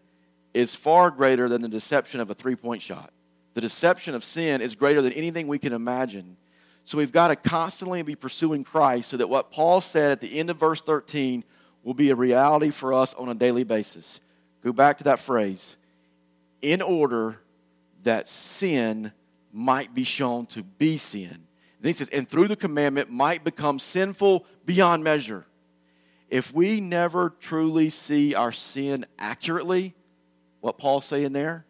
is 0.52 0.74
far 0.74 1.10
greater 1.10 1.48
than 1.48 1.62
the 1.62 1.68
deception 1.68 2.20
of 2.20 2.30
a 2.30 2.34
three 2.34 2.54
point 2.54 2.82
shot. 2.82 3.10
The 3.54 3.62
deception 3.62 4.14
of 4.14 4.22
sin 4.22 4.60
is 4.60 4.74
greater 4.74 5.00
than 5.00 5.14
anything 5.14 5.48
we 5.48 5.58
can 5.58 5.72
imagine. 5.72 6.36
So 6.84 6.98
we've 6.98 7.12
got 7.12 7.28
to 7.28 7.36
constantly 7.36 8.02
be 8.02 8.14
pursuing 8.14 8.62
Christ 8.62 9.08
so 9.08 9.16
that 9.16 9.28
what 9.28 9.50
Paul 9.50 9.80
said 9.80 10.12
at 10.12 10.20
the 10.20 10.38
end 10.38 10.50
of 10.50 10.58
verse 10.58 10.82
13 10.82 11.44
will 11.82 11.94
be 11.94 12.10
a 12.10 12.14
reality 12.14 12.70
for 12.70 12.92
us 12.92 13.14
on 13.14 13.30
a 13.30 13.34
daily 13.34 13.64
basis. 13.64 14.20
Go 14.62 14.72
back 14.72 14.98
to 14.98 15.04
that 15.04 15.18
phrase 15.18 15.76
in 16.60 16.82
order 16.82 17.40
that 18.02 18.28
sin 18.28 19.12
might 19.50 19.94
be 19.94 20.04
shown 20.04 20.44
to 20.46 20.62
be 20.62 20.98
sin 20.98 21.46
then 21.82 21.88
he 21.90 21.92
says, 21.94 22.08
and 22.10 22.28
through 22.28 22.46
the 22.46 22.56
commandment 22.56 23.10
might 23.10 23.42
become 23.42 23.80
sinful 23.80 24.46
beyond 24.64 25.02
measure. 25.02 25.44
If 26.30 26.54
we 26.54 26.80
never 26.80 27.30
truly 27.40 27.90
see 27.90 28.36
our 28.36 28.52
sin 28.52 29.04
accurately, 29.18 29.94
what 30.60 30.78
Paul's 30.78 31.06
saying 31.06 31.32
there, 31.32 31.66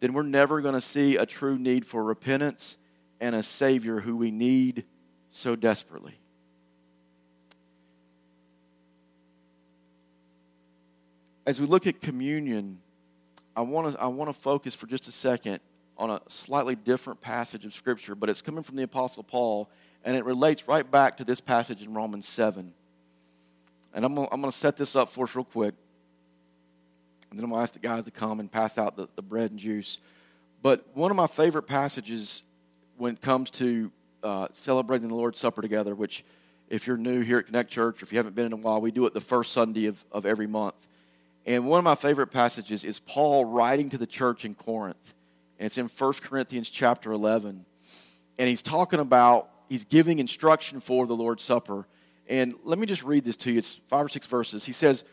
then 0.00 0.12
we're 0.12 0.24
never 0.24 0.60
going 0.60 0.74
to 0.74 0.80
see 0.80 1.16
a 1.16 1.24
true 1.24 1.56
need 1.56 1.86
for 1.86 2.02
repentance 2.02 2.76
and 3.20 3.34
a 3.34 3.42
Savior 3.44 4.00
who 4.00 4.16
we 4.16 4.32
need 4.32 4.84
so 5.30 5.54
desperately. 5.54 6.18
As 11.46 11.60
we 11.60 11.66
look 11.66 11.86
at 11.86 12.00
communion, 12.00 12.80
I 13.54 13.60
want 13.62 13.94
to 13.94 14.00
I 14.00 14.06
want 14.08 14.28
to 14.28 14.38
focus 14.38 14.74
for 14.74 14.86
just 14.86 15.08
a 15.08 15.12
second 15.12 15.60
on 15.98 16.10
a 16.10 16.20
slightly 16.28 16.76
different 16.76 17.20
passage 17.20 17.64
of 17.64 17.74
Scripture, 17.74 18.14
but 18.14 18.30
it's 18.30 18.40
coming 18.40 18.62
from 18.62 18.76
the 18.76 18.84
Apostle 18.84 19.22
Paul, 19.22 19.68
and 20.04 20.16
it 20.16 20.24
relates 20.24 20.68
right 20.68 20.88
back 20.88 21.16
to 21.16 21.24
this 21.24 21.40
passage 21.40 21.82
in 21.82 21.92
Romans 21.92 22.26
7. 22.28 22.72
And 23.94 24.04
I'm 24.04 24.14
going 24.14 24.42
to 24.42 24.52
set 24.52 24.76
this 24.76 24.94
up 24.94 25.08
for 25.08 25.24
us 25.24 25.34
real 25.34 25.44
quick. 25.44 25.74
And 27.30 27.38
then 27.38 27.44
I'm 27.44 27.50
going 27.50 27.58
to 27.58 27.62
ask 27.62 27.74
the 27.74 27.80
guys 27.80 28.04
to 28.04 28.10
come 28.10 28.38
and 28.40 28.50
pass 28.50 28.78
out 28.78 28.96
the, 28.96 29.08
the 29.16 29.22
bread 29.22 29.50
and 29.50 29.58
juice. 29.58 29.98
But 30.62 30.86
one 30.94 31.10
of 31.10 31.16
my 31.16 31.26
favorite 31.26 31.64
passages 31.64 32.42
when 32.96 33.14
it 33.14 33.20
comes 33.20 33.50
to 33.50 33.90
uh, 34.22 34.48
celebrating 34.52 35.08
the 35.08 35.14
Lord's 35.14 35.38
Supper 35.38 35.62
together, 35.62 35.94
which 35.94 36.24
if 36.68 36.86
you're 36.86 36.96
new 36.96 37.20
here 37.22 37.38
at 37.38 37.46
Connect 37.46 37.70
Church, 37.70 38.02
or 38.02 38.04
if 38.04 38.12
you 38.12 38.18
haven't 38.18 38.34
been 38.34 38.46
in 38.46 38.52
a 38.52 38.56
while, 38.56 38.80
we 38.80 38.90
do 38.90 39.06
it 39.06 39.14
the 39.14 39.20
first 39.20 39.52
Sunday 39.52 39.86
of, 39.86 40.04
of 40.12 40.26
every 40.26 40.46
month. 40.46 40.74
And 41.46 41.66
one 41.66 41.78
of 41.78 41.84
my 41.84 41.94
favorite 41.94 42.28
passages 42.28 42.84
is 42.84 42.98
Paul 42.98 43.44
writing 43.44 43.90
to 43.90 43.98
the 43.98 44.06
church 44.06 44.44
in 44.44 44.54
Corinth. 44.54 45.14
And 45.58 45.66
it's 45.66 45.78
in 45.78 45.88
1 45.88 46.12
Corinthians 46.22 46.70
chapter 46.70 47.12
11. 47.12 47.64
And 48.38 48.48
he's 48.48 48.62
talking 48.62 49.00
about, 49.00 49.50
he's 49.68 49.84
giving 49.84 50.20
instruction 50.20 50.80
for 50.80 51.06
the 51.06 51.16
Lord's 51.16 51.42
Supper. 51.42 51.86
And 52.28 52.54
let 52.62 52.78
me 52.78 52.86
just 52.86 53.02
read 53.02 53.24
this 53.24 53.36
to 53.36 53.52
you. 53.52 53.58
It's 53.58 53.74
five 53.74 54.06
or 54.06 54.08
six 54.08 54.26
verses. 54.26 54.64
He 54.64 54.72
says, 54.72 55.04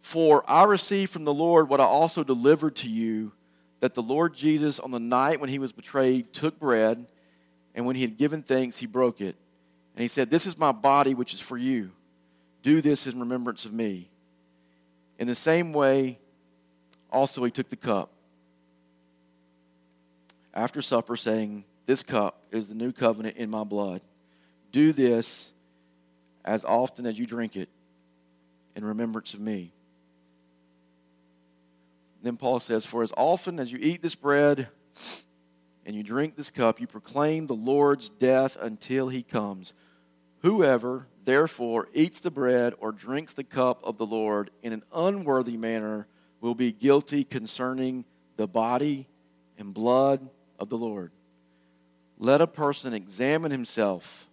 For 0.00 0.44
I 0.48 0.64
received 0.64 1.12
from 1.12 1.24
the 1.24 1.32
Lord 1.32 1.68
what 1.68 1.80
I 1.80 1.84
also 1.84 2.22
delivered 2.22 2.76
to 2.76 2.90
you, 2.90 3.32
that 3.80 3.94
the 3.94 4.02
Lord 4.02 4.34
Jesus, 4.34 4.78
on 4.78 4.90
the 4.90 5.00
night 5.00 5.40
when 5.40 5.48
he 5.48 5.58
was 5.58 5.72
betrayed, 5.72 6.32
took 6.32 6.58
bread, 6.58 7.06
and 7.74 7.86
when 7.86 7.96
he 7.96 8.02
had 8.02 8.18
given 8.18 8.42
thanks, 8.42 8.78
he 8.78 8.86
broke 8.86 9.20
it. 9.20 9.36
And 9.94 10.02
he 10.02 10.08
said, 10.08 10.30
This 10.30 10.44
is 10.44 10.58
my 10.58 10.72
body, 10.72 11.14
which 11.14 11.32
is 11.32 11.40
for 11.40 11.56
you. 11.56 11.92
Do 12.62 12.80
this 12.82 13.06
in 13.06 13.20
remembrance 13.20 13.64
of 13.64 13.72
me. 13.72 14.10
In 15.18 15.26
the 15.26 15.34
same 15.34 15.72
way, 15.72 16.18
also 17.10 17.44
he 17.44 17.50
took 17.50 17.68
the 17.70 17.76
cup 17.76 18.10
after 20.56 20.80
supper, 20.80 21.16
saying, 21.16 21.64
This 21.84 22.02
cup 22.02 22.42
is 22.50 22.68
the 22.68 22.74
new 22.74 22.90
covenant 22.90 23.36
in 23.36 23.50
my 23.50 23.62
blood. 23.62 24.00
Do 24.72 24.92
this 24.92 25.52
as 26.44 26.64
often 26.64 27.06
as 27.06 27.18
you 27.18 27.26
drink 27.26 27.56
it 27.56 27.68
in 28.74 28.84
remembrance 28.84 29.34
of 29.34 29.40
me. 29.40 29.72
Then 32.22 32.36
Paul 32.36 32.58
says, 32.58 32.86
For 32.86 33.02
as 33.02 33.12
often 33.16 33.60
as 33.60 33.70
you 33.70 33.78
eat 33.80 34.02
this 34.02 34.14
bread 34.14 34.68
and 35.84 35.94
you 35.94 36.02
drink 36.02 36.36
this 36.36 36.50
cup, 36.50 36.80
you 36.80 36.86
proclaim 36.86 37.46
the 37.46 37.54
Lord's 37.54 38.08
death 38.08 38.56
until 38.60 39.08
he 39.08 39.22
comes. 39.22 39.74
Whoever, 40.40 41.06
therefore, 41.24 41.88
eats 41.92 42.20
the 42.20 42.30
bread 42.30 42.74
or 42.78 42.92
drinks 42.92 43.34
the 43.34 43.44
cup 43.44 43.84
of 43.84 43.98
the 43.98 44.06
Lord 44.06 44.50
in 44.62 44.72
an 44.72 44.82
unworthy 44.94 45.56
manner 45.56 46.06
will 46.40 46.54
be 46.54 46.72
guilty 46.72 47.24
concerning 47.24 48.04
the 48.36 48.48
body 48.48 49.06
and 49.58 49.74
blood 49.74 50.28
of 50.58 50.68
the 50.68 50.78
Lord. 50.78 51.10
Let 52.18 52.40
a 52.40 52.46
person 52.46 52.94
examine 52.94 53.50
himself. 53.50 54.26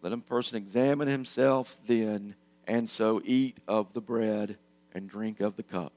Let 0.00 0.12
a 0.12 0.18
person 0.18 0.56
examine 0.56 1.08
himself 1.08 1.76
then, 1.86 2.34
and 2.66 2.88
so 2.88 3.22
eat 3.24 3.58
of 3.68 3.92
the 3.92 4.00
bread 4.00 4.56
and 4.94 5.08
drink 5.08 5.40
of 5.40 5.56
the 5.56 5.62
cup. 5.62 5.92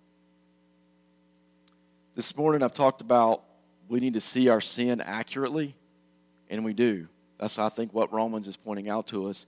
This 2.16 2.36
morning 2.38 2.64
I've 2.64 2.74
talked 2.74 3.02
about 3.02 3.44
we 3.88 4.00
need 4.00 4.14
to 4.14 4.22
see 4.22 4.50
our 4.50 4.62
sin 4.62 5.02
accurately, 5.02 5.76
and 6.50 6.66
we 6.66 6.74
do. 6.74 7.08
That's, 7.38 7.60
I 7.60 7.70
think, 7.70 7.94
what 7.94 8.12
Romans 8.14 8.48
is 8.48 8.56
pointing 8.56 8.90
out 8.90 9.08
to 9.08 9.28
us. 9.28 9.46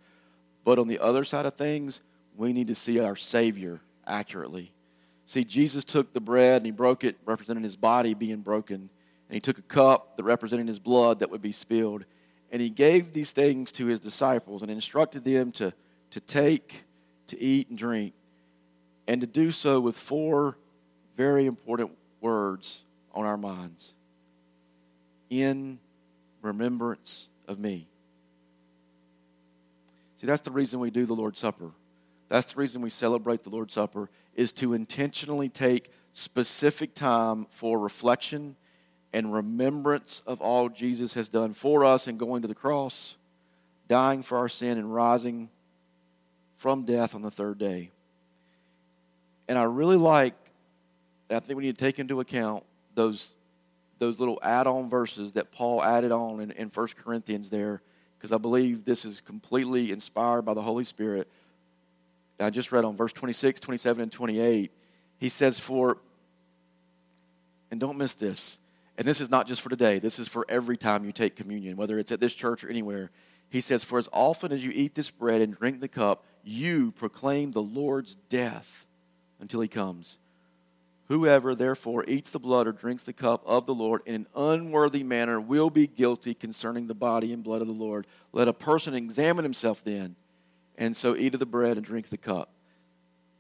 But 0.64 0.80
on 0.80 0.88
the 0.88 1.00
other 1.00 1.24
side 1.24 1.46
of 1.46 1.54
things, 1.54 2.02
we 2.36 2.54
need 2.54 2.68
to 2.68 2.76
see 2.76 3.00
our 3.00 3.16
Savior 3.16 3.80
accurately. 4.06 4.72
See, 5.28 5.44
Jesus 5.44 5.84
took 5.84 6.14
the 6.14 6.22
bread 6.22 6.58
and 6.58 6.66
he 6.66 6.72
broke 6.72 7.04
it, 7.04 7.18
representing 7.26 7.64
his 7.64 7.76
body 7.76 8.14
being 8.14 8.40
broken. 8.40 8.90
And 9.28 9.34
he 9.34 9.42
took 9.42 9.58
a 9.58 9.64
cup 9.64 10.16
that 10.16 10.24
represented 10.24 10.68
his 10.68 10.80
blood 10.80 11.20
that 11.20 11.30
would 11.30 11.42
be 11.42 11.52
spilled. 11.52 12.06
And 12.50 12.62
he 12.62 12.70
gave 12.70 13.12
these 13.12 13.32
things 13.32 13.74
to 13.74 13.88
his 13.88 14.00
disciples 14.00 14.62
and 14.62 14.72
instructed 14.72 15.26
them 15.26 15.52
to, 15.52 15.74
to 16.12 16.20
take, 16.22 16.86
to 17.28 17.40
eat, 17.40 17.68
and 17.68 17.78
drink, 17.78 18.14
and 19.06 19.20
to 19.20 19.28
do 19.28 19.52
so 19.52 19.82
with 19.82 19.98
four 19.98 20.58
very 21.18 21.46
important 21.46 21.92
words 22.22 22.84
on 23.14 23.26
our 23.26 23.38
minds 23.38 23.94
in 25.30 25.78
remembrance 26.42 27.28
of 27.50 27.60
me. 27.60 27.86
See, 30.22 30.28
that's 30.28 30.42
the 30.42 30.52
reason 30.52 30.80
we 30.80 30.90
do 30.90 31.06
the 31.06 31.14
Lord's 31.14 31.40
Supper. 31.40 31.72
That's 32.30 32.54
the 32.54 32.60
reason 32.60 32.82
we 32.82 32.90
celebrate 32.90 33.44
the 33.44 33.50
Lord's 33.50 33.74
Supper 33.74 34.10
is 34.36 34.52
to 34.54 34.74
intentionally 34.74 35.50
take 35.50 35.92
specific 36.14 36.94
time 36.94 37.48
for 37.50 37.80
reflection 37.80 38.56
and 39.14 39.34
remembrance 39.34 40.22
of 40.28 40.42
all 40.42 40.70
Jesus 40.70 41.14
has 41.14 41.30
done 41.30 41.54
for 41.54 41.86
us 41.86 42.08
in 42.08 42.18
going 42.18 42.42
to 42.42 42.48
the 42.48 42.56
cross, 42.56 43.16
dying 43.88 44.22
for 44.22 44.38
our 44.38 44.50
sin 44.50 44.78
and 44.78 44.94
rising 44.94 45.50
from 46.58 46.84
death 46.84 47.16
on 47.16 47.22
the 47.22 47.32
third 47.32 47.58
day. 47.58 47.92
And 49.48 49.58
I 49.58 49.64
really 49.64 49.96
like 49.96 50.34
I 51.30 51.40
think 51.40 51.58
we 51.58 51.66
need 51.66 51.78
to 51.78 51.84
take 51.84 52.00
into 52.00 52.20
account 52.20 52.64
those 52.96 53.36
those 54.00 54.20
little 54.20 54.40
add-on 54.44 54.90
verses 54.90 55.32
that 55.32 55.52
Paul 55.52 55.84
added 55.84 56.12
on 56.12 56.40
in, 56.40 56.52
in 56.52 56.68
1 56.70 56.88
Corinthians 57.04 57.50
there, 57.50 57.82
because 58.18 58.32
I 58.32 58.38
believe 58.38 58.86
this 58.86 59.06
is 59.06 59.22
completely 59.22 59.92
inspired 59.92 60.44
by 60.44 60.54
the 60.54 60.62
Holy 60.62 60.84
Spirit. 60.84 61.28
I 62.40 62.50
just 62.50 62.72
read 62.72 62.86
on 62.86 62.96
verse 62.96 63.14
26, 63.14 63.60
27, 63.62 64.04
and 64.04 64.12
28. 64.12 64.72
He 65.20 65.30
says, 65.30 65.60
For, 65.60 65.98
and 67.72 67.80
don't 67.80 67.98
miss 67.98 68.14
this, 68.14 68.60
and 68.98 69.08
this 69.08 69.22
is 69.22 69.30
not 69.30 69.48
just 69.48 69.62
for 69.62 69.70
today, 69.70 70.00
this 70.00 70.20
is 70.20 70.28
for 70.28 70.46
every 70.50 70.78
time 70.78 71.06
you 71.06 71.12
take 71.12 71.36
communion, 71.36 71.78
whether 71.78 71.98
it's 71.98 72.12
at 72.12 72.20
this 72.20 72.34
church 72.34 72.64
or 72.64 72.70
anywhere. 72.70 73.12
He 73.50 73.62
says, 73.62 73.84
For 73.84 73.98
as 73.98 74.10
often 74.12 74.52
as 74.52 74.64
you 74.64 74.72
eat 74.74 74.96
this 74.96 75.10
bread 75.10 75.42
and 75.42 75.58
drink 75.58 75.80
the 75.80 75.88
cup, 75.88 76.24
you 76.44 76.92
proclaim 76.92 77.52
the 77.52 77.62
Lord's 77.62 78.16
death 78.30 78.86
until 79.40 79.62
he 79.62 79.68
comes. 79.68 80.18
Whoever 81.08 81.56
therefore 81.56 82.04
eats 82.08 82.32
the 82.32 82.40
blood 82.40 82.68
or 82.68 82.74
drinks 82.74 83.04
the 83.04 83.14
cup 83.14 83.42
of 83.46 83.66
the 83.66 83.74
Lord 83.74 84.02
in 84.06 84.16
an 84.16 84.28
unworthy 84.36 85.04
manner 85.04 85.40
will 85.40 85.70
be 85.70 85.88
guilty 85.88 86.34
concerning 86.34 86.88
the 86.88 86.94
body 86.94 87.32
and 87.32 87.44
blood 87.44 87.62
of 87.62 87.68
the 87.68 87.74
Lord. 87.74 88.06
Let 88.34 88.50
a 88.50 88.54
person 88.54 88.94
examine 88.94 89.44
himself 89.44 89.82
then, 89.84 90.18
and 90.78 90.96
so 90.96 91.16
eat 91.16 91.34
of 91.34 91.40
the 91.40 91.46
bread 91.46 91.78
and 91.78 91.86
drink 91.86 92.10
the 92.10 92.18
cup. 92.18 92.52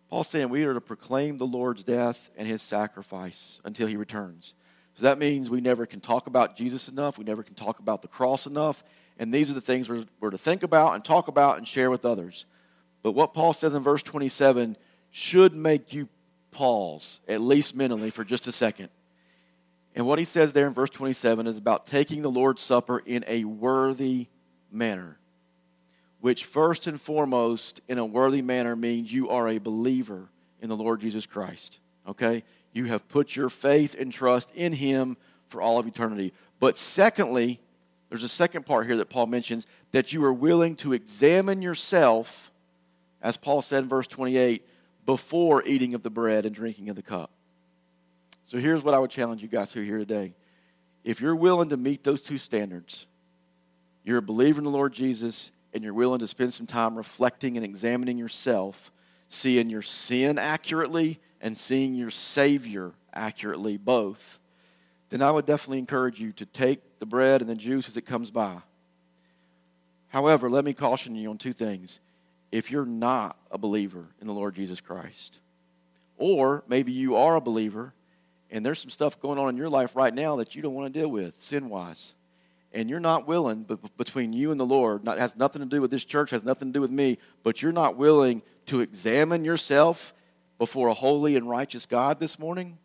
Paul's 0.10 0.28
saying 0.28 0.50
we 0.50 0.64
are 0.64 0.74
to 0.74 0.82
proclaim 0.82 1.38
the 1.38 1.46
Lord's 1.46 1.84
death 1.84 2.32
and 2.38 2.48
his 2.48 2.62
sacrifice 2.62 3.60
until 3.66 3.88
he 3.88 3.98
returns. 3.98 4.56
So 4.94 5.04
that 5.04 5.20
means 5.20 5.50
we 5.50 5.62
never 5.62 5.86
can 5.86 6.00
talk 6.00 6.28
about 6.28 6.56
Jesus 6.56 6.90
enough. 6.90 7.18
We 7.18 7.26
never 7.26 7.44
can 7.44 7.56
talk 7.56 7.80
about 7.80 8.02
the 8.02 8.08
cross 8.08 8.48
enough. 8.48 8.84
And 9.20 9.34
these 9.34 9.50
are 9.50 9.54
the 9.54 9.62
things 9.62 9.90
we're, 9.90 10.06
we're 10.20 10.32
to 10.32 10.38
think 10.38 10.64
about 10.64 10.96
and 10.96 11.04
talk 11.04 11.28
about 11.28 11.58
and 11.58 11.68
share 11.68 11.92
with 11.92 12.06
others. 12.06 12.46
But 13.04 13.12
what 13.12 13.34
Paul 13.34 13.54
says 13.54 13.74
in 13.74 13.84
verse 13.84 14.02
27 14.02 14.78
should 15.12 15.54
make 15.54 15.94
you 15.94 16.08
pause, 16.52 17.20
at 17.28 17.42
least 17.42 17.76
mentally, 17.76 18.10
for 18.10 18.24
just 18.24 18.48
a 18.48 18.52
second. 18.52 18.90
And 19.96 20.06
what 20.06 20.20
he 20.20 20.26
says 20.26 20.54
there 20.54 20.68
in 20.68 20.74
verse 20.74 20.90
27 20.90 21.48
is 21.48 21.58
about 21.58 21.88
taking 21.88 22.22
the 22.22 22.32
Lord's 22.32 22.62
Supper 22.62 23.00
in 23.00 23.24
a 23.28 23.44
worthy 23.44 24.28
manner, 24.72 25.18
which 26.20 26.45
first 26.45 26.88
and 26.88 26.99
foremost, 26.99 27.82
in 27.88 27.97
a 27.97 28.05
worthy 28.05 28.41
manner, 28.41 28.76
means 28.76 29.11
you 29.11 29.30
are 29.30 29.47
a 29.47 29.57
believer 29.57 30.30
in 30.61 30.70
the 30.70 30.76
Lord 30.76 31.01
Jesus 31.01 31.26
Christ. 31.26 31.80
Okay? 32.07 32.43
You 32.74 32.86
have 32.86 33.07
put 33.07 33.36
your 33.36 33.49
faith 33.49 33.95
and 33.97 34.11
trust 34.11 34.51
in 34.55 34.74
him 34.74 35.18
for 35.47 35.61
all 35.61 35.80
of 35.80 35.88
eternity. 35.88 36.34
But 36.59 36.78
secondly, 36.78 37.59
there's 38.09 38.24
a 38.24 38.30
second 38.30 38.65
part 38.65 38.86
here 38.86 38.97
that 38.97 39.09
Paul 39.09 39.28
mentions 39.28 39.68
that 39.91 40.13
you 40.13 40.24
are 40.24 40.34
willing 40.34 40.76
to 40.78 40.93
examine 40.93 41.61
yourself, 41.61 42.51
as 43.22 43.38
Paul 43.38 43.61
said 43.61 43.84
in 43.84 43.89
verse 43.89 44.07
28 44.07 44.65
before 45.05 45.63
eating 45.65 45.93
of 45.93 46.03
the 46.03 46.09
bread 46.09 46.45
and 46.45 46.53
drinking 46.53 46.89
of 46.89 46.95
the 46.95 47.01
cup. 47.01 47.32
So 48.43 48.59
here's 48.59 48.84
what 48.84 48.93
I 48.93 48.99
would 48.99 49.09
challenge 49.09 49.41
you 49.41 49.47
guys 49.47 49.74
who 49.74 49.82
are 49.82 49.86
here 49.86 49.97
today. 49.97 50.34
If 51.03 51.22
you're 51.22 51.36
willing 51.36 51.70
to 51.70 51.78
meet 51.78 52.03
those 52.03 52.22
two 52.22 52.38
standards, 52.38 53.07
you're 54.03 54.18
a 54.18 54.22
believer 54.22 54.59
in 54.59 54.65
the 54.65 54.70
Lord 54.70 54.93
Jesus, 54.93 55.51
and 55.78 55.84
you're 55.84 55.94
willing 55.94 56.20
to 56.20 56.28
spend 56.28 56.54
some 56.54 56.66
time 56.66 56.96
reflecting 56.96 57.56
and 57.56 57.64
examining 57.64 58.18
yourself, 58.18 58.92
seeing 59.30 59.70
your 59.70 59.84
sin 59.84 60.38
accurately 60.38 61.20
and 61.40 61.58
seeing 61.58 61.94
your 61.94 62.10
Savior 62.10 62.94
accurately, 63.14 63.78
both, 63.78 64.40
then 65.10 65.22
I 65.22 65.32
would 65.32 65.46
definitely 65.46 65.78
encourage 65.78 66.20
you 66.20 66.34
to 66.34 66.46
take 66.48 67.00
the 67.00 67.06
bread 67.06 67.42
and 67.42 67.50
the 67.50 67.56
juice 67.56 67.88
as 67.88 67.96
it 67.96 68.02
comes 68.02 68.32
by. 68.32 68.58
However, 70.10 70.50
let 70.50 70.66
me 70.66 70.74
caution 70.74 71.16
you 71.16 71.30
on 71.30 71.38
two 71.38 71.54
things 71.54 72.00
if 72.52 72.72
you're 72.72 72.86
not 72.86 73.38
a 73.52 73.58
believer 73.58 74.06
in 74.20 74.26
the 74.28 74.34
Lord 74.34 74.56
Jesus 74.56 74.82
Christ. 74.82 75.40
Or 76.18 76.64
maybe 76.68 76.92
you 76.92 77.16
are 77.16 77.36
a 77.36 77.42
believer 77.42 77.94
and 78.50 78.66
there's 78.66 78.80
some 78.80 78.90
stuff 78.90 79.20
going 79.20 79.38
on 79.38 79.50
in 79.50 79.58
your 79.58 79.70
life 79.70 79.96
right 79.96 80.14
now 80.14 80.38
that 80.38 80.56
you 80.56 80.64
don't 80.64 80.74
want 80.74 80.92
to 80.92 81.00
deal 81.00 81.10
with 81.10 81.40
sin 81.40 81.70
wise. 81.70 82.16
And 82.78 82.92
you're 82.92 83.00
not 83.00 83.28
willing, 83.28 83.64
but 83.64 83.80
between 83.98 84.34
you 84.34 84.52
and 84.52 84.60
the 84.60 84.66
Lord, 84.66 85.04
not, 85.04 85.18
has 85.18 85.36
nothing 85.36 85.64
to 85.64 85.68
do 85.68 85.82
with 85.82 85.90
this 85.90 86.06
church, 86.06 86.30
has 86.30 86.44
nothing 86.44 86.68
to 86.68 86.74
do 86.74 86.80
with 86.80 86.92
me, 86.92 87.18
but 87.42 87.60
you're 87.60 87.72
not 87.72 87.98
willing 87.98 88.44
to 88.68 88.82
examine 88.82 89.44
yourself 89.44 90.14
before 90.60 90.88
a 90.88 90.94
holy 90.94 91.36
and 91.36 91.50
righteous 91.50 91.88
God 91.88 92.20
this 92.20 92.38
morning. 92.38 92.78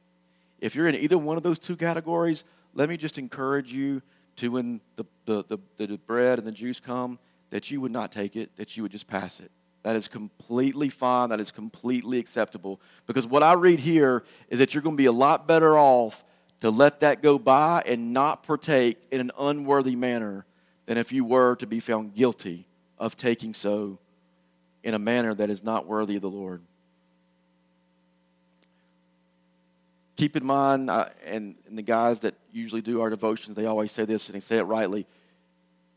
If 0.60 0.74
you're 0.74 0.88
in 0.88 0.94
either 0.94 1.18
one 1.18 1.36
of 1.36 1.42
those 1.42 1.58
two 1.58 1.76
categories, 1.76 2.44
let 2.72 2.88
me 2.88 2.96
just 2.96 3.18
encourage 3.18 3.70
you 3.70 4.00
to, 4.36 4.52
when 4.52 4.80
the, 4.96 5.04
the, 5.26 5.44
the, 5.76 5.86
the 5.86 5.98
bread 5.98 6.38
and 6.38 6.48
the 6.48 6.52
juice 6.52 6.80
come, 6.80 7.18
that 7.50 7.70
you 7.70 7.82
would 7.82 7.92
not 7.92 8.10
take 8.10 8.34
it, 8.34 8.56
that 8.56 8.78
you 8.78 8.82
would 8.84 8.92
just 8.92 9.06
pass 9.06 9.40
it. 9.40 9.50
That 9.82 9.94
is 9.94 10.08
completely 10.08 10.88
fine. 10.88 11.28
That 11.28 11.40
is 11.40 11.50
completely 11.50 12.18
acceptable. 12.18 12.80
Because 13.06 13.26
what 13.26 13.42
I 13.42 13.52
read 13.52 13.80
here 13.80 14.24
is 14.48 14.58
that 14.58 14.72
you're 14.72 14.82
going 14.82 14.96
to 14.96 15.02
be 15.02 15.04
a 15.04 15.12
lot 15.12 15.46
better 15.46 15.78
off 15.78 16.24
to 16.62 16.70
let 16.70 17.00
that 17.00 17.20
go 17.22 17.40
by 17.40 17.82
and 17.86 18.12
not 18.12 18.44
partake 18.44 18.96
in 19.10 19.20
an 19.20 19.32
unworthy 19.36 19.96
manner 19.96 20.46
than 20.86 20.96
if 20.96 21.10
you 21.10 21.24
were 21.24 21.56
to 21.56 21.66
be 21.66 21.80
found 21.80 22.14
guilty 22.14 22.66
of 23.00 23.16
taking 23.16 23.52
so 23.52 23.98
in 24.84 24.94
a 24.94 24.98
manner 24.98 25.34
that 25.34 25.50
is 25.50 25.64
not 25.64 25.88
worthy 25.88 26.14
of 26.14 26.22
the 26.22 26.30
Lord. 26.30 26.62
Keep 30.14 30.36
in 30.36 30.44
mind, 30.44 30.88
uh, 30.88 31.06
and, 31.26 31.56
and 31.66 31.76
the 31.76 31.82
guys 31.82 32.20
that 32.20 32.36
usually 32.52 32.80
do 32.80 33.00
our 33.00 33.10
devotions, 33.10 33.56
they 33.56 33.66
always 33.66 33.90
say 33.90 34.04
this 34.04 34.28
and 34.28 34.36
they 34.36 34.40
say 34.40 34.58
it 34.58 34.62
rightly 34.62 35.04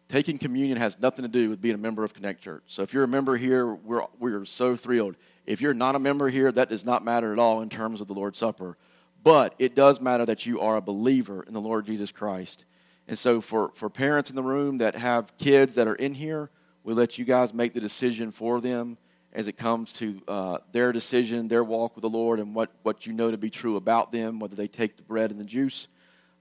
taking 0.07 0.37
communion 0.37 0.77
has 0.77 0.99
nothing 0.99 1.23
to 1.23 1.29
do 1.29 1.49
with 1.49 1.61
being 1.61 1.75
a 1.75 1.79
member 1.79 2.03
of 2.03 2.13
Connect 2.13 2.41
Church. 2.41 2.63
So 2.67 2.83
if 2.83 2.93
you're 2.93 3.03
a 3.03 3.07
member 3.07 3.37
here, 3.37 3.73
we're, 3.73 4.03
we're 4.19 4.45
so 4.45 4.75
thrilled. 4.75 5.15
If 5.45 5.61
you're 5.61 5.73
not 5.73 5.95
a 5.95 5.99
member 5.99 6.29
here, 6.29 6.51
that 6.51 6.69
does 6.69 6.85
not 6.85 7.03
matter 7.03 7.33
at 7.33 7.39
all 7.39 7.61
in 7.61 7.69
terms 7.69 8.01
of 8.01 8.07
the 8.07 8.13
Lord's 8.13 8.39
Supper. 8.39 8.77
But 9.25 9.55
it 9.59 9.75
does 9.75 9.99
matter 9.99 10.25
that 10.25 10.45
you 10.45 10.61
are 10.61 10.77
a 10.77 10.81
believer 10.81 11.43
in 11.43 11.53
the 11.53 11.59
Lord 11.59 11.85
Jesus 11.85 12.13
Christ. 12.13 12.63
And 13.09 13.19
so 13.19 13.41
for, 13.41 13.71
for 13.75 13.89
parents 13.89 14.29
in 14.29 14.37
the 14.37 14.43
room 14.43 14.77
that 14.77 14.95
have 14.95 15.35
kids 15.37 15.75
that 15.75 15.87
are 15.87 15.95
in 15.95 16.13
here, 16.13 16.49
we 16.85 16.93
let 16.93 17.17
you 17.17 17.25
guys 17.25 17.53
make 17.53 17.73
the 17.73 17.81
decision 17.81 18.31
for 18.31 18.61
them 18.61 18.97
as 19.33 19.49
it 19.49 19.57
comes 19.57 19.91
to 19.93 20.21
uh, 20.29 20.57
their 20.71 20.93
decision, 20.93 21.49
their 21.49 21.63
walk 21.63 21.95
with 21.95 22.03
the 22.03 22.09
Lord, 22.09 22.39
and 22.39 22.55
what, 22.55 22.69
what 22.83 23.05
you 23.05 23.11
know 23.11 23.31
to 23.31 23.37
be 23.37 23.49
true 23.49 23.75
about 23.75 24.13
them, 24.13 24.39
whether 24.39 24.55
they 24.55 24.67
take 24.67 24.95
the 24.95 25.03
bread 25.03 25.29
and 25.29 25.39
the 25.39 25.45
juice. 25.45 25.89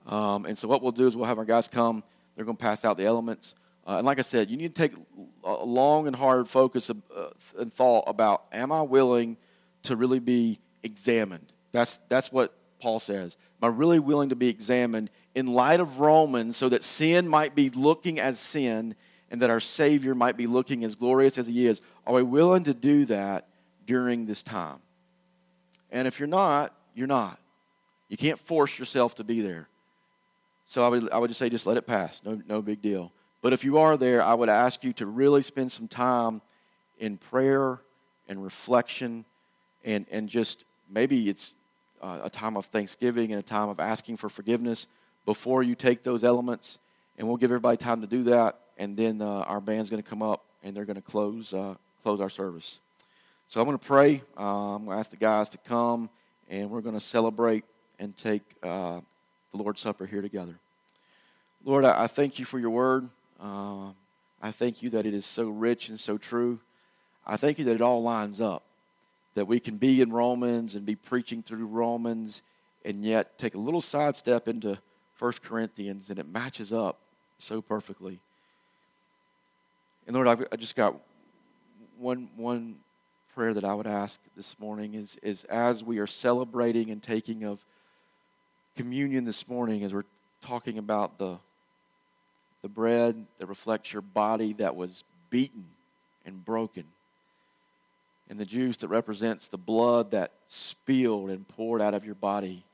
Um, 0.07 0.47
and 0.47 0.57
so 0.57 0.69
what 0.69 0.81
we'll 0.81 0.93
do 0.93 1.09
is 1.09 1.17
we'll 1.17 1.27
have 1.27 1.39
our 1.39 1.45
guys 1.45 1.67
come 1.67 2.05
they're 2.35 2.45
going 2.45 2.57
to 2.57 2.63
pass 2.63 2.85
out 2.85 2.97
the 2.97 3.05
elements. 3.05 3.55
Uh, 3.87 3.97
and 3.99 4.07
like 4.07 4.19
I 4.19 4.23
said, 4.23 4.51
you 4.51 4.57
need 4.57 4.75
to 4.75 4.81
take 4.89 4.95
a 5.45 5.65
long 5.65 6.07
and 6.07 6.17
hard 6.17 6.49
focus 6.49 6.89
of, 6.89 7.03
uh, 7.15 7.29
and 7.59 7.73
thought 7.73 8.05
about 8.07 8.45
am 8.53 8.73
I 8.73 8.83
willing 8.83 9.37
to 9.85 9.97
really 9.97 10.19
be 10.19 10.59
examined? 10.83 11.53
That's, 11.73 11.99
that's 12.09 12.33
what 12.33 12.55
Paul 12.85 13.01
says. 13.01 13.39
Am 13.63 13.73
I 13.73 13.75
really 13.75 13.99
willing 13.99 14.29
to 14.29 14.37
be 14.37 14.51
examined 14.51 15.09
in 15.35 15.47
light 15.47 15.81
of 15.81 16.01
Romans 16.01 16.55
so 16.55 16.69
that 16.69 16.85
sin 16.85 17.27
might 17.27 17.55
be 17.55 17.71
looking 17.71 18.21
as 18.21 18.39
sin 18.39 18.95
and 19.31 19.41
that 19.41 19.49
our 19.49 19.59
Savior 19.59 20.15
might 20.15 20.37
be 20.37 20.47
looking 20.47 20.85
as 20.85 20.95
glorious 20.95 21.39
as 21.39 21.47
He 21.47 21.67
is? 21.67 21.81
Are 22.07 22.13
we 22.13 22.23
willing 22.23 22.65
to 22.65 22.75
do 22.75 23.07
that 23.07 23.49
during 23.87 24.27
this 24.27 24.43
time? 24.43 24.81
And 25.91 26.07
if 26.07 26.21
you're 26.21 26.27
not, 26.27 26.75
you're 26.95 27.07
not. 27.07 27.39
You 28.11 28.19
can't 28.19 28.39
force 28.39 28.79
yourself 28.79 29.15
to 29.15 29.25
be 29.25 29.41
there. 29.41 29.67
So 30.67 30.85
I 30.85 30.89
would, 30.89 31.11
I 31.11 31.17
would 31.17 31.29
just 31.29 31.39
say, 31.39 31.49
just 31.49 31.67
let 31.67 31.79
it 31.79 31.87
pass. 31.87 32.21
No, 32.23 32.39
no 32.47 32.61
big 32.61 32.83
deal. 32.83 33.13
But 33.41 33.55
if 33.55 33.65
you 33.65 33.79
are 33.79 33.97
there, 33.97 34.23
I 34.23 34.35
would 34.35 34.51
ask 34.51 34.85
you 34.85 34.93
to 34.95 35.07
really 35.07 35.41
spend 35.41 35.73
some 35.73 35.89
time 35.89 36.43
in 36.99 37.17
prayer 37.17 37.81
and 38.29 38.45
reflection 38.45 39.25
and, 39.87 40.05
and 40.11 40.29
just 40.29 40.67
maybe 40.91 41.31
it's 41.31 41.55
uh, 42.05 42.21
a 42.25 42.31
time 42.31 42.57
of 42.57 42.67
thanksgiving 42.67 43.33
and 43.33 43.41
a 43.41 43.43
time 43.43 43.69
of 43.69 43.81
asking 43.81 44.19
for 44.19 44.29
forgiveness 44.29 44.87
before 45.25 45.63
you 45.63 45.75
take 45.75 46.03
those 46.03 46.23
elements. 46.23 46.79
And 47.17 47.27
we'll 47.27 47.39
give 47.39 47.51
everybody 47.51 47.79
time 47.79 48.03
to 48.03 48.07
do 48.07 48.25
that. 48.25 48.59
And 48.77 48.97
then 48.97 49.23
uh, 49.23 49.27
our 49.27 49.61
band's 49.61 49.89
going 49.89 50.03
to 50.03 50.09
come 50.09 50.21
up 50.21 50.45
and 50.63 50.77
they're 50.77 50.85
going 50.85 50.97
to 50.97 51.03
close, 51.03 51.55
uh, 51.55 51.77
close 52.03 52.21
our 52.21 52.29
service. 52.29 52.81
So 53.49 53.61
I'm 53.61 53.67
going 53.67 53.79
to 53.79 53.85
pray. 53.85 54.21
Uh, 54.39 54.75
I'm 54.75 54.85
going 54.85 54.97
to 54.97 55.01
ask 55.01 55.11
the 55.11 55.17
guys 55.17 55.49
to 55.51 55.59
come 55.59 56.11
and 56.51 56.71
we're 56.71 56.83
going 56.83 56.95
to 56.95 57.01
celebrate 57.01 57.65
and 57.99 58.17
take 58.17 58.43
uh, 58.63 59.01
the 59.53 59.57
Lord's 59.57 59.81
Supper 59.81 60.05
here 60.05 60.21
together. 60.21 60.57
Lord, 61.65 61.85
I, 61.87 62.07
thank 62.07 62.39
you 62.39 62.45
for 62.45 62.59
your 62.59 62.71
word. 62.71 63.09
Uh, 63.41 63.91
I 64.43 64.51
thank 64.51 64.83
you 64.83 64.91
that 64.91 65.07
it 65.07 65.15
is 65.15 65.25
so 65.25 65.49
rich 65.49 65.89
and 65.89 65.99
so 65.99 66.19
true. 66.19 66.61
I 67.27 67.39
thank 67.39 67.59
you 67.59 67.65
that 67.65 67.77
it 67.77 67.81
all 67.81 68.03
lines 68.03 68.41
up, 68.41 68.63
that 69.35 69.47
we 69.47 69.61
can 69.61 69.77
be 69.77 70.01
in 70.01 70.13
Romans 70.13 70.75
and 70.75 70.87
be 70.87 70.95
preaching 70.95 71.43
through 71.43 71.67
Romans 71.67 72.43
and 72.85 73.05
yet 73.05 73.39
take 73.39 73.55
a 73.55 73.59
little 73.59 73.81
sidestep 73.81 74.49
into 74.49 74.79
1 75.19 75.33
Corinthians 75.43 76.11
and 76.11 76.19
it 76.19 76.29
matches 76.29 76.73
up 76.73 76.99
so 77.39 77.61
perfectly. 77.61 78.21
And 80.07 80.15
Lord, 80.15 80.29
I've, 80.29 80.47
I 80.53 80.57
just 80.57 80.77
got 80.77 80.97
one, 81.99 82.29
one 82.37 82.77
prayer 83.35 83.55
that 83.55 83.65
I 83.65 83.75
would 83.75 83.87
ask 83.87 84.21
this 84.37 84.59
morning 84.61 84.95
is, 84.95 85.17
is 85.23 85.45
as 85.45 85.83
we 85.83 85.99
are 85.99 86.07
celebrating 86.07 86.91
and 86.91 87.03
taking 87.03 87.45
of 87.45 87.65
communion 88.77 89.25
this 89.25 89.49
morning 89.49 89.83
as 89.83 89.93
we're 89.93 90.05
talking 90.41 90.79
about 90.79 91.19
the, 91.19 91.39
the 92.63 92.69
bread 92.69 93.27
that 93.39 93.47
reflects 93.47 93.93
your 93.93 94.03
body 94.03 94.53
that 94.55 94.77
was 94.77 95.05
beaten 95.31 95.67
and 96.27 96.45
broken, 96.45 96.85
and 98.29 98.39
the 98.39 98.45
juice 98.45 98.79
that 98.79 98.89
represents 98.89 99.49
the 99.49 99.59
blood 99.59 100.11
that 100.13 100.33
spilled 100.47 101.31
and 101.31 101.47
poured 101.47 101.81
out 101.81 101.95
of 101.95 102.05
your 102.05 102.15
body, 102.15 102.65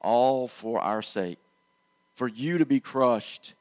all 0.00 0.48
for 0.48 0.80
our 0.80 1.02
sake, 1.02 1.38
for 2.14 2.28
you 2.28 2.58
to 2.58 2.66
be 2.66 2.80
crushed, 2.80 3.54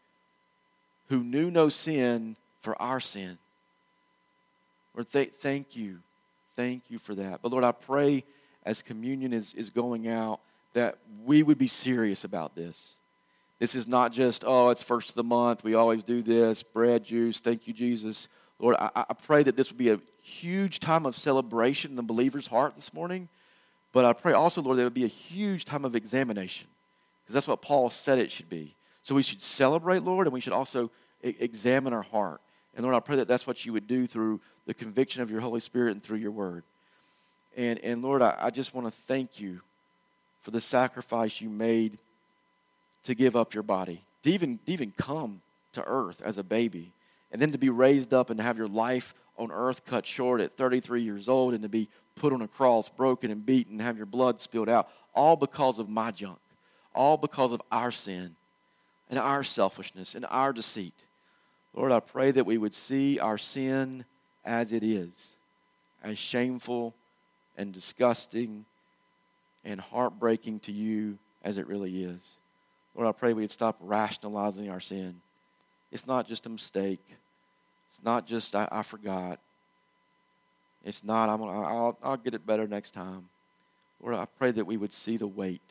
who 1.10 1.24
knew 1.24 1.52
no 1.52 1.70
sin 1.70 2.36
for 2.62 2.80
our 2.82 3.00
sin. 3.00 3.38
Lord, 4.96 5.12
th- 5.12 5.34
thank 5.40 5.76
you. 5.76 6.00
Thank 6.56 6.84
you 6.90 7.00
for 7.00 7.16
that. 7.16 7.42
But 7.42 7.52
Lord, 7.52 7.64
I 7.64 7.72
pray 7.72 8.24
as 8.66 8.82
communion 8.82 9.34
is, 9.34 9.54
is 9.54 9.70
going 9.70 10.08
out 10.08 10.40
that 10.74 10.98
we 11.26 11.44
would 11.44 11.58
be 11.58 11.68
serious 11.68 12.24
about 12.24 12.56
this. 12.56 12.98
This 13.60 13.76
is 13.76 13.88
not 13.88 14.12
just, 14.12 14.44
oh, 14.46 14.70
it's 14.70 14.84
first 14.84 15.10
of 15.10 15.16
the 15.16 15.24
month. 15.24 15.64
We 15.64 15.76
always 15.76 16.04
do 16.04 16.22
this 16.22 16.64
bread, 16.64 17.04
juice. 17.04 17.40
Thank 17.40 17.68
you, 17.68 17.74
Jesus. 17.74 18.28
Lord, 18.60 18.76
I, 18.80 18.90
I 18.96 19.14
pray 19.14 19.44
that 19.44 19.56
this 19.56 19.70
would 19.70 19.78
be 19.78 19.92
a 19.92 20.00
huge 20.24 20.80
time 20.80 21.06
of 21.06 21.16
celebration 21.16 21.92
in 21.92 21.96
the 21.98 22.04
believer's 22.04 22.48
heart 22.48 22.76
this 22.76 22.94
morning. 22.94 23.30
But 23.92 24.06
I 24.06 24.14
pray 24.14 24.34
also, 24.34 24.62
Lord, 24.62 24.78
that 24.78 24.82
it 24.82 24.86
would 24.86 24.94
be 24.94 25.04
a 25.04 25.08
huge 25.08 25.66
time 25.66 25.86
of 25.86 25.96
examination 25.96 26.68
because 27.24 27.36
that's 27.36 27.48
what 27.48 27.62
Paul 27.62 27.90
said 27.90 28.18
it 28.18 28.32
should 28.32 28.50
be. 28.50 28.74
So 29.04 29.14
we 29.14 29.22
should 29.22 29.44
celebrate, 29.44 30.02
Lord, 30.02 30.26
and 30.26 30.34
we 30.34 30.40
should 30.40 30.54
also 30.54 30.90
examine 31.22 31.94
our 31.94 32.02
heart. 32.02 32.42
And 32.76 32.84
Lord, 32.84 32.96
I 32.96 33.00
pray 33.02 33.18
that 33.18 33.28
that's 33.28 33.46
what 33.46 33.66
you 33.66 33.74
would 33.74 33.86
do 33.86 34.08
through 34.08 34.40
the 34.66 34.74
conviction 34.74 35.22
of 35.22 35.30
your 35.30 35.42
Holy 35.42 35.60
Spirit 35.60 35.92
and 35.92 36.02
through 36.02 36.18
your 36.18 36.32
word. 36.32 36.64
And, 37.56 37.80
and 37.80 38.02
Lord, 38.02 38.22
I, 38.22 38.36
I 38.40 38.50
just 38.50 38.74
want 38.74 38.88
to 38.88 38.92
thank 38.92 39.40
you 39.40 39.62
for 40.42 40.52
the 40.52 40.62
sacrifice 40.62 41.40
you 41.40 41.50
made 41.50 41.98
to 43.04 43.14
give 43.14 43.36
up 43.36 43.54
your 43.54 43.64
body, 43.64 44.02
to 44.24 44.32
even, 44.32 44.58
to 44.66 44.72
even 44.72 44.94
come 44.98 45.42
to 45.74 45.84
earth 45.86 46.22
as 46.22 46.38
a 46.38 46.44
baby, 46.44 46.94
and 47.34 47.42
then 47.42 47.52
to 47.52 47.58
be 47.58 47.70
raised 47.70 48.14
up 48.14 48.30
and 48.30 48.38
to 48.38 48.44
have 48.44 48.58
your 48.58 48.68
life 48.68 49.14
on 49.38 49.52
earth 49.52 49.86
cut 49.86 50.06
short 50.06 50.40
at 50.40 50.54
33 50.54 51.02
years 51.02 51.28
old 51.28 51.54
and 51.54 51.64
to 51.64 51.70
be 51.70 51.90
put 52.16 52.32
on 52.32 52.44
a 52.44 52.48
cross, 52.48 52.88
broken 52.90 53.32
and 53.32 53.46
beaten, 53.46 53.74
and 53.74 53.82
have 53.82 53.98
your 53.98 54.06
blood 54.06 54.40
spilled 54.40 54.70
out, 54.70 54.88
all 55.16 55.36
because 55.36 55.80
of 55.80 55.90
my 55.90 56.12
junk, 56.12 56.38
all 56.94 57.18
because 57.18 57.52
of 57.52 57.62
our 57.72 57.92
sin 57.92 58.36
and 59.10 59.18
our 59.18 59.44
selfishness 59.44 60.14
and 60.14 60.26
our 60.30 60.54
deceit. 60.54 60.94
Lord, 61.74 61.92
I 61.92 62.00
pray 62.00 62.30
that 62.32 62.46
we 62.46 62.60
would 62.60 62.76
see 62.76 63.18
our 63.18 63.40
sin 63.40 64.06
as 64.46 64.72
it 64.72 64.84
is, 64.84 65.36
as 66.04 66.20
shameful 66.20 66.94
and 67.58 67.74
disgusting 67.74 68.66
and 69.66 69.82
heartbreaking 69.82 70.60
to 70.62 70.72
you 70.72 71.18
as 71.44 71.58
it 71.58 71.68
really 71.68 72.04
is. 72.04 72.38
Lord, 72.94 73.08
I 73.08 73.12
pray 73.12 73.34
we'd 73.34 73.52
stop 73.52 73.78
rationalizing 73.80 74.70
our 74.70 74.80
sin. 74.80 75.22
It's 75.92 76.06
not 76.06 76.28
just 76.28 76.46
a 76.46 76.50
mistake. 76.50 77.02
It's 77.94 78.04
not 78.04 78.26
just 78.26 78.56
I, 78.56 78.68
I 78.72 78.82
forgot. 78.82 79.40
It's 80.84 81.04
not 81.04 81.30
I'm 81.30 81.38
gonna, 81.38 81.62
I'll, 81.62 81.98
I'll 82.02 82.18
get 82.18 82.34
it 82.34 82.44
better 82.44 82.68
next 82.68 82.92
time. 82.92 83.30
Lord, 84.02 84.16
I 84.16 84.26
pray 84.26 84.50
that 84.50 84.66
we 84.66 84.78
would 84.78 84.92
see 84.92 85.16
the 85.16 85.28
weight. 85.28 85.62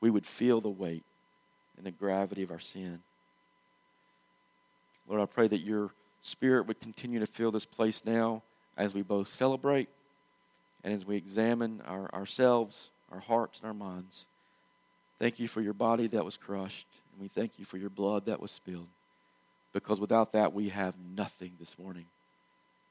We 0.00 0.10
would 0.10 0.26
feel 0.26 0.60
the 0.60 0.68
weight 0.68 1.04
and 1.76 1.86
the 1.86 1.92
gravity 1.92 2.42
of 2.42 2.50
our 2.50 2.58
sin. 2.58 3.00
Lord, 5.06 5.20
I 5.20 5.26
pray 5.26 5.46
that 5.46 5.60
your 5.60 5.92
spirit 6.22 6.66
would 6.66 6.80
continue 6.80 7.20
to 7.20 7.26
fill 7.26 7.52
this 7.52 7.64
place 7.64 8.04
now 8.04 8.42
as 8.76 8.92
we 8.92 9.02
both 9.02 9.28
celebrate 9.28 9.88
and 10.82 10.92
as 10.92 11.06
we 11.06 11.16
examine 11.16 11.82
our, 11.86 12.12
ourselves 12.12 12.90
our 13.12 13.20
hearts 13.20 13.60
and 13.60 13.68
our 13.68 13.74
minds. 13.74 14.26
Thank 15.20 15.38
you 15.38 15.46
for 15.46 15.60
your 15.60 15.72
body 15.72 16.08
that 16.08 16.24
was 16.24 16.36
crushed, 16.36 16.88
and 17.12 17.22
we 17.22 17.28
thank 17.28 17.60
you 17.60 17.64
for 17.64 17.78
your 17.78 17.90
blood 17.90 18.26
that 18.26 18.40
was 18.40 18.50
spilled. 18.50 18.88
Because 19.74 20.00
without 20.00 20.32
that, 20.32 20.54
we 20.54 20.70
have 20.70 20.94
nothing 20.98 21.52
this 21.58 21.78
morning. 21.78 22.06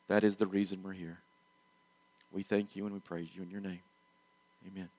That 0.09 0.23
is 0.23 0.35
the 0.35 0.45
reason 0.45 0.83
we're 0.83 0.91
here. 0.91 1.17
We 2.31 2.43
thank 2.43 2.75
you 2.75 2.85
and 2.85 2.93
we 2.93 2.99
praise 2.99 3.29
you 3.33 3.41
in 3.41 3.49
your 3.49 3.61
name. 3.61 3.79
Amen. 4.67 4.89